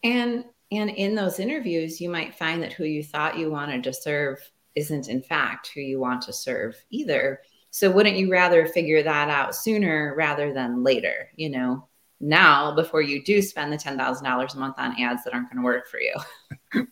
And 0.03 0.45
and 0.71 0.89
in 0.89 1.15
those 1.15 1.39
interviews, 1.39 2.01
you 2.01 2.09
might 2.09 2.35
find 2.35 2.61
that 2.63 2.73
who 2.73 2.85
you 2.85 3.03
thought 3.03 3.37
you 3.37 3.51
wanted 3.51 3.83
to 3.83 3.93
serve 3.93 4.39
isn't, 4.73 5.07
in 5.07 5.21
fact, 5.21 5.71
who 5.73 5.81
you 5.81 5.99
want 5.99 6.21
to 6.23 6.33
serve 6.33 6.75
either. 6.89 7.41
So, 7.75 7.91
wouldn't 7.91 8.15
you 8.15 8.31
rather 8.31 8.65
figure 8.67 9.03
that 9.03 9.27
out 9.27 9.53
sooner 9.53 10.15
rather 10.15 10.53
than 10.53 10.81
later? 10.81 11.29
You 11.35 11.49
know, 11.49 11.89
now 12.21 12.73
before 12.73 13.01
you 13.01 13.21
do 13.21 13.41
spend 13.41 13.69
the 13.69 13.75
$10,000 13.75 14.55
a 14.55 14.57
month 14.57 14.75
on 14.77 14.97
ads 14.97 15.25
that 15.25 15.33
aren't 15.33 15.49
going 15.49 15.57
to 15.57 15.61
work 15.61 15.85
for 15.89 15.99
you. 15.99 16.87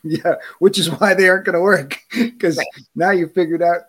yeah, 0.04 0.36
which 0.60 0.78
is 0.78 0.92
why 0.92 1.14
they 1.14 1.28
aren't 1.28 1.44
going 1.44 1.56
to 1.56 1.60
work 1.60 1.98
because 2.12 2.56
right. 2.56 2.66
now 2.94 3.10
you 3.10 3.26
figured 3.26 3.62
out, 3.62 3.80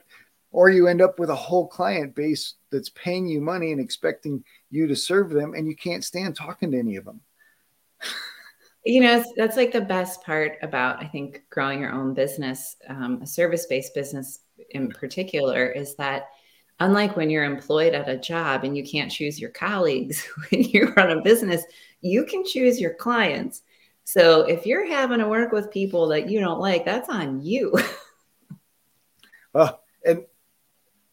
or 0.51 0.71
you 0.71 0.87
end 0.87 1.03
up 1.03 1.19
with 1.19 1.29
a 1.29 1.35
whole 1.35 1.67
client 1.67 2.15
base 2.15 2.55
that's 2.71 2.89
paying 2.89 3.27
you 3.27 3.39
money 3.39 3.71
and 3.71 3.79
expecting 3.79 4.43
you 4.71 4.87
to 4.87 4.95
serve 4.95 5.29
them, 5.29 5.53
and 5.53 5.67
you 5.67 5.75
can't 5.75 6.03
stand 6.03 6.35
talking 6.35 6.71
to 6.71 6.79
any 6.79 6.95
of 6.95 7.05
them 7.05 7.21
you 8.85 8.99
know 8.99 9.23
that's 9.37 9.55
like 9.55 9.71
the 9.71 9.79
best 9.79 10.21
part 10.23 10.57
about 10.61 11.01
i 11.01 11.07
think 11.07 11.41
growing 11.49 11.79
your 11.79 11.91
own 11.91 12.13
business 12.13 12.75
um, 12.89 13.21
a 13.21 13.27
service-based 13.27 13.93
business 13.93 14.39
in 14.71 14.89
particular 14.89 15.67
is 15.67 15.95
that 15.95 16.29
unlike 16.79 17.15
when 17.15 17.29
you're 17.29 17.43
employed 17.43 17.93
at 17.93 18.09
a 18.09 18.17
job 18.17 18.63
and 18.63 18.75
you 18.75 18.83
can't 18.83 19.11
choose 19.11 19.39
your 19.39 19.51
colleagues 19.51 20.27
when 20.49 20.63
you 20.63 20.93
run 20.95 21.11
a 21.11 21.21
business 21.21 21.63
you 22.03 22.25
can 22.25 22.43
choose 22.45 22.79
your 22.79 22.93
clients. 22.93 23.63
So 24.03 24.41
if 24.41 24.65
you're 24.65 24.85
having 24.85 25.19
to 25.19 25.27
work 25.27 25.51
with 25.53 25.71
people 25.71 26.09
that 26.09 26.29
you 26.29 26.39
don't 26.39 26.59
like 26.59 26.85
that's 26.85 27.09
on 27.09 27.41
you. 27.41 27.73
Well 29.53 29.79
oh, 30.05 30.09
and 30.09 30.25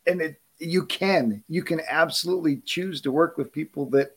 and 0.06 0.20
it, 0.20 0.40
you 0.58 0.84
can 0.84 1.42
you 1.48 1.62
can 1.62 1.80
absolutely 1.88 2.56
choose 2.64 3.00
to 3.02 3.12
work 3.12 3.38
with 3.38 3.52
people 3.52 3.86
that 3.90 4.16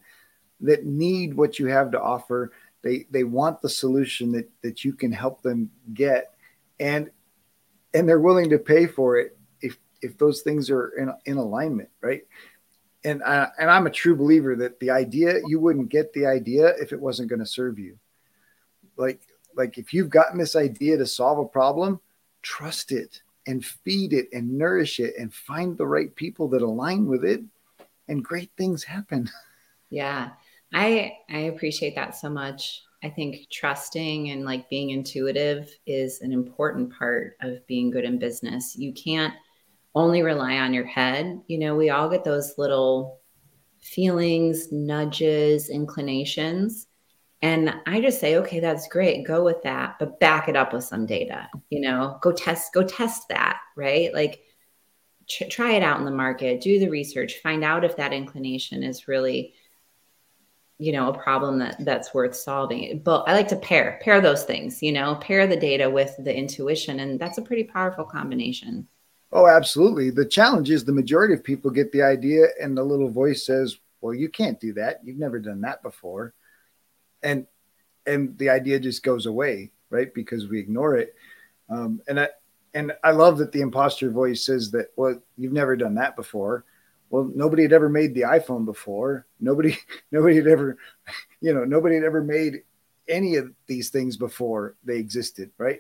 that 0.61 0.85
need 0.85 1.35
what 1.35 1.59
you 1.59 1.67
have 1.67 1.91
to 1.91 2.01
offer. 2.01 2.51
They 2.81 3.05
they 3.11 3.23
want 3.23 3.61
the 3.61 3.69
solution 3.69 4.31
that 4.31 4.49
that 4.61 4.83
you 4.83 4.93
can 4.93 5.11
help 5.11 5.43
them 5.43 5.69
get, 5.93 6.33
and 6.79 7.11
and 7.93 8.07
they're 8.07 8.19
willing 8.19 8.49
to 8.49 8.57
pay 8.57 8.87
for 8.87 9.17
it 9.17 9.37
if 9.61 9.77
if 10.01 10.17
those 10.17 10.41
things 10.41 10.69
are 10.69 10.89
in 10.89 11.11
in 11.25 11.37
alignment, 11.37 11.89
right? 12.01 12.23
And 13.05 13.21
I, 13.23 13.49
and 13.59 13.69
I'm 13.69 13.85
a 13.85 13.91
true 13.91 14.15
believer 14.15 14.55
that 14.55 14.79
the 14.79 14.89
idea 14.91 15.41
you 15.45 15.59
wouldn't 15.59 15.89
get 15.89 16.13
the 16.13 16.25
idea 16.25 16.67
if 16.79 16.93
it 16.93 16.99
wasn't 16.99 17.29
going 17.29 17.39
to 17.41 17.45
serve 17.45 17.77
you. 17.77 17.97
Like 18.97 19.21
like 19.55 19.77
if 19.77 19.93
you've 19.93 20.09
gotten 20.09 20.37
this 20.37 20.55
idea 20.55 20.97
to 20.97 21.05
solve 21.05 21.39
a 21.39 21.45
problem, 21.45 21.99
trust 22.41 22.91
it 22.91 23.21
and 23.45 23.65
feed 23.65 24.13
it 24.13 24.29
and 24.31 24.57
nourish 24.57 24.99
it 24.99 25.15
and 25.19 25.33
find 25.33 25.77
the 25.77 25.85
right 25.85 26.15
people 26.15 26.47
that 26.49 26.61
align 26.61 27.05
with 27.05 27.25
it 27.25 27.41
and 28.07 28.23
great 28.23 28.51
things 28.57 28.83
happen. 28.83 29.29
Yeah. 29.89 30.31
I 30.73 31.19
I 31.29 31.37
appreciate 31.53 31.93
that 31.93 32.15
so 32.15 32.27
much. 32.27 32.81
I 33.03 33.09
think 33.09 33.49
trusting 33.51 34.29
and 34.29 34.45
like 34.45 34.69
being 34.69 34.91
intuitive 34.91 35.69
is 35.85 36.21
an 36.21 36.31
important 36.31 36.97
part 36.97 37.35
of 37.41 37.65
being 37.67 37.91
good 37.91 38.05
in 38.05 38.17
business. 38.17 38.77
You 38.77 38.93
can't 38.93 39.33
only 39.93 40.23
rely 40.23 40.57
on 40.57 40.73
your 40.73 40.85
head. 40.85 41.41
You 41.47 41.59
know, 41.59 41.75
we 41.75 41.89
all 41.89 42.09
get 42.09 42.23
those 42.23 42.53
little 42.57 43.19
feelings, 43.81 44.71
nudges, 44.71 45.69
inclinations. 45.69 46.87
And 47.41 47.75
I 47.85 47.99
just 47.99 48.21
say, 48.21 48.37
okay, 48.37 48.61
that's 48.61 48.87
great. 48.87 49.27
Go 49.27 49.43
with 49.43 49.61
that, 49.63 49.97
but 49.99 50.19
back 50.21 50.47
it 50.47 50.55
up 50.55 50.71
with 50.71 50.85
some 50.85 51.05
data. 51.05 51.49
You 51.69 51.81
know, 51.81 52.17
go 52.21 52.31
test, 52.31 52.73
go 52.73 52.83
test 52.83 53.27
that, 53.27 53.59
right? 53.75 54.13
Like 54.13 54.41
try 55.49 55.73
it 55.73 55.83
out 55.83 55.99
in 55.99 56.05
the 56.05 56.11
market, 56.11 56.61
do 56.61 56.79
the 56.79 56.89
research, 56.89 57.39
find 57.43 57.63
out 57.63 57.83
if 57.83 57.97
that 57.97 58.13
inclination 58.13 58.81
is 58.81 59.07
really 59.07 59.53
you 60.79 60.91
know 60.91 61.09
a 61.09 61.17
problem 61.17 61.59
that 61.59 61.83
that's 61.85 62.13
worth 62.13 62.35
solving. 62.35 62.99
But 62.99 63.23
i 63.27 63.33
like 63.33 63.47
to 63.49 63.55
pair 63.55 63.99
pair 64.01 64.21
those 64.21 64.43
things 64.43 64.81
you 64.81 64.91
know 64.91 65.15
pair 65.15 65.47
the 65.47 65.55
data 65.55 65.89
with 65.89 66.15
the 66.19 66.35
intuition 66.35 66.99
and 66.99 67.19
that's 67.19 67.37
a 67.37 67.41
pretty 67.43 67.63
powerful 67.63 68.05
combination. 68.05 68.87
Oh 69.31 69.47
absolutely. 69.47 70.09
The 70.11 70.25
challenge 70.25 70.69
is 70.69 70.85
the 70.85 70.91
majority 70.93 71.33
of 71.33 71.43
people 71.43 71.71
get 71.71 71.91
the 71.91 72.03
idea 72.03 72.47
and 72.61 72.77
the 72.77 72.83
little 72.83 73.09
voice 73.09 73.45
says 73.45 73.77
well 74.01 74.13
you 74.13 74.29
can't 74.29 74.59
do 74.59 74.73
that. 74.73 75.01
You've 75.03 75.17
never 75.17 75.39
done 75.39 75.61
that 75.61 75.83
before. 75.83 76.33
And 77.21 77.47
and 78.05 78.37
the 78.37 78.49
idea 78.49 78.79
just 78.79 79.03
goes 79.03 79.25
away 79.25 79.71
right? 79.93 80.13
Because 80.13 80.47
we 80.47 80.59
ignore 80.59 80.95
it. 80.97 81.15
Um, 81.69 82.01
and 82.09 82.19
i 82.19 82.27
and 82.73 82.91
i 83.05 83.11
love 83.11 83.37
that 83.37 83.53
the 83.53 83.61
imposter 83.61 84.11
voice 84.11 84.45
says 84.45 84.69
that 84.71 84.87
well 84.97 85.17
you've 85.37 85.53
never 85.53 85.77
done 85.77 85.95
that 85.95 86.15
before 86.15 86.65
well 87.13 87.29
nobody 87.35 87.61
had 87.61 87.73
ever 87.73 87.89
made 87.89 88.15
the 88.15 88.21
iphone 88.21 88.65
before. 88.65 89.27
Nobody 89.39 89.77
nobody 90.11 90.35
had 90.37 90.47
ever 90.47 90.77
you 91.41 91.53
know 91.53 91.63
nobody 91.63 91.95
had 91.95 92.03
ever 92.03 92.23
made 92.23 92.63
any 93.07 93.35
of 93.35 93.51
these 93.67 93.89
things 93.89 94.17
before 94.17 94.75
they 94.83 94.97
existed 94.97 95.51
right? 95.57 95.79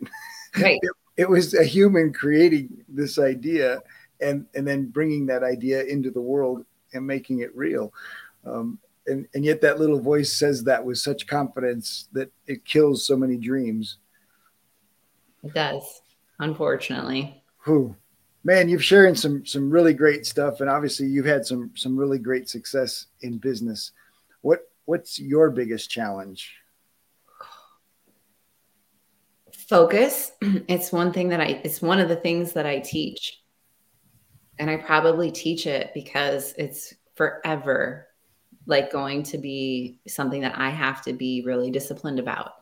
Right. 0.55 0.79
It, 1.15 1.23
it 1.23 1.29
was 1.29 1.55
a 1.55 1.63
human 1.63 2.13
creating 2.13 2.83
this 2.87 3.17
idea 3.17 3.81
and 4.21 4.45
and 4.53 4.67
then 4.67 4.85
bringing 4.85 5.25
that 5.25 5.43
idea 5.43 5.83
into 5.83 6.11
the 6.11 6.21
world 6.21 6.63
and 6.93 7.07
making 7.07 7.39
it 7.39 7.55
real. 7.55 7.91
Um, 8.45 8.77
and 9.07 9.27
and 9.33 9.43
yet 9.43 9.61
that 9.61 9.79
little 9.79 9.99
voice 9.99 10.31
says 10.31 10.63
that 10.65 10.85
with 10.85 10.99
such 10.99 11.25
confidence 11.25 12.07
that 12.13 12.31
it 12.45 12.65
kills 12.65 13.07
so 13.07 13.17
many 13.17 13.37
dreams. 13.37 13.97
It 15.43 15.55
does 15.55 16.01
unfortunately. 16.39 17.43
Who? 17.57 17.95
Man, 18.43 18.69
you've 18.69 18.83
sharing 18.83 19.15
some 19.15 19.45
some 19.45 19.69
really 19.69 19.93
great 19.93 20.25
stuff, 20.25 20.61
and 20.61 20.69
obviously 20.69 21.07
you've 21.07 21.25
had 21.25 21.45
some 21.45 21.71
some 21.75 21.97
really 21.97 22.19
great 22.19 22.49
success 22.49 23.07
in 23.21 23.37
business. 23.37 23.91
What 24.41 24.69
what's 24.85 25.19
your 25.19 25.49
biggest 25.49 25.89
challenge? 25.89 26.55
Focus. 29.67 30.31
It's 30.67 30.91
one 30.91 31.13
thing 31.13 31.29
that 31.29 31.41
I. 31.41 31.61
It's 31.63 31.81
one 31.81 31.99
of 31.99 32.09
the 32.09 32.15
things 32.15 32.53
that 32.53 32.65
I 32.65 32.79
teach, 32.79 33.41
and 34.59 34.69
I 34.69 34.77
probably 34.77 35.31
teach 35.31 35.65
it 35.67 35.91
because 35.93 36.53
it's 36.57 36.93
forever 37.15 38.07
like 38.65 38.91
going 38.91 39.23
to 39.23 39.37
be 39.37 39.99
something 40.07 40.41
that 40.41 40.57
I 40.57 40.69
have 40.69 41.01
to 41.03 41.13
be 41.13 41.43
really 41.45 41.69
disciplined 41.69 42.19
about. 42.19 42.53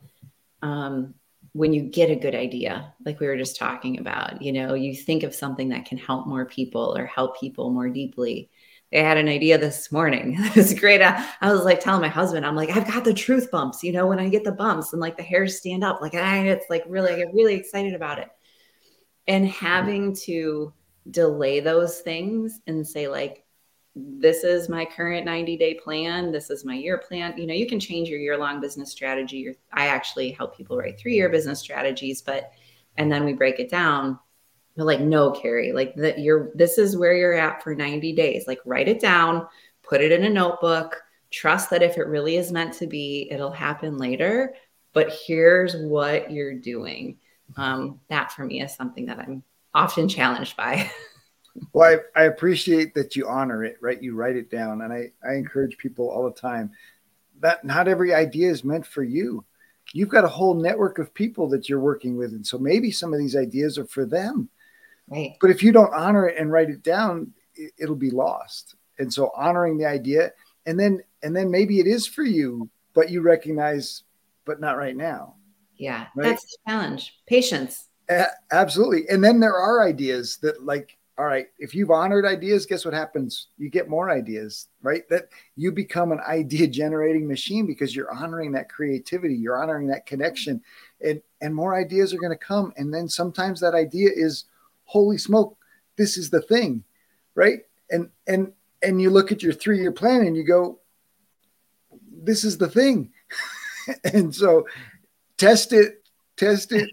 Um, 0.61 1.13
when 1.53 1.73
you 1.73 1.81
get 1.81 2.09
a 2.09 2.15
good 2.15 2.35
idea, 2.35 2.93
like 3.05 3.19
we 3.19 3.27
were 3.27 3.37
just 3.37 3.57
talking 3.57 3.99
about, 3.99 4.41
you 4.41 4.53
know, 4.53 4.73
you 4.73 4.95
think 4.95 5.23
of 5.23 5.35
something 5.35 5.69
that 5.69 5.85
can 5.85 5.97
help 5.97 6.25
more 6.25 6.45
people 6.45 6.97
or 6.97 7.05
help 7.05 7.39
people 7.39 7.71
more 7.71 7.89
deeply. 7.89 8.49
I 8.93 8.97
had 8.97 9.17
an 9.17 9.27
idea 9.27 9.57
this 9.57 9.91
morning. 9.91 10.37
It 10.39 10.55
was 10.55 10.73
great. 10.73 11.01
I, 11.01 11.27
I, 11.41 11.51
was 11.51 11.63
like 11.63 11.79
telling 11.79 12.01
my 12.01 12.07
husband, 12.07 12.45
I'm 12.45 12.55
like, 12.55 12.69
I've 12.69 12.87
got 12.87 13.03
the 13.03 13.13
truth 13.13 13.51
bumps, 13.51 13.83
you 13.83 13.91
know, 13.91 14.07
when 14.07 14.19
I 14.19 14.29
get 14.29 14.43
the 14.43 14.51
bumps 14.51 14.93
and 14.93 15.01
like 15.01 15.17
the 15.17 15.23
hairs 15.23 15.57
stand 15.57 15.83
up, 15.83 16.01
like 16.01 16.15
I, 16.15 16.47
it's 16.47 16.69
like 16.69 16.83
really, 16.87 17.13
I 17.13 17.17
get 17.17 17.33
really 17.33 17.55
excited 17.55 17.93
about 17.93 18.19
it. 18.19 18.29
And 19.27 19.47
having 19.47 20.15
to 20.23 20.73
delay 21.09 21.59
those 21.59 21.99
things 21.99 22.59
and 22.67 22.87
say, 22.87 23.07
like, 23.07 23.45
this 23.95 24.43
is 24.43 24.69
my 24.69 24.85
current 24.85 25.25
90 25.25 25.57
day 25.57 25.73
plan. 25.73 26.31
This 26.31 26.49
is 26.49 26.63
my 26.63 26.75
year 26.75 26.97
plan. 26.97 27.37
You 27.37 27.45
know, 27.45 27.53
you 27.53 27.67
can 27.67 27.79
change 27.79 28.07
your 28.07 28.19
year 28.19 28.37
long 28.37 28.61
business 28.61 28.91
strategy. 28.91 29.53
I 29.73 29.87
actually 29.87 30.31
help 30.31 30.55
people 30.55 30.77
write 30.77 30.99
three 30.99 31.15
year 31.15 31.29
business 31.29 31.59
strategies, 31.59 32.21
but, 32.21 32.51
and 32.97 33.11
then 33.11 33.25
we 33.25 33.33
break 33.33 33.59
it 33.59 33.69
down. 33.69 34.17
But 34.77 34.85
like, 34.85 35.01
no, 35.01 35.31
Carrie, 35.31 35.73
like 35.73 35.93
that 35.95 36.19
you're, 36.19 36.51
this 36.55 36.77
is 36.77 36.95
where 36.95 37.13
you're 37.13 37.33
at 37.33 37.61
for 37.61 37.75
90 37.75 38.13
days. 38.13 38.45
Like, 38.47 38.59
write 38.65 38.87
it 38.87 39.01
down, 39.01 39.47
put 39.83 39.99
it 39.99 40.13
in 40.13 40.23
a 40.23 40.29
notebook, 40.29 41.01
trust 41.29 41.69
that 41.71 41.83
if 41.83 41.97
it 41.97 42.07
really 42.07 42.37
is 42.37 42.51
meant 42.51 42.73
to 42.75 42.87
be, 42.87 43.27
it'll 43.29 43.51
happen 43.51 43.97
later. 43.97 44.55
But 44.93 45.11
here's 45.25 45.75
what 45.75 46.31
you're 46.31 46.53
doing. 46.53 47.17
Um, 47.57 47.99
that 48.07 48.31
for 48.31 48.45
me 48.45 48.61
is 48.61 48.73
something 48.73 49.07
that 49.07 49.19
I'm 49.19 49.43
often 49.73 50.07
challenged 50.07 50.55
by. 50.55 50.89
well, 51.73 51.99
I, 52.15 52.21
I 52.21 52.23
appreciate 52.25 52.93
that 52.95 53.15
you 53.15 53.27
honor 53.27 53.63
it, 53.63 53.77
right? 53.81 54.01
You 54.01 54.15
write 54.15 54.35
it 54.35 54.49
down. 54.49 54.81
And 54.81 54.93
I, 54.93 55.11
I 55.27 55.35
encourage 55.35 55.77
people 55.77 56.09
all 56.09 56.23
the 56.23 56.39
time 56.39 56.71
that 57.39 57.63
not 57.63 57.87
every 57.87 58.13
idea 58.13 58.49
is 58.49 58.63
meant 58.63 58.85
for 58.85 59.03
you. 59.03 59.43
You've 59.93 60.09
got 60.09 60.23
a 60.23 60.29
whole 60.29 60.53
network 60.53 60.99
of 60.99 61.13
people 61.13 61.49
that 61.49 61.67
you're 61.67 61.79
working 61.79 62.15
with. 62.15 62.31
And 62.31 62.45
so 62.45 62.57
maybe 62.57 62.91
some 62.91 63.13
of 63.13 63.19
these 63.19 63.35
ideas 63.35 63.77
are 63.77 63.85
for 63.85 64.05
them. 64.05 64.49
Right. 65.07 65.35
But 65.41 65.49
if 65.49 65.61
you 65.63 65.71
don't 65.71 65.93
honor 65.93 66.27
it 66.27 66.37
and 66.37 66.51
write 66.51 66.69
it 66.69 66.83
down, 66.83 67.33
it, 67.55 67.73
it'll 67.77 67.95
be 67.95 68.11
lost. 68.11 68.75
And 68.99 69.11
so 69.11 69.31
honoring 69.35 69.77
the 69.77 69.85
idea 69.85 70.31
and 70.65 70.79
then 70.79 71.01
and 71.23 71.35
then 71.35 71.49
maybe 71.49 71.79
it 71.79 71.87
is 71.87 72.07
for 72.07 72.23
you, 72.23 72.69
but 72.93 73.09
you 73.09 73.21
recognize, 73.21 74.03
but 74.45 74.61
not 74.61 74.77
right 74.77 74.95
now. 74.95 75.35
Yeah, 75.75 76.07
right? 76.15 76.29
that's 76.29 76.43
the 76.43 76.57
challenge. 76.67 77.19
Patience 77.27 77.89
absolutely. 78.51 79.07
And 79.09 79.23
then 79.23 79.39
there 79.39 79.55
are 79.55 79.85
ideas 79.87 80.37
that 80.41 80.63
like 80.63 80.97
all 81.21 81.27
right, 81.27 81.45
if 81.59 81.75
you've 81.75 81.91
honored 81.91 82.25
ideas, 82.25 82.65
guess 82.65 82.83
what 82.83 82.95
happens? 82.95 83.49
You 83.59 83.69
get 83.69 83.87
more 83.87 84.09
ideas, 84.09 84.69
right? 84.81 85.07
That 85.11 85.25
you 85.55 85.71
become 85.71 86.11
an 86.11 86.19
idea 86.27 86.65
generating 86.65 87.27
machine 87.27 87.67
because 87.67 87.95
you're 87.95 88.11
honoring 88.11 88.51
that 88.53 88.69
creativity, 88.69 89.35
you're 89.35 89.61
honoring 89.61 89.85
that 89.89 90.07
connection, 90.07 90.63
and 90.99 91.21
and 91.39 91.53
more 91.53 91.79
ideas 91.79 92.11
are 92.11 92.17
going 92.17 92.35
to 92.35 92.43
come. 92.43 92.73
And 92.75 92.91
then 92.91 93.07
sometimes 93.07 93.59
that 93.59 93.75
idea 93.75 94.09
is, 94.11 94.45
holy 94.85 95.19
smoke, 95.19 95.59
this 95.95 96.17
is 96.17 96.31
the 96.31 96.41
thing, 96.41 96.83
right? 97.35 97.59
And 97.91 98.09
and 98.25 98.51
and 98.81 98.99
you 98.99 99.11
look 99.11 99.31
at 99.31 99.43
your 99.43 99.53
three 99.53 99.77
year 99.77 99.91
plan 99.91 100.21
and 100.21 100.35
you 100.35 100.43
go, 100.43 100.79
this 102.23 102.43
is 102.43 102.57
the 102.57 102.67
thing, 102.67 103.11
and 104.05 104.33
so 104.33 104.65
test 105.37 105.71
it, 105.71 106.03
test 106.35 106.71
it, 106.71 106.89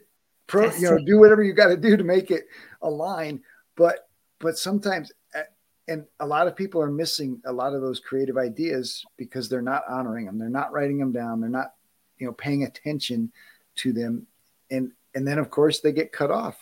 pro, 0.46 0.70
you 0.74 0.90
know, 0.90 0.98
do 0.98 1.18
whatever 1.18 1.42
you 1.42 1.54
got 1.54 1.68
to 1.68 1.78
do 1.78 1.96
to 1.96 2.04
make 2.04 2.30
it 2.30 2.44
align. 2.82 3.40
But 3.74 4.07
but 4.40 4.58
sometimes 4.58 5.12
eh, 5.34 5.42
and 5.88 6.04
a 6.20 6.26
lot 6.26 6.46
of 6.46 6.56
people 6.56 6.82
are 6.82 6.90
missing 6.90 7.40
a 7.46 7.52
lot 7.52 7.74
of 7.74 7.80
those 7.80 8.00
creative 8.00 8.36
ideas 8.36 9.04
because 9.16 9.48
they're 9.48 9.62
not 9.62 9.84
honoring 9.88 10.26
them. 10.26 10.38
They're 10.38 10.48
not 10.48 10.72
writing 10.72 10.98
them 10.98 11.12
down. 11.12 11.40
They're 11.40 11.48
not 11.48 11.74
you 12.18 12.26
know 12.26 12.32
paying 12.32 12.64
attention 12.64 13.32
to 13.76 13.92
them. 13.92 14.26
And 14.70 14.92
and 15.14 15.26
then 15.26 15.38
of 15.38 15.50
course 15.50 15.80
they 15.80 15.92
get 15.92 16.12
cut 16.12 16.30
off. 16.30 16.56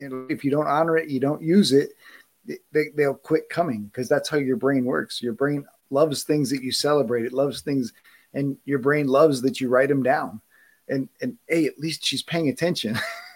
And 0.00 0.30
if 0.30 0.44
you 0.44 0.50
don't 0.50 0.66
honor 0.66 0.96
it 0.96 1.08
you 1.08 1.20
don't 1.20 1.42
use 1.42 1.72
it 1.72 1.90
they, 2.72 2.86
they'll 2.96 3.14
quit 3.14 3.48
coming 3.48 3.84
because 3.84 4.08
that's 4.08 4.28
how 4.28 4.38
your 4.38 4.56
brain 4.56 4.84
works. 4.84 5.22
Your 5.22 5.34
brain 5.34 5.66
loves 5.90 6.22
things 6.22 6.50
that 6.50 6.62
you 6.62 6.72
celebrate. 6.72 7.24
It 7.24 7.32
loves 7.32 7.60
things 7.60 7.92
and 8.34 8.56
your 8.64 8.78
brain 8.78 9.06
loves 9.06 9.42
that 9.42 9.60
you 9.60 9.68
write 9.68 9.88
them 9.88 10.02
down. 10.02 10.40
And 10.88 11.08
and 11.20 11.36
hey 11.46 11.66
at 11.66 11.78
least 11.78 12.04
she's 12.04 12.22
paying 12.22 12.48
attention 12.48 12.98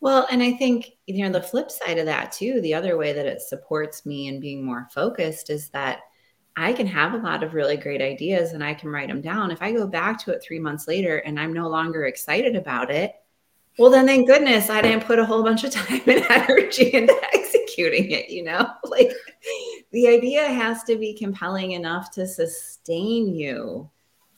Well, 0.00 0.26
and 0.30 0.42
I 0.42 0.52
think, 0.52 0.92
you 1.06 1.22
know, 1.24 1.30
the 1.30 1.42
flip 1.42 1.70
side 1.70 1.98
of 1.98 2.06
that 2.06 2.32
too, 2.32 2.60
the 2.62 2.74
other 2.74 2.96
way 2.96 3.12
that 3.12 3.26
it 3.26 3.42
supports 3.42 4.06
me 4.06 4.28
in 4.28 4.40
being 4.40 4.64
more 4.64 4.88
focused 4.94 5.50
is 5.50 5.68
that 5.70 6.00
I 6.56 6.72
can 6.72 6.86
have 6.86 7.14
a 7.14 7.18
lot 7.18 7.42
of 7.42 7.54
really 7.54 7.76
great 7.76 8.00
ideas 8.00 8.52
and 8.52 8.64
I 8.64 8.74
can 8.74 8.88
write 8.88 9.08
them 9.08 9.20
down. 9.20 9.50
If 9.50 9.62
I 9.62 9.72
go 9.72 9.86
back 9.86 10.18
to 10.20 10.32
it 10.32 10.42
three 10.42 10.58
months 10.58 10.88
later 10.88 11.18
and 11.18 11.38
I'm 11.38 11.52
no 11.52 11.68
longer 11.68 12.06
excited 12.06 12.56
about 12.56 12.90
it, 12.90 13.14
well, 13.78 13.90
then 13.90 14.06
thank 14.06 14.26
goodness 14.26 14.68
I 14.68 14.82
didn't 14.82 15.04
put 15.04 15.18
a 15.18 15.24
whole 15.24 15.42
bunch 15.42 15.64
of 15.64 15.70
time 15.74 16.02
and 16.06 16.24
energy 16.30 16.92
into 16.92 17.14
executing 17.34 18.10
it, 18.10 18.30
you 18.30 18.44
know? 18.44 18.70
Like 18.84 19.12
the 19.92 20.08
idea 20.08 20.46
has 20.46 20.82
to 20.84 20.96
be 20.96 21.14
compelling 21.14 21.72
enough 21.72 22.10
to 22.12 22.26
sustain 22.26 23.34
you 23.34 23.88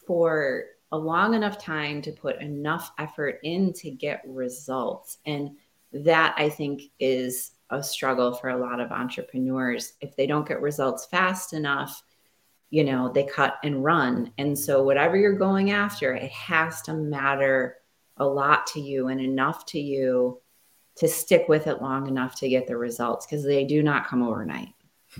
for 0.06 0.64
a 0.92 0.98
long 0.98 1.34
enough 1.34 1.58
time 1.58 2.02
to 2.02 2.12
put 2.12 2.40
enough 2.40 2.92
effort 2.98 3.40
in 3.42 3.72
to 3.72 3.90
get 3.90 4.22
results. 4.26 5.18
And 5.26 5.56
that 5.92 6.34
I 6.38 6.48
think 6.48 6.82
is 7.00 7.52
a 7.70 7.82
struggle 7.82 8.34
for 8.34 8.50
a 8.50 8.56
lot 8.56 8.80
of 8.80 8.92
entrepreneurs. 8.92 9.94
If 10.00 10.14
they 10.16 10.26
don't 10.26 10.46
get 10.46 10.60
results 10.60 11.06
fast 11.06 11.54
enough, 11.54 12.02
you 12.70 12.84
know, 12.84 13.10
they 13.10 13.24
cut 13.24 13.56
and 13.64 13.82
run. 13.82 14.32
And 14.38 14.58
so, 14.58 14.82
whatever 14.82 15.16
you're 15.16 15.36
going 15.36 15.70
after, 15.70 16.14
it 16.14 16.30
has 16.30 16.80
to 16.82 16.94
matter 16.94 17.76
a 18.18 18.24
lot 18.24 18.66
to 18.68 18.80
you 18.80 19.08
and 19.08 19.20
enough 19.20 19.66
to 19.66 19.80
you 19.80 20.40
to 20.96 21.08
stick 21.08 21.46
with 21.48 21.66
it 21.66 21.82
long 21.82 22.06
enough 22.06 22.38
to 22.40 22.48
get 22.48 22.66
the 22.66 22.76
results 22.76 23.26
because 23.26 23.44
they 23.44 23.64
do 23.64 23.82
not 23.82 24.06
come 24.06 24.22
overnight. 24.22 24.68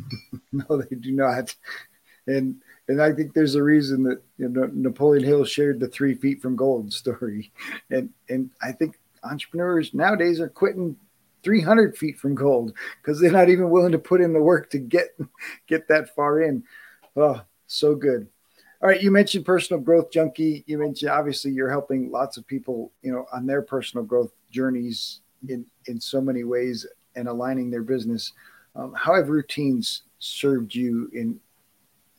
no, 0.53 0.83
they 0.83 0.97
do 0.97 1.13
not. 1.13 1.55
And 2.27 2.63
and 2.93 3.03
I 3.03 3.11
think 3.11 3.33
there's 3.33 3.55
a 3.55 3.63
reason 3.63 4.03
that 4.03 4.23
you 4.37 4.49
know, 4.49 4.69
Napoleon 4.73 5.25
Hill 5.25 5.47
shared 5.47 5.81
the 5.81 5.89
three 5.89 6.15
feet 6.15 6.43
from 6.43 6.57
gold 6.57 6.93
story, 7.03 7.51
and 7.91 8.11
and 8.29 8.51
I 8.63 8.73
think 8.73 8.99
entrepreneurs 9.25 9.95
nowadays 9.95 10.41
are 10.41 10.49
quitting 10.49 10.97
300 11.43 11.97
feet 11.97 12.19
from 12.19 12.35
gold 12.35 12.73
because 13.01 13.21
they're 13.21 13.33
not 13.33 13.49
even 13.49 13.71
willing 13.71 13.93
to 13.93 13.99
put 13.99 14.21
in 14.21 14.33
the 14.33 14.43
work 14.43 14.71
to 14.71 14.79
get 14.79 15.17
get 15.67 15.89
that 15.89 16.15
far 16.15 16.43
in. 16.43 16.63
Oh, 17.17 17.41
so 17.67 17.95
good. 17.95 18.29
All 18.83 18.89
right, 18.89 19.01
you 19.01 19.11
mentioned 19.11 19.47
personal 19.47 19.81
growth 19.81 20.11
junkie. 20.11 20.65
You 20.67 20.77
mentioned 20.77 21.11
obviously 21.11 21.53
you're 21.53 21.71
helping 21.71 22.11
lots 22.11 22.37
of 22.37 22.47
people, 22.47 22.93
you 23.01 23.13
know, 23.13 23.27
on 23.33 23.47
their 23.47 23.63
personal 23.63 24.05
growth 24.05 24.33
journeys 24.51 25.21
in 25.49 25.65
in 25.87 25.99
so 25.99 26.21
many 26.21 26.45
ways 26.45 26.87
and 27.17 27.27
aligning 27.27 27.71
their 27.71 27.83
business. 27.83 28.33
Um, 28.77 28.93
how 28.95 29.15
have 29.15 29.31
routines 29.31 30.03
served 30.19 30.75
you 30.75 31.11
in 31.15 31.41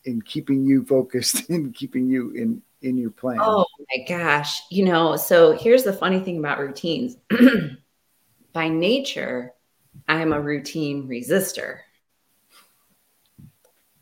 in 0.05 0.21
keeping 0.21 0.65
you 0.65 0.85
focused 0.85 1.49
and 1.49 1.73
keeping 1.73 2.07
you 2.07 2.31
in 2.31 2.61
in 2.81 2.97
your 2.97 3.11
plan? 3.11 3.39
Oh 3.41 3.65
my 3.79 4.05
gosh. 4.07 4.61
You 4.69 4.85
know, 4.85 5.15
so 5.15 5.53
here's 5.53 5.83
the 5.83 5.93
funny 5.93 6.19
thing 6.19 6.37
about 6.37 6.59
routines. 6.59 7.17
By 8.53 8.67
nature, 8.67 9.53
I'm 10.07 10.33
a 10.33 10.41
routine 10.41 11.07
resistor. 11.07 11.79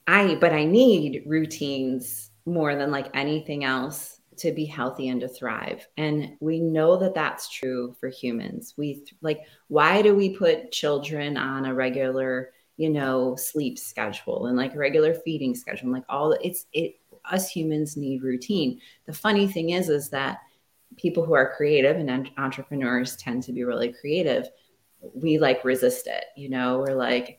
I 0.07 0.35
but 0.35 0.51
I 0.51 0.65
need 0.65 1.23
routines 1.25 2.31
more 2.45 2.75
than 2.75 2.91
like 2.91 3.07
anything 3.13 3.63
else 3.63 4.19
to 4.37 4.51
be 4.51 4.65
healthy 4.65 5.09
and 5.09 5.21
to 5.21 5.27
thrive. 5.27 5.87
And 5.97 6.35
we 6.39 6.59
know 6.59 6.97
that 6.97 7.13
that's 7.13 7.49
true 7.49 7.95
for 7.99 8.09
humans. 8.09 8.73
We 8.77 9.05
like 9.21 9.41
why 9.67 10.01
do 10.01 10.15
we 10.15 10.35
put 10.35 10.71
children 10.71 11.37
on 11.37 11.65
a 11.65 11.73
regular 11.73 12.51
you 12.81 12.89
know, 12.89 13.35
sleep 13.35 13.77
schedule 13.77 14.47
and 14.47 14.57
like 14.57 14.75
regular 14.75 15.13
feeding 15.13 15.53
schedule 15.53 15.85
and 15.85 15.93
like 15.93 16.05
all 16.09 16.31
it's 16.41 16.65
it 16.73 16.95
us 17.25 17.47
humans 17.47 17.95
need 17.95 18.23
routine. 18.23 18.79
The 19.05 19.13
funny 19.13 19.47
thing 19.47 19.69
is 19.69 19.87
is 19.87 20.09
that 20.09 20.39
people 20.97 21.23
who 21.23 21.33
are 21.33 21.53
creative 21.55 21.97
and 21.97 22.31
entrepreneurs 22.37 23.15
tend 23.17 23.43
to 23.43 23.53
be 23.53 23.63
really 23.63 23.93
creative. 23.93 24.49
We 25.13 25.37
like 25.37 25.63
resist 25.63 26.07
it, 26.07 26.25
you 26.35 26.49
know, 26.49 26.79
we're 26.79 26.95
like 26.95 27.37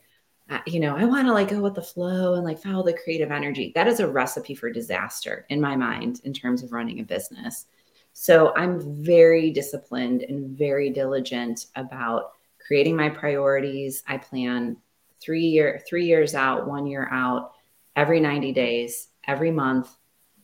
you 0.65 0.79
know, 0.79 0.95
I 0.95 1.03
want 1.05 1.27
to 1.27 1.33
like 1.33 1.49
go 1.49 1.59
with 1.59 1.75
the 1.75 1.81
flow 1.81 2.35
and 2.35 2.43
like 2.43 2.61
follow 2.61 2.83
the 2.83 2.97
creative 3.03 3.31
energy. 3.31 3.73
That 3.75 3.87
is 3.87 3.99
a 3.99 4.07
recipe 4.07 4.55
for 4.55 4.69
disaster 4.69 5.45
in 5.49 5.59
my 5.59 5.75
mind 5.75 6.21
in 6.23 6.31
terms 6.31 6.63
of 6.63 6.71
running 6.71 6.99
a 6.99 7.03
business. 7.03 7.65
So 8.13 8.53
I'm 8.55 9.03
very 9.03 9.51
disciplined 9.51 10.21
and 10.21 10.57
very 10.57 10.89
diligent 10.89 11.67
about 11.75 12.33
creating 12.65 12.95
my 12.95 13.09
priorities. 13.09 14.03
I 14.07 14.17
plan 14.17 14.77
three 15.23 15.45
year 15.45 15.81
three 15.87 16.05
years 16.05 16.35
out 16.35 16.67
one 16.67 16.87
year 16.87 17.07
out 17.11 17.51
every 17.95 18.19
90 18.19 18.53
days 18.53 19.07
every 19.25 19.51
month 19.51 19.89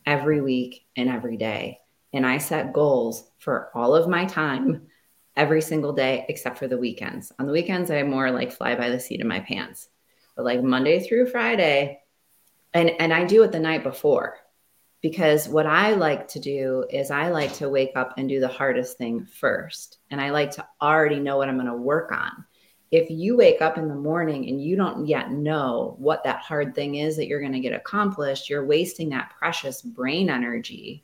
every 0.05 0.41
week 0.41 0.85
and 0.95 1.09
every 1.09 1.37
day. 1.37 1.79
And 2.13 2.25
i 2.25 2.37
set 2.37 2.73
goals 2.73 3.29
for 3.37 3.69
all 3.75 3.95
of 3.95 4.09
my 4.09 4.25
time 4.25 4.87
every 5.35 5.61
single 5.61 5.93
day 5.93 6.25
except 6.29 6.57
for 6.57 6.67
the 6.67 6.77
weekends. 6.77 7.31
On 7.39 7.45
the 7.45 7.53
weekends 7.53 7.91
i 7.91 8.01
more 8.03 8.31
like 8.31 8.51
fly 8.51 8.75
by 8.75 8.89
the 8.89 8.99
seat 8.99 9.21
of 9.21 9.27
my 9.27 9.39
pants. 9.39 9.89
But 10.35 10.45
like 10.45 10.63
monday 10.63 10.99
through 10.99 11.27
friday 11.27 11.99
and 12.73 12.89
and 12.99 13.13
i 13.13 13.25
do 13.25 13.43
it 13.43 13.51
the 13.51 13.59
night 13.59 13.83
before 13.83 14.37
because 15.01 15.47
what 15.47 15.65
I 15.65 15.93
like 15.93 16.27
to 16.29 16.39
do 16.39 16.85
is 16.89 17.09
I 17.09 17.29
like 17.29 17.53
to 17.55 17.69
wake 17.69 17.93
up 17.95 18.15
and 18.17 18.27
do 18.27 18.39
the 18.39 18.47
hardest 18.47 18.97
thing 18.97 19.25
first. 19.25 19.99
And 20.11 20.19
I 20.19 20.31
like 20.31 20.51
to 20.51 20.67
already 20.81 21.19
know 21.19 21.37
what 21.37 21.47
I'm 21.47 21.55
going 21.55 21.67
to 21.67 21.73
work 21.73 22.11
on 22.11 22.45
if 22.91 23.09
you 23.09 23.37
wake 23.37 23.61
up 23.61 23.77
in 23.77 23.87
the 23.87 23.95
morning 23.95 24.49
and 24.49 24.61
you 24.61 24.75
don't 24.75 25.05
yet 25.05 25.31
know 25.31 25.95
what 25.99 26.23
that 26.23 26.39
hard 26.39 26.73
thing 26.73 26.95
is 26.95 27.15
that 27.15 27.27
you're 27.27 27.39
going 27.39 27.53
to 27.53 27.59
get 27.59 27.73
accomplished, 27.73 28.49
you're 28.49 28.65
wasting 28.65 29.09
that 29.09 29.31
precious 29.37 29.81
brain 29.81 30.29
energy 30.29 31.03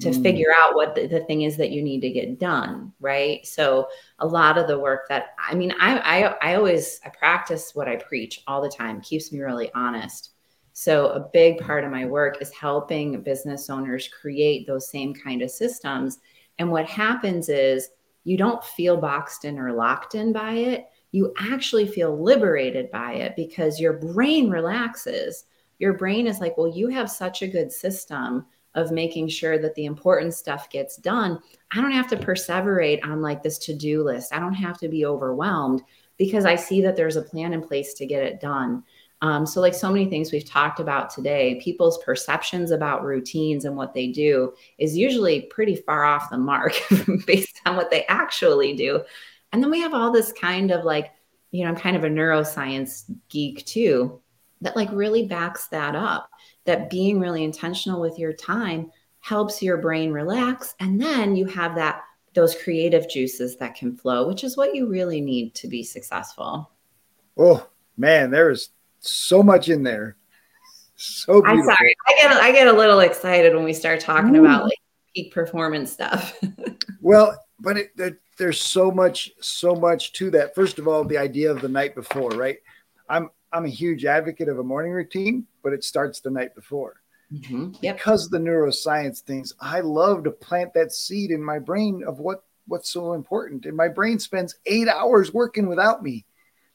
to 0.00 0.08
mm. 0.08 0.22
figure 0.22 0.52
out 0.56 0.74
what 0.74 0.94
the, 0.94 1.06
the, 1.06 1.20
thing 1.20 1.42
is 1.42 1.56
that 1.56 1.70
you 1.70 1.82
need 1.82 2.00
to 2.00 2.10
get 2.10 2.40
done 2.40 2.92
right? 3.00 3.46
So 3.46 3.88
a 4.18 4.26
lot 4.26 4.58
of 4.58 4.66
the 4.66 4.78
work 4.78 5.08
that 5.08 5.34
i 5.38 5.54
mean 5.54 5.72
I, 5.78 5.98
I 5.98 6.50
i 6.50 6.54
always 6.56 7.00
i 7.04 7.10
practice 7.10 7.74
what 7.74 7.88
i 7.88 7.96
preach 7.96 8.42
all 8.46 8.60
the 8.60 8.68
time 8.68 9.00
keeps 9.00 9.30
me 9.30 9.40
really 9.40 9.70
honest. 9.74 10.30
So 10.72 11.10
a 11.10 11.20
big 11.20 11.58
part 11.58 11.84
of 11.84 11.92
my 11.92 12.04
work 12.04 12.42
is 12.42 12.50
helping 12.52 13.22
business 13.22 13.70
owners 13.70 14.08
create 14.08 14.66
those 14.66 14.88
same 14.88 15.14
kind 15.14 15.40
of 15.40 15.50
systems. 15.50 16.18
And 16.58 16.68
what 16.68 16.86
happens 16.86 17.48
is 17.48 17.90
you 18.24 18.36
don't 18.36 18.64
feel 18.64 18.96
boxed 18.96 19.44
in 19.44 19.56
or 19.58 19.72
locked 19.72 20.16
in 20.16 20.32
by 20.32 20.54
it 20.54 20.86
you 21.14 21.32
actually 21.38 21.86
feel 21.86 22.20
liberated 22.20 22.90
by 22.90 23.12
it 23.12 23.36
because 23.36 23.78
your 23.78 23.92
brain 23.92 24.50
relaxes. 24.50 25.44
Your 25.78 25.92
brain 25.92 26.26
is 26.26 26.40
like, 26.40 26.58
well, 26.58 26.66
you 26.66 26.88
have 26.88 27.08
such 27.08 27.40
a 27.40 27.46
good 27.46 27.70
system 27.70 28.44
of 28.74 28.90
making 28.90 29.28
sure 29.28 29.56
that 29.56 29.76
the 29.76 29.84
important 29.84 30.34
stuff 30.34 30.68
gets 30.70 30.96
done. 30.96 31.38
I 31.70 31.80
don't 31.80 31.92
have 31.92 32.08
to 32.08 32.16
perseverate 32.16 33.04
on 33.04 33.22
like 33.22 33.44
this 33.44 33.58
to 33.58 33.76
do 33.76 34.02
list. 34.02 34.34
I 34.34 34.40
don't 34.40 34.54
have 34.54 34.76
to 34.78 34.88
be 34.88 35.06
overwhelmed 35.06 35.82
because 36.18 36.44
I 36.44 36.56
see 36.56 36.80
that 36.80 36.96
there's 36.96 37.14
a 37.14 37.22
plan 37.22 37.52
in 37.52 37.62
place 37.62 37.94
to 37.94 38.06
get 38.06 38.24
it 38.24 38.40
done. 38.40 38.82
Um, 39.22 39.46
so, 39.46 39.60
like 39.60 39.74
so 39.74 39.92
many 39.92 40.06
things 40.06 40.32
we've 40.32 40.44
talked 40.44 40.80
about 40.80 41.10
today, 41.10 41.60
people's 41.62 42.02
perceptions 42.02 42.72
about 42.72 43.04
routines 43.04 43.64
and 43.64 43.76
what 43.76 43.94
they 43.94 44.08
do 44.08 44.52
is 44.78 44.96
usually 44.96 45.42
pretty 45.42 45.76
far 45.76 46.02
off 46.02 46.28
the 46.28 46.38
mark 46.38 46.74
based 47.26 47.60
on 47.64 47.76
what 47.76 47.92
they 47.92 48.04
actually 48.06 48.74
do. 48.74 49.04
And 49.54 49.62
then 49.62 49.70
we 49.70 49.80
have 49.82 49.94
all 49.94 50.10
this 50.10 50.32
kind 50.32 50.72
of 50.72 50.84
like, 50.84 51.12
you 51.52 51.62
know, 51.62 51.70
I'm 51.70 51.76
kind 51.76 51.96
of 51.96 52.02
a 52.02 52.08
neuroscience 52.08 53.04
geek 53.28 53.64
too, 53.64 54.20
that 54.62 54.74
like 54.74 54.88
really 54.90 55.28
backs 55.28 55.68
that 55.68 55.94
up. 55.94 56.28
That 56.64 56.90
being 56.90 57.20
really 57.20 57.44
intentional 57.44 58.00
with 58.00 58.18
your 58.18 58.32
time 58.32 58.90
helps 59.20 59.62
your 59.62 59.76
brain 59.76 60.10
relax. 60.10 60.74
And 60.80 61.00
then 61.00 61.36
you 61.36 61.46
have 61.46 61.76
that 61.76 62.02
those 62.32 62.60
creative 62.64 63.08
juices 63.08 63.56
that 63.58 63.76
can 63.76 63.96
flow, 63.96 64.26
which 64.26 64.42
is 64.42 64.56
what 64.56 64.74
you 64.74 64.88
really 64.88 65.20
need 65.20 65.54
to 65.54 65.68
be 65.68 65.84
successful. 65.84 66.72
Oh 67.38 67.64
man, 67.96 68.32
there 68.32 68.50
is 68.50 68.70
so 68.98 69.40
much 69.40 69.68
in 69.68 69.84
there. 69.84 70.16
So 70.96 71.40
beautiful. 71.40 71.60
I'm 71.60 71.76
sorry. 71.76 71.94
I 72.08 72.14
get 72.18 72.32
I 72.32 72.50
get 72.50 72.66
a 72.66 72.72
little 72.72 72.98
excited 72.98 73.54
when 73.54 73.62
we 73.62 73.72
start 73.72 74.00
talking 74.00 74.34
Ooh. 74.34 74.40
about 74.40 74.64
like 74.64 74.78
peak 75.14 75.32
performance 75.32 75.92
stuff. 75.92 76.36
well, 77.00 77.38
but 77.60 77.76
it, 77.76 77.92
it, 77.98 78.18
there's 78.38 78.60
so 78.60 78.90
much 78.90 79.30
so 79.40 79.74
much 79.74 80.12
to 80.14 80.30
that. 80.30 80.54
First 80.54 80.78
of 80.78 80.88
all, 80.88 81.04
the 81.04 81.18
idea 81.18 81.50
of 81.50 81.60
the 81.60 81.68
night 81.68 81.94
before, 81.94 82.30
right? 82.30 82.58
I'm 83.08 83.30
I'm 83.52 83.64
a 83.64 83.68
huge 83.68 84.04
advocate 84.04 84.48
of 84.48 84.58
a 84.58 84.64
morning 84.64 84.92
routine, 84.92 85.46
but 85.62 85.72
it 85.72 85.84
starts 85.84 86.20
the 86.20 86.30
night 86.30 86.54
before. 86.54 87.00
Mm-hmm. 87.32 87.72
Yep. 87.80 87.96
Because 87.96 88.28
the 88.28 88.38
neuroscience 88.38 89.20
things, 89.20 89.54
I 89.60 89.80
love 89.80 90.24
to 90.24 90.30
plant 90.30 90.74
that 90.74 90.92
seed 90.92 91.30
in 91.30 91.42
my 91.42 91.58
brain 91.58 92.02
of 92.06 92.18
what 92.18 92.44
what's 92.66 92.90
so 92.90 93.12
important. 93.12 93.66
And 93.66 93.76
my 93.76 93.88
brain 93.88 94.18
spends 94.18 94.56
eight 94.66 94.88
hours 94.88 95.32
working 95.32 95.68
without 95.68 96.02
me. 96.02 96.24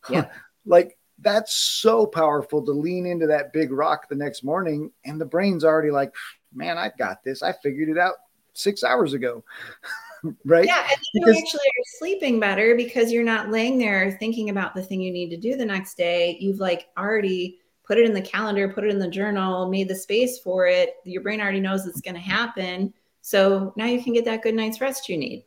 Yeah. 0.09 0.27
like 0.65 0.97
that's 1.21 1.53
so 1.53 2.05
powerful 2.05 2.65
to 2.65 2.71
lean 2.71 3.05
into 3.05 3.27
that 3.27 3.51
big 3.51 3.71
rock 3.71 4.07
the 4.07 4.15
next 4.15 4.43
morning. 4.43 4.91
And 5.03 5.19
the 5.19 5.25
brain's 5.25 5.63
already 5.63 5.91
like, 5.91 6.13
man, 6.53 6.77
I 6.77 6.91
got 6.97 7.23
this. 7.23 7.43
I 7.43 7.53
figured 7.61 7.89
it 7.89 7.97
out 7.97 8.15
six 8.53 8.83
hours 8.83 9.13
ago. 9.13 9.43
right? 10.45 10.65
Yeah, 10.65 10.87
and 10.89 10.99
you 11.13 11.25
because, 11.25 11.37
actually 11.37 11.59
are 11.59 11.97
sleeping 11.97 12.39
better 12.39 12.75
because 12.75 13.11
you're 13.11 13.23
not 13.23 13.49
laying 13.49 13.77
there 13.77 14.15
thinking 14.19 14.49
about 14.49 14.75
the 14.75 14.81
thing 14.81 15.01
you 15.01 15.11
need 15.11 15.29
to 15.29 15.37
do 15.37 15.55
the 15.55 15.65
next 15.65 15.95
day. 15.95 16.37
You've 16.39 16.59
like 16.59 16.87
already 16.97 17.59
put 17.85 17.97
it 17.97 18.05
in 18.05 18.13
the 18.13 18.21
calendar, 18.21 18.69
put 18.69 18.83
it 18.83 18.91
in 18.91 18.99
the 18.99 19.07
journal, 19.07 19.69
made 19.69 19.87
the 19.87 19.95
space 19.95 20.39
for 20.39 20.67
it. 20.67 20.95
Your 21.05 21.23
brain 21.23 21.41
already 21.41 21.59
knows 21.59 21.85
it's 21.85 22.01
going 22.01 22.15
to 22.15 22.21
happen. 22.21 22.93
So 23.21 23.73
now 23.75 23.85
you 23.85 24.03
can 24.03 24.13
get 24.13 24.25
that 24.25 24.43
good 24.43 24.55
night's 24.55 24.79
rest 24.79 25.09
you 25.09 25.17
need. 25.17 25.45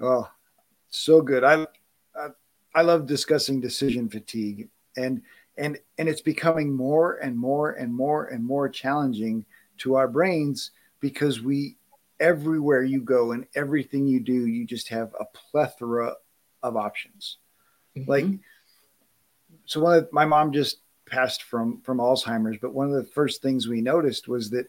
Oh, 0.00 0.28
so 0.90 1.20
good. 1.20 1.44
I, 1.44 1.66
I, 2.16 2.28
I 2.74 2.82
love 2.82 3.06
discussing 3.06 3.60
decision 3.60 4.08
fatigue 4.08 4.68
and 4.96 5.22
and 5.56 5.78
and 5.98 6.08
it's 6.08 6.20
becoming 6.20 6.74
more 6.74 7.16
and 7.16 7.36
more 7.36 7.72
and 7.72 7.94
more 7.94 8.26
and 8.26 8.44
more 8.44 8.68
challenging 8.68 9.44
to 9.78 9.94
our 9.94 10.08
brains 10.08 10.70
because 11.00 11.40
we 11.40 11.76
everywhere 12.20 12.82
you 12.82 13.00
go 13.00 13.32
and 13.32 13.46
everything 13.54 14.06
you 14.06 14.20
do, 14.20 14.46
you 14.46 14.66
just 14.66 14.88
have 14.88 15.14
a 15.18 15.24
plethora 15.24 16.14
of 16.62 16.76
options. 16.76 17.38
Mm-hmm. 17.96 18.10
Like, 18.10 18.26
so 19.64 19.80
one 19.80 19.98
of 19.98 20.12
my 20.12 20.24
mom 20.24 20.52
just 20.52 20.78
passed 21.06 21.42
from 21.42 21.80
from 21.82 21.98
Alzheimer's, 21.98 22.58
but 22.60 22.74
one 22.74 22.88
of 22.88 22.94
the 22.94 23.10
first 23.12 23.42
things 23.42 23.66
we 23.66 23.80
noticed 23.80 24.28
was 24.28 24.50
that 24.50 24.66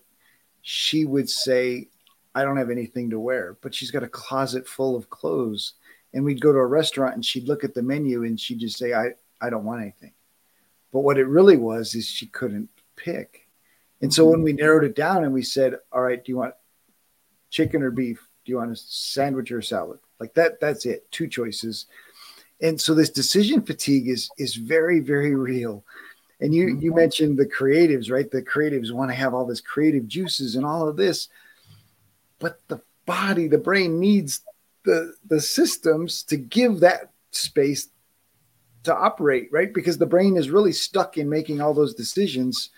she 0.61 1.05
would 1.05 1.29
say, 1.29 1.89
"I 2.33 2.43
don't 2.43 2.57
have 2.57 2.69
anything 2.69 3.09
to 3.09 3.19
wear," 3.19 3.57
but 3.61 3.73
she's 3.73 3.91
got 3.91 4.03
a 4.03 4.09
closet 4.09 4.67
full 4.67 4.95
of 4.95 5.09
clothes. 5.09 5.73
And 6.11 6.25
we'd 6.25 6.41
go 6.41 6.51
to 6.51 6.57
a 6.57 6.65
restaurant 6.65 7.13
and 7.13 7.23
she'd 7.23 7.47
look 7.47 7.63
at 7.63 7.75
the 7.75 7.83
menu 7.83 8.23
and 8.23 8.39
she'd 8.39 8.59
just 8.59 8.77
say, 8.77 8.93
"I 8.93 9.13
I 9.41 9.49
don't 9.49 9.65
want 9.65 9.81
anything." 9.81 10.13
But 10.91 11.01
what 11.01 11.19
it 11.19 11.25
really 11.25 11.57
was 11.57 11.93
is 11.93 12.07
she 12.07 12.25
couldn't 12.25 12.69
pick. 12.95 13.47
And 14.01 14.11
so 14.13 14.25
when 14.25 14.41
we 14.41 14.53
narrowed 14.53 14.85
it 14.85 14.95
down 14.95 15.23
and 15.23 15.33
we 15.33 15.43
said, 15.43 15.75
"All 15.91 16.01
right, 16.01 16.23
do 16.23 16.31
you 16.31 16.37
want 16.37 16.55
chicken 17.49 17.81
or 17.81 17.91
beef? 17.91 18.27
Do 18.45 18.51
you 18.51 18.57
want 18.57 18.71
a 18.71 18.75
sandwich 18.75 19.51
or 19.51 19.59
a 19.59 19.63
salad? 19.63 19.99
Like 20.19 20.33
that, 20.35 20.59
that's 20.59 20.85
it. 20.85 21.09
Two 21.11 21.27
choices. 21.27 21.85
And 22.61 22.79
so 22.79 22.93
this 22.93 23.09
decision 23.09 23.61
fatigue 23.61 24.07
is 24.07 24.29
is 24.37 24.55
very, 24.55 24.99
very 24.99 25.35
real. 25.35 25.85
And 26.41 26.53
you 26.53 26.67
you 26.67 26.91
mm-hmm. 26.91 26.95
mentioned 26.95 27.37
the 27.37 27.45
creatives, 27.45 28.11
right? 28.11 28.29
The 28.29 28.41
creatives 28.41 28.91
want 28.91 29.11
to 29.11 29.15
have 29.15 29.33
all 29.33 29.45
this 29.45 29.61
creative 29.61 30.07
juices 30.07 30.55
and 30.55 30.65
all 30.65 30.87
of 30.87 30.97
this. 30.97 31.29
But 32.39 32.59
the 32.67 32.81
body, 33.05 33.47
the 33.47 33.57
brain 33.57 33.99
needs 33.99 34.41
the 34.83 35.13
the 35.27 35.41
systems 35.41 36.23
to 36.23 36.37
give 36.37 36.79
that 36.79 37.11
space 37.31 37.89
to 38.83 38.95
operate, 38.95 39.49
right? 39.51 39.73
Because 39.73 39.97
the 39.97 40.05
brain 40.05 40.37
is 40.37 40.49
really 40.49 40.71
stuck 40.71 41.17
in 41.17 41.29
making 41.29 41.61
all 41.61 41.73
those 41.73 41.93
decisions 41.93 42.69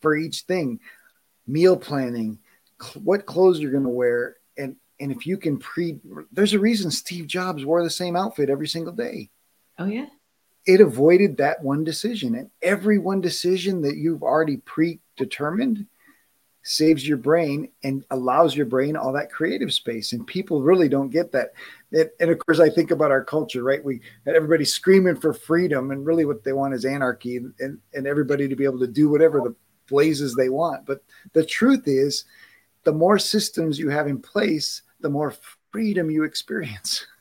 for 0.00 0.16
each 0.16 0.42
thing. 0.42 0.80
Meal 1.46 1.76
planning, 1.76 2.38
what 3.02 3.26
clothes 3.26 3.60
you're 3.60 3.72
going 3.72 3.84
to 3.84 3.88
wear 3.88 4.36
and 4.56 4.76
and 5.00 5.12
if 5.12 5.26
you 5.26 5.36
can 5.36 5.58
pre 5.58 6.00
there's 6.32 6.54
a 6.54 6.58
reason 6.58 6.90
steve 6.90 7.26
jobs 7.26 7.64
wore 7.64 7.82
the 7.82 7.90
same 7.90 8.16
outfit 8.16 8.50
every 8.50 8.68
single 8.68 8.92
day. 8.92 9.30
Oh 9.78 9.86
yeah. 9.86 10.06
It 10.66 10.80
avoided 10.80 11.38
that 11.38 11.62
one 11.62 11.84
decision 11.84 12.34
and 12.34 12.50
every 12.60 12.98
one 12.98 13.20
decision 13.20 13.82
that 13.82 13.96
you've 13.96 14.22
already 14.22 14.58
predetermined 14.58 15.86
saves 16.62 17.06
your 17.08 17.16
brain 17.16 17.70
and 17.82 18.04
allows 18.10 18.54
your 18.54 18.66
brain 18.66 18.94
all 18.94 19.12
that 19.12 19.32
creative 19.32 19.72
space 19.72 20.12
and 20.12 20.26
people 20.26 20.60
really 20.60 20.88
don't 20.88 21.08
get 21.08 21.32
that. 21.32 21.52
It, 21.90 22.14
and 22.20 22.30
of 22.30 22.38
course 22.40 22.60
i 22.60 22.68
think 22.68 22.90
about 22.90 23.10
our 23.10 23.24
culture 23.24 23.62
right? 23.62 23.82
We 23.82 24.02
everybody 24.26 24.66
screaming 24.66 25.16
for 25.16 25.32
freedom 25.32 25.90
and 25.90 26.04
really 26.04 26.26
what 26.26 26.44
they 26.44 26.52
want 26.52 26.74
is 26.74 26.84
anarchy 26.84 27.38
and, 27.38 27.78
and 27.94 28.06
everybody 28.06 28.46
to 28.46 28.56
be 28.56 28.64
able 28.64 28.80
to 28.80 28.86
do 28.86 29.08
whatever 29.08 29.40
the 29.40 29.54
blazes 29.88 30.34
they 30.34 30.48
want. 30.48 30.86
But 30.86 31.02
the 31.32 31.44
truth 31.44 31.84
is 31.86 32.24
the 32.84 32.92
more 32.92 33.18
systems 33.18 33.78
you 33.78 33.88
have 33.88 34.06
in 34.06 34.20
place, 34.20 34.82
the 35.00 35.10
more 35.10 35.34
freedom 35.70 36.10
you 36.10 36.24
experience. 36.24 37.06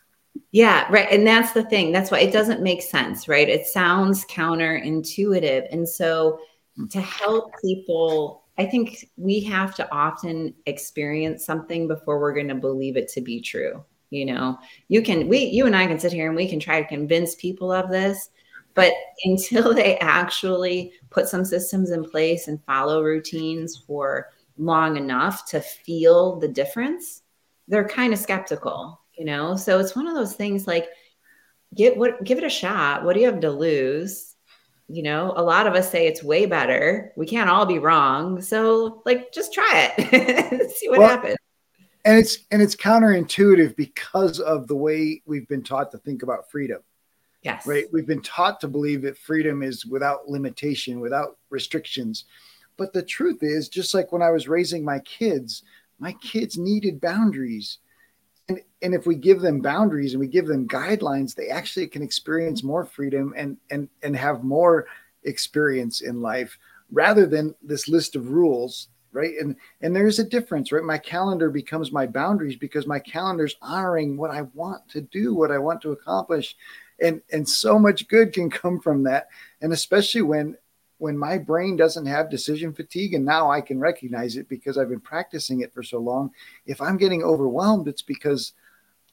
Yeah, 0.52 0.88
right. 0.92 1.08
And 1.12 1.26
that's 1.26 1.52
the 1.52 1.64
thing. 1.64 1.92
That's 1.92 2.12
why 2.12 2.20
it 2.20 2.32
doesn't 2.32 2.62
make 2.62 2.82
sense, 2.82 3.28
right? 3.28 3.50
It 3.50 3.68
sounds 3.68 4.26
counterintuitive. 4.26 5.68
And 5.72 5.88
so 5.88 6.40
hmm. 6.76 6.88
to 6.88 7.02
help 7.02 7.52
people, 7.62 8.44
I 8.58 8.66
think 8.66 9.10
we 9.18 9.42
have 9.42 9.76
to 9.76 9.92
often 9.92 10.54
experience 10.66 11.46
something 11.46 11.88
before 11.88 12.20
we're 12.20 12.34
going 12.34 12.48
to 12.48 12.56
believe 12.56 12.98
it 12.98 13.08
to 13.10 13.22
be 13.22 13.42
true. 13.42 13.84
You 14.10 14.26
know, 14.26 14.58
you 14.88 15.02
can, 15.02 15.28
we, 15.28 15.40
you 15.40 15.66
and 15.66 15.76
I 15.76 15.86
can 15.86 16.00
sit 16.00 16.14
here 16.14 16.28
and 16.28 16.36
we 16.36 16.48
can 16.48 16.60
try 16.60 16.82
to 16.82 16.88
convince 16.88 17.36
people 17.36 17.72
of 17.72 17.90
this, 17.90 18.30
but 18.74 18.94
until 19.26 19.74
they 19.74 19.98
actually 19.98 20.94
put 21.10 21.28
some 21.28 21.44
systems 21.44 21.92
in 21.92 22.04
place 22.04 22.48
and 22.48 22.64
follow 22.64 23.04
routines 23.04 23.84
for 23.86 24.30
long 24.58 24.98
enough 24.98 25.46
to 25.50 25.62
feel 25.62 26.38
the 26.38 26.48
difference, 26.48 27.22
they're 27.68 27.88
kind 27.88 28.14
of 28.14 28.20
skeptical, 28.20 29.02
you 29.18 29.26
know? 29.26 29.56
So 29.56 29.80
it's 29.80 29.96
one 29.96 30.08
of 30.08 30.16
those 30.16 30.34
things 30.34 30.68
like 30.68 30.88
get 31.76 31.98
what 31.98 32.24
give 32.24 32.38
it 32.38 32.44
a 32.44 32.50
shot. 32.50 33.04
What 33.04 33.14
do 33.14 33.20
you 33.20 33.28
have 33.28 33.42
to 33.42 33.52
lose? 33.52 34.36
You 34.90 35.04
know, 35.04 35.34
a 35.36 35.44
lot 35.44 35.68
of 35.68 35.74
us 35.74 35.92
say 35.92 36.08
it's 36.08 36.24
way 36.24 36.46
better. 36.46 37.12
We 37.18 37.26
can't 37.26 37.50
all 37.50 37.66
be 37.66 37.80
wrong. 37.80 38.42
So 38.42 39.02
like 39.06 39.34
just 39.34 39.54
try 39.54 39.94
it. 39.98 40.72
See 40.78 40.90
what 40.90 41.00
well, 41.00 41.10
happens. 41.10 41.38
And 42.06 42.18
it's 42.18 42.38
and 42.52 42.62
it's 42.62 42.76
counterintuitive 42.76 43.76
because 43.76 44.40
of 44.40 44.68
the 44.68 44.76
way 44.76 45.22
we've 45.26 45.48
been 45.48 45.64
taught 45.64 45.92
to 45.92 45.98
think 45.98 46.24
about 46.24 46.50
freedom. 46.50 46.80
Yes. 47.44 47.68
Right. 47.68 47.86
We've 47.92 48.08
been 48.08 48.22
taught 48.22 48.60
to 48.62 48.68
believe 48.68 49.02
that 49.04 49.18
freedom 49.18 49.62
is 49.62 49.86
without 49.86 50.28
limitation, 50.28 51.00
without 51.00 51.38
restrictions. 51.50 52.26
But 52.78 52.94
the 52.94 53.04
truth 53.04 53.40
is, 53.42 53.70
just 53.70 53.94
like 53.94 54.12
when 54.12 54.22
I 54.22 54.32
was 54.32 54.48
raising 54.48 54.86
my 54.86 55.00
kids, 55.00 55.64
my 56.00 56.14
kids 56.14 56.58
needed 56.58 57.02
boundaries. 57.02 57.80
And, 58.50 58.62
and 58.82 58.94
if 58.94 59.06
we 59.06 59.16
give 59.16 59.42
them 59.42 59.60
boundaries 59.60 60.14
and 60.14 60.20
we 60.20 60.28
give 60.28 60.48
them 60.48 60.68
guidelines, 60.68 61.36
they 61.36 61.50
actually 61.50 61.88
can 61.88 62.02
experience 62.02 62.64
more 62.64 62.86
freedom 62.86 63.34
and, 63.36 63.58
and, 63.72 63.90
and 64.04 64.16
have 64.16 64.44
more 64.44 64.86
experience 65.24 66.02
in 66.02 66.22
life 66.22 66.58
rather 66.92 67.26
than 67.26 67.56
this 67.62 67.88
list 67.88 68.16
of 68.16 68.30
rules 68.30 68.88
right? 69.18 69.34
And 69.40 69.56
and 69.82 69.96
there's 69.96 70.20
a 70.20 70.24
difference 70.24 70.72
right? 70.72 70.84
My 70.84 70.98
calendar 70.98 71.50
becomes 71.50 71.92
my 71.92 72.06
boundaries 72.06 72.56
because 72.56 72.86
my 72.86 73.00
calendar's 73.00 73.56
honoring 73.62 74.16
what 74.18 74.32
i 74.32 74.44
want 74.54 74.88
to 74.90 75.02
do 75.02 75.34
what 75.34 75.52
i 75.52 75.58
want 75.58 75.82
to 75.82 75.92
accomplish. 75.92 76.56
And 77.02 77.22
and 77.32 77.48
so 77.48 77.80
much 77.80 78.08
good 78.08 78.34
can 78.34 78.50
come 78.50 78.80
from 78.80 79.04
that. 79.04 79.28
And 79.62 79.74
especially 79.74 80.22
when 80.22 80.58
when 81.00 81.18
my 81.18 81.38
brain 81.38 81.76
doesn't 81.76 82.06
have 82.06 82.30
decision 82.30 82.74
fatigue 82.74 83.14
and 83.14 83.24
now 83.24 83.52
I 83.52 83.62
can 83.62 83.80
recognize 83.80 84.36
it 84.36 84.50
because 84.50 84.78
I've 84.78 84.90
been 84.90 85.00
practicing 85.00 85.62
it 85.62 85.74
for 85.74 85.84
so 85.84 86.00
long 86.00 86.32
if 86.66 86.82
I'm 86.82 86.98
getting 86.98 87.24
overwhelmed 87.24 87.88
it's 87.88 88.02
because 88.02 88.54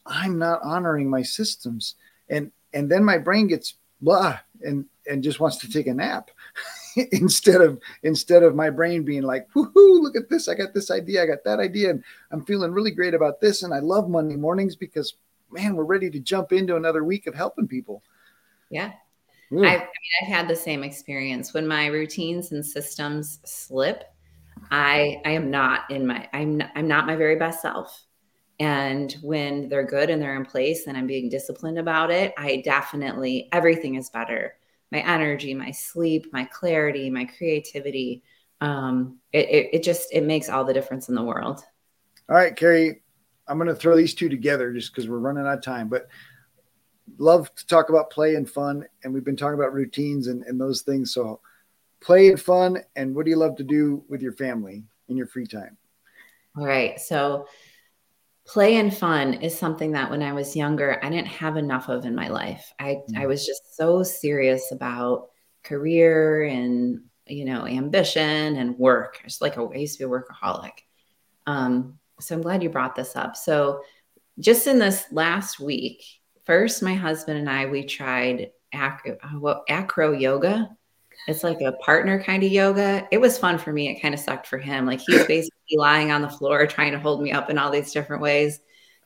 I'm 0.07 0.39
not 0.39 0.61
honoring 0.63 1.09
my 1.09 1.23
systems. 1.23 1.95
And 2.29 2.51
and 2.73 2.91
then 2.91 3.05
my 3.05 3.19
brain 3.19 3.47
gets 3.47 3.75
blah 4.01 4.39
and 4.63 4.85
and 5.09 5.23
just 5.23 5.41
wants 5.41 5.59
to 5.59 5.71
take 5.71 5.87
a 5.87 5.95
nap 5.95 6.31
instead 7.13 7.61
of 7.61 7.79
instead 8.03 8.43
of 8.43 8.55
my 8.55 8.71
brain 8.71 9.03
being 9.03 9.23
like 9.23 9.49
whoo 9.55 10.03
look 10.03 10.17
at 10.17 10.29
this. 10.29 10.49
I 10.49 10.55
got 10.55 10.75
this 10.75 10.91
idea. 10.91 11.23
I 11.23 11.27
got 11.27 11.45
that 11.45 11.61
idea. 11.61 11.91
And 11.91 12.05
I'm 12.31 12.45
feeling 12.45 12.73
really 12.73 12.91
great 12.91 13.15
about 13.15 13.41
this. 13.41 13.63
And 13.63 13.73
I 13.73 13.79
love 13.79 14.09
Monday 14.09 14.37
mornings 14.37 14.77
because 14.77 15.15
man 15.51 15.77
we're 15.77 15.85
ready 15.85 16.11
to 16.11 16.21
jump 16.21 16.53
into 16.53 16.77
another 16.77 17.05
week 17.05 17.27
of 17.27 17.35
helping 17.35 17.69
people. 17.69 18.03
Yeah 18.71 18.93
I, 19.63 19.75
I 19.75 19.79
mean, 19.79 19.89
I've 20.23 20.29
had 20.29 20.49
the 20.49 20.57
same 20.57 20.83
experience 20.83 21.55
when 21.55 21.67
my 21.67 21.87
routines 21.87 22.53
and 22.53 22.65
systems 22.65 23.41
slip. 23.45 24.05
I 24.71 25.21
I 25.25 25.31
am 25.31 25.51
not 25.51 25.91
in 25.91 26.07
my 26.07 26.29
I'm 26.33 26.63
I'm 26.75 26.89
not 26.89 27.07
my 27.07 27.17
very 27.17 27.37
best 27.37 27.63
self. 27.63 28.05
And 28.61 29.13
when 29.23 29.69
they're 29.69 29.87
good 29.87 30.11
and 30.11 30.23
they're 30.23 30.37
in 30.37 30.45
place 30.45 30.87
and 30.87 30.97
I'm 30.97 31.07
being 31.07 31.29
disciplined 31.29 31.79
about 31.79 32.11
it, 32.11 32.33
I 32.39 32.63
definitely 32.65 33.49
everything 33.53 33.97
is 33.97 34.11
better. 34.11 34.57
My 34.93 35.01
energy, 35.01 35.55
my 35.55 35.73
sleep, 35.73 36.33
my 36.33 36.45
clarity, 36.45 37.11
my 37.11 37.25
creativity. 37.25 38.23
Um, 38.61 39.19
it, 39.33 39.49
it, 39.49 39.71
it 39.75 39.83
just 39.83 40.13
it 40.13 40.23
makes 40.23 40.49
all 40.49 40.65
the 40.65 40.73
difference 40.73 41.09
in 41.09 41.15
the 41.15 41.23
world. 41.23 41.63
All 42.29 42.37
right, 42.37 42.57
Carrie, 42.57 43.03
I'm 43.47 43.59
going 43.59 43.69
to 43.69 43.75
throw 43.75 43.97
these 43.97 44.15
two 44.15 44.29
together 44.29 44.73
just 44.73 44.93
because 44.93 45.09
we're 45.09 45.19
running 45.19 45.47
out 45.47 45.59
of 45.59 45.63
time. 45.63 45.89
But 45.89 46.09
love 47.19 47.55
to 47.55 47.67
talk 47.67 47.89
about 47.89 48.11
play 48.11 48.35
and 48.35 48.49
fun, 48.49 48.87
and 49.03 49.13
we've 49.13 49.25
been 49.25 49.37
talking 49.37 49.59
about 49.59 49.73
routines 49.73 50.27
and, 50.29 50.43
and 50.45 50.61
those 50.61 50.83
things. 50.83 51.13
So, 51.13 51.41
play 52.01 52.29
and 52.29 52.41
fun, 52.41 52.79
and 52.97 53.15
what 53.15 53.25
do 53.25 53.31
you 53.31 53.37
love 53.37 53.57
to 53.57 53.65
do 53.65 54.05
with 54.09 54.23
your 54.23 54.33
family 54.33 54.85
in 55.09 55.17
your 55.17 55.27
free 55.27 55.47
time? 55.47 55.77
All 56.57 56.67
right. 56.67 57.01
So, 57.01 57.47
play 58.47 58.77
and 58.77 58.95
fun 58.95 59.35
is 59.35 59.59
something 59.59 59.93
that 59.93 60.11
when 60.11 60.23
I 60.23 60.33
was 60.33 60.57
younger, 60.57 60.99
I 61.03 61.09
didn't 61.09 61.29
have 61.29 61.57
enough 61.57 61.89
of 61.89 62.05
in 62.05 62.15
my 62.15 62.29
life. 62.29 62.73
I, 62.79 62.95
mm-hmm. 62.95 63.19
I 63.19 63.27
was 63.27 63.47
just 63.47 63.77
so 63.77 64.03
serious 64.03 64.71
about 64.71 65.31
career 65.63 66.45
and, 66.45 67.01
you 67.27 67.47
know, 67.47 67.67
ambition 67.67 68.57
and 68.57 68.79
work. 68.79 69.21
It's 69.25 69.41
like 69.41 69.57
a, 69.57 69.63
I 69.63 69.77
used 69.77 69.99
to 69.99 70.07
be 70.07 70.13
a 70.13 70.21
workaholic. 70.21 70.73
Um, 71.47 71.99
so 72.21 72.35
I'm 72.35 72.43
glad 72.43 72.63
you 72.63 72.69
brought 72.69 72.95
this 72.95 73.17
up. 73.17 73.35
So 73.37 73.83
just 74.39 74.67
in 74.67 74.79
this 74.79 75.07
last 75.11 75.59
week, 75.59 76.03
first, 76.45 76.83
my 76.83 76.95
husband 76.95 77.39
and 77.39 77.49
I, 77.49 77.67
we 77.67 77.85
tried 77.85 78.51
ac- 78.75 79.17
what, 79.39 79.65
acro 79.69 80.13
yoga. 80.13 80.71
It's 81.27 81.45
like 81.45 81.61
a 81.63 81.73
partner 81.73 82.23
kind 82.23 82.43
of 82.43 82.53
yoga. 82.53 83.09
It 83.11 83.19
was 83.19 83.39
fun 83.39 83.57
for 83.59 83.73
me. 83.73 83.89
It 83.89 84.01
kind 84.01 84.15
of 84.15 84.21
sucked 84.21 84.47
for 84.47 84.59
him. 84.59 84.87
Like 84.87 85.01
he's 85.01 85.25
basically 85.27 85.77
lying 85.77 86.11
on 86.11 86.23
the 86.23 86.29
floor 86.29 86.67
trying 86.67 86.93
to 86.93 86.99
hold 86.99 87.23
me 87.23 87.33
up 87.33 87.51
in 87.51 87.59
all 87.59 87.71
these 87.71 87.93
different 87.93 88.23
ways. 88.23 88.61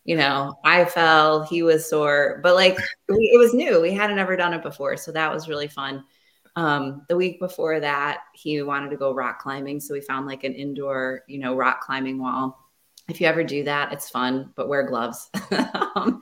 You 0.05 0.17
know, 0.17 0.59
I 0.65 0.87
fell, 0.87 1.43
he 1.43 1.63
was 1.63 1.89
sore, 1.89 2.41
but 2.43 2.55
like 2.55 2.79
it 3.09 3.39
was 3.39 3.53
new. 3.53 3.81
We 3.81 3.93
hadn't 3.93 4.19
ever 4.19 4.37
done 4.37 4.55
it 4.55 4.63
before. 4.63 4.97
So 4.97 5.13
that 5.13 5.33
was 5.33 5.49
really 5.49 5.69
fun. 5.69 6.05
Um, 6.57 7.05
the 7.09 7.17
week 7.17 7.39
before 7.39 7.79
that, 7.79 8.23
he 8.35 8.63
wanted 8.63 8.91
to 8.91 8.97
go 8.97 9.15
rock 9.15 9.39
climbing. 9.39 9.81
So 9.81 9.95
we 9.95 10.01
found 10.01 10.27
like 10.27 10.45
an 10.45 10.55
indoor, 10.55 11.23
you 11.29 11.39
know, 11.39 11.55
rock 11.55 11.83
climbing 11.83 12.19
wall. 12.19 12.59
If 13.09 13.21
you 13.21 13.27
ever 13.27 13.45
do 13.45 13.65
that, 13.65 13.93
it's 13.93 14.11
fun, 14.11 14.53
but 14.57 14.69
wear 14.69 14.83
gloves. 14.83 15.31
um, 15.95 16.21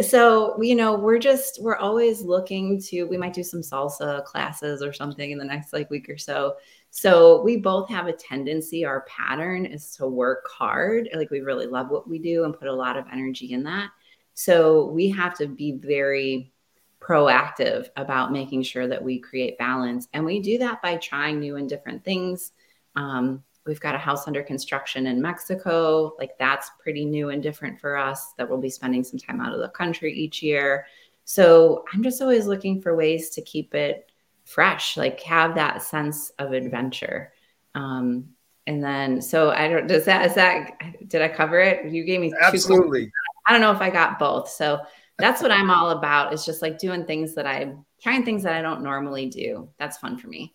so 0.00 0.60
you 0.60 0.74
know 0.74 0.96
we're 0.96 1.18
just 1.18 1.62
we're 1.62 1.76
always 1.76 2.22
looking 2.22 2.80
to 2.80 3.04
we 3.04 3.16
might 3.16 3.32
do 3.32 3.44
some 3.44 3.60
salsa 3.60 4.24
classes 4.24 4.82
or 4.82 4.92
something 4.92 5.30
in 5.30 5.38
the 5.38 5.44
next 5.44 5.72
like 5.72 5.88
week 5.90 6.08
or 6.08 6.18
so. 6.18 6.56
So 6.90 7.42
we 7.42 7.56
both 7.56 7.88
have 7.88 8.06
a 8.06 8.12
tendency 8.12 8.84
our 8.84 9.02
pattern 9.02 9.66
is 9.66 9.94
to 9.96 10.06
work 10.06 10.48
hard 10.48 11.08
like 11.14 11.30
we 11.30 11.40
really 11.40 11.66
love 11.66 11.90
what 11.90 12.08
we 12.08 12.18
do 12.18 12.44
and 12.44 12.58
put 12.58 12.68
a 12.68 12.72
lot 12.72 12.96
of 12.96 13.06
energy 13.12 13.52
in 13.52 13.62
that. 13.64 13.90
So 14.34 14.86
we 14.86 15.10
have 15.10 15.36
to 15.38 15.46
be 15.46 15.72
very 15.72 16.52
proactive 17.00 17.88
about 17.96 18.32
making 18.32 18.62
sure 18.62 18.88
that 18.88 19.02
we 19.02 19.18
create 19.18 19.58
balance. 19.58 20.08
And 20.12 20.24
we 20.24 20.40
do 20.40 20.58
that 20.58 20.82
by 20.82 20.96
trying 20.96 21.38
new 21.38 21.56
and 21.56 21.68
different 21.68 22.04
things. 22.04 22.52
Um, 22.96 23.42
We've 23.66 23.80
got 23.80 23.94
a 23.94 23.98
house 23.98 24.26
under 24.26 24.42
construction 24.42 25.06
in 25.06 25.22
Mexico. 25.22 26.14
Like 26.18 26.36
that's 26.38 26.70
pretty 26.78 27.04
new 27.04 27.30
and 27.30 27.42
different 27.42 27.80
for 27.80 27.96
us 27.96 28.32
that 28.36 28.48
we'll 28.48 28.60
be 28.60 28.70
spending 28.70 29.04
some 29.04 29.18
time 29.18 29.40
out 29.40 29.54
of 29.54 29.60
the 29.60 29.68
country 29.68 30.12
each 30.12 30.42
year. 30.42 30.86
So 31.24 31.84
I'm 31.92 32.02
just 32.02 32.20
always 32.20 32.46
looking 32.46 32.82
for 32.82 32.94
ways 32.94 33.30
to 33.30 33.42
keep 33.42 33.74
it 33.74 34.10
fresh, 34.44 34.96
like 34.96 35.20
have 35.20 35.54
that 35.54 35.82
sense 35.82 36.30
of 36.38 36.52
adventure. 36.52 37.32
Um, 37.74 38.26
and 38.66 38.84
then, 38.84 39.22
so 39.22 39.50
I 39.50 39.68
don't, 39.68 39.86
does 39.86 40.04
that, 40.04 40.26
is 40.26 40.34
that, 40.34 40.78
did 41.08 41.22
I 41.22 41.28
cover 41.28 41.60
it? 41.60 41.90
You 41.90 42.04
gave 42.04 42.20
me 42.20 42.32
absolutely. 42.40 43.10
I 43.46 43.52
don't 43.52 43.60
know 43.60 43.72
if 43.72 43.80
I 43.80 43.90
got 43.90 44.18
both. 44.18 44.48
So 44.48 44.80
that's 45.18 45.40
what 45.40 45.50
I'm 45.50 45.70
all 45.70 45.90
about. 45.90 46.32
It's 46.32 46.44
just 46.44 46.60
like 46.62 46.78
doing 46.78 47.04
things 47.04 47.34
that 47.34 47.46
I 47.46 47.74
trying 48.02 48.24
things 48.24 48.42
that 48.42 48.54
I 48.54 48.62
don't 48.62 48.82
normally 48.82 49.26
do. 49.26 49.68
That's 49.78 49.96
fun 49.96 50.18
for 50.18 50.28
me. 50.28 50.54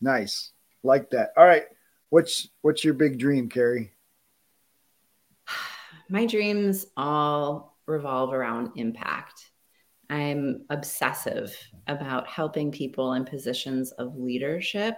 Nice. 0.00 0.50
Like 0.82 1.10
that. 1.10 1.32
All 1.36 1.46
right. 1.46 1.64
What's 2.12 2.46
what's 2.60 2.84
your 2.84 2.92
big 2.92 3.18
dream, 3.18 3.48
Carrie? 3.48 3.90
My 6.10 6.26
dreams 6.26 6.84
all 6.94 7.78
revolve 7.86 8.34
around 8.34 8.72
impact. 8.76 9.50
I'm 10.10 10.66
obsessive 10.68 11.56
about 11.86 12.28
helping 12.28 12.70
people 12.70 13.14
in 13.14 13.24
positions 13.24 13.92
of 13.92 14.18
leadership 14.18 14.94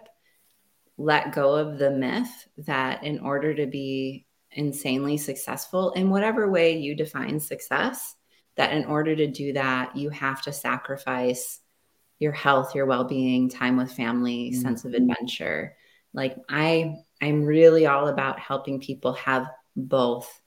let 0.97 1.33
go 1.33 1.55
of 1.55 1.79
the 1.79 1.93
myth 1.93 2.49
that 2.59 3.05
in 3.05 3.21
order 3.21 3.55
to 3.55 3.67
be 3.69 4.27
insanely 4.51 5.17
successful 5.17 5.93
in 5.93 6.11
whatever 6.11 6.51
way 6.51 6.77
you 6.77 6.97
define 6.97 7.39
success, 7.39 8.17
that 8.57 8.73
in 8.73 8.87
order 8.87 9.15
to 9.15 9.29
do 9.29 9.53
that, 9.53 9.95
you 9.97 10.11
have 10.11 10.43
to 10.43 10.53
sacrifice 10.53 11.61
your 12.19 12.33
health, 12.33 12.75
your 12.75 12.87
well 12.87 13.05
being, 13.05 13.49
time 13.49 13.77
with 13.77 13.93
family, 13.93 14.51
mm-hmm. 14.51 14.63
sense 14.63 14.85
of 14.85 14.95
adventure. 14.95 15.77
Like 16.15 16.37
I 16.49 16.97
I'm 17.21 17.45
really 17.45 17.87
all 17.87 18.09
about 18.09 18.39
helping 18.39 18.81
people 18.81 19.13
have 19.15 19.47
both 19.77 20.41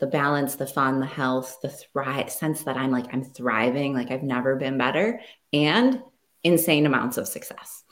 the 0.00 0.06
balance, 0.06 0.54
the 0.54 0.66
fun, 0.66 1.00
the 1.00 1.06
health, 1.06 1.58
the 1.62 1.68
thrive 1.68 2.30
sense 2.30 2.62
that 2.64 2.76
I'm 2.76 2.90
like 2.90 3.12
I'm 3.12 3.24
thriving, 3.24 3.94
like 3.94 4.10
I've 4.10 4.22
never 4.22 4.56
been 4.56 4.78
better, 4.78 5.20
and 5.52 6.02
insane 6.42 6.86
amounts 6.86 7.18
of 7.18 7.28
success. 7.28 7.84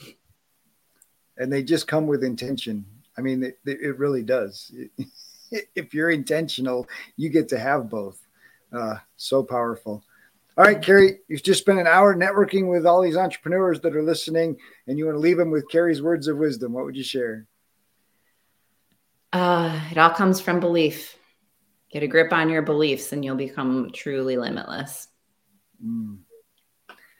And 1.36 1.52
they 1.52 1.62
just 1.62 1.86
come 1.86 2.06
with 2.06 2.24
intention. 2.24 2.86
I 3.18 3.20
mean, 3.20 3.42
it, 3.42 3.58
it 3.64 3.98
really 3.98 4.22
does. 4.22 4.72
if 5.50 5.92
you're 5.92 6.10
intentional, 6.10 6.88
you 7.16 7.28
get 7.28 7.48
to 7.50 7.58
have 7.58 7.90
both. 7.90 8.20
Uh, 8.72 8.96
so 9.16 9.42
powerful. 9.42 10.02
All 10.58 10.64
right, 10.64 10.80
Carrie, 10.80 11.18
you've 11.28 11.42
just 11.42 11.60
spent 11.60 11.78
an 11.78 11.86
hour 11.86 12.14
networking 12.14 12.70
with 12.70 12.86
all 12.86 13.02
these 13.02 13.16
entrepreneurs 13.16 13.80
that 13.82 13.94
are 13.94 14.02
listening, 14.02 14.56
and 14.86 14.96
you 14.98 15.04
want 15.04 15.16
to 15.16 15.20
leave 15.20 15.36
them 15.36 15.50
with 15.50 15.68
Carrie's 15.68 16.00
words 16.00 16.28
of 16.28 16.38
wisdom. 16.38 16.72
What 16.72 16.86
would 16.86 16.96
you 16.96 17.04
share? 17.04 17.46
Uh, 19.34 19.78
it 19.90 19.98
all 19.98 20.10
comes 20.10 20.40
from 20.40 20.60
belief. 20.60 21.18
Get 21.90 22.02
a 22.02 22.06
grip 22.06 22.32
on 22.32 22.48
your 22.48 22.62
beliefs, 22.62 23.12
and 23.12 23.22
you'll 23.22 23.36
become 23.36 23.90
truly 23.92 24.38
limitless. 24.38 25.08
Mm. 25.84 26.20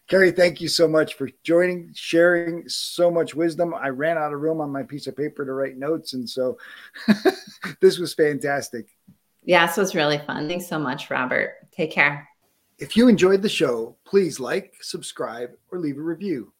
Carrie, 0.09 0.31
thank 0.31 0.63
you 0.63 0.69
so 0.69 0.89
much 0.89 1.15
for 1.15 1.29
joining, 1.43 1.91
sharing 1.95 2.67
so 2.69 3.11
much 3.11 3.35
wisdom. 3.35 3.75
I 3.75 3.89
ran 3.89 4.17
out 4.17 4.33
of 4.33 4.41
room 4.41 4.63
on 4.63 4.73
my 4.73 4.85
piece 4.85 5.09
of 5.09 5.17
paper 5.17 5.45
to 5.45 5.53
write 5.53 5.77
notes, 5.77 6.15
and 6.15 6.27
so 6.29 6.57
this 7.83 7.99
was 7.99 8.15
fantastic. 8.15 8.87
Yeah, 9.43 9.67
this 9.67 9.77
was 9.77 9.95
really 9.95 10.19
fun. 10.19 10.49
Thanks 10.49 10.69
so 10.69 10.79
much, 10.79 11.11
Robert. 11.11 11.57
Take 11.71 11.91
care. 11.91 12.29
If 12.79 12.97
you 12.97 13.09
enjoyed 13.09 13.41
the 13.41 13.49
show, 13.49 13.97
please 14.05 14.39
like, 14.39 14.75
subscribe, 14.83 15.53
or 15.71 15.79
leave 15.79 15.97
a 15.97 16.03
review. 16.03 16.53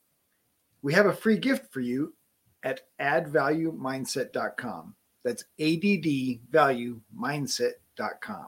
We 0.81 0.95
have 0.95 1.05
a 1.07 1.13
free 1.13 1.37
gift 1.37 1.71
for 1.73 1.81
you 1.81 2.15
at 2.63 2.81
addvaluemindset.com. 3.01 4.95
That's 5.25 5.45
addvaluemindset.com. 5.61 8.47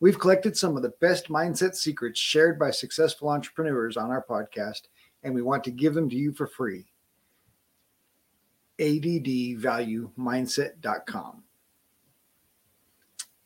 We've 0.00 0.18
collected 0.18 0.56
some 0.56 0.76
of 0.76 0.82
the 0.82 0.94
best 1.00 1.28
mindset 1.28 1.74
secrets 1.74 2.18
shared 2.18 2.58
by 2.58 2.70
successful 2.70 3.28
entrepreneurs 3.28 3.96
on 3.96 4.10
our 4.10 4.24
podcast, 4.28 4.82
and 5.22 5.34
we 5.34 5.42
want 5.42 5.62
to 5.64 5.70
give 5.70 5.94
them 5.94 6.08
to 6.10 6.16
you 6.16 6.32
for 6.32 6.46
free. 6.46 6.86
addvaluemindset.com. 8.78 11.42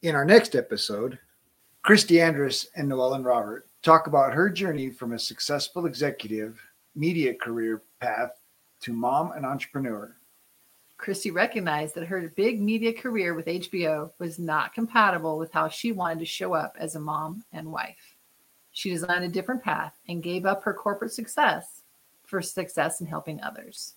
In 0.03 0.15
our 0.15 0.25
next 0.25 0.55
episode, 0.55 1.19
Christy 1.85 2.19
Andrus 2.19 2.69
and 2.77 2.91
Noellen 2.91 3.27
Robert 3.27 3.69
talk 3.83 4.07
about 4.07 4.33
her 4.33 4.49
journey 4.49 4.89
from 4.89 5.13
a 5.13 5.19
successful 5.19 5.85
executive 5.85 6.59
media 6.95 7.35
career 7.35 7.83
path 8.01 8.41
to 8.81 8.95
mom 8.95 9.33
and 9.33 9.45
entrepreneur. 9.45 10.17
Christy 10.97 11.31
recognized 11.31 11.95
that 11.95 12.07
her 12.07 12.33
big 12.37 12.63
media 12.63 12.91
career 12.91 13.35
with 13.35 13.45
HBO 13.45 14.11
was 14.19 14.39
not 14.39 14.73
compatible 14.73 15.37
with 15.37 15.53
how 15.53 15.69
she 15.69 15.93
wanted 15.93 16.21
to 16.21 16.25
show 16.25 16.55
up 16.55 16.75
as 16.81 16.95
a 16.95 17.01
mom 17.01 17.45
and 17.53 17.71
wife. 17.71 18.17
She 18.73 18.89
designed 18.89 19.25
a 19.25 19.29
different 19.29 19.63
path 19.63 19.93
and 20.09 20.23
gave 20.23 20.47
up 20.47 20.63
her 20.63 20.73
corporate 20.73 21.13
success 21.13 21.83
for 22.23 22.41
success 22.41 23.03
in 23.03 23.07
helping 23.07 23.43
others. 23.43 23.97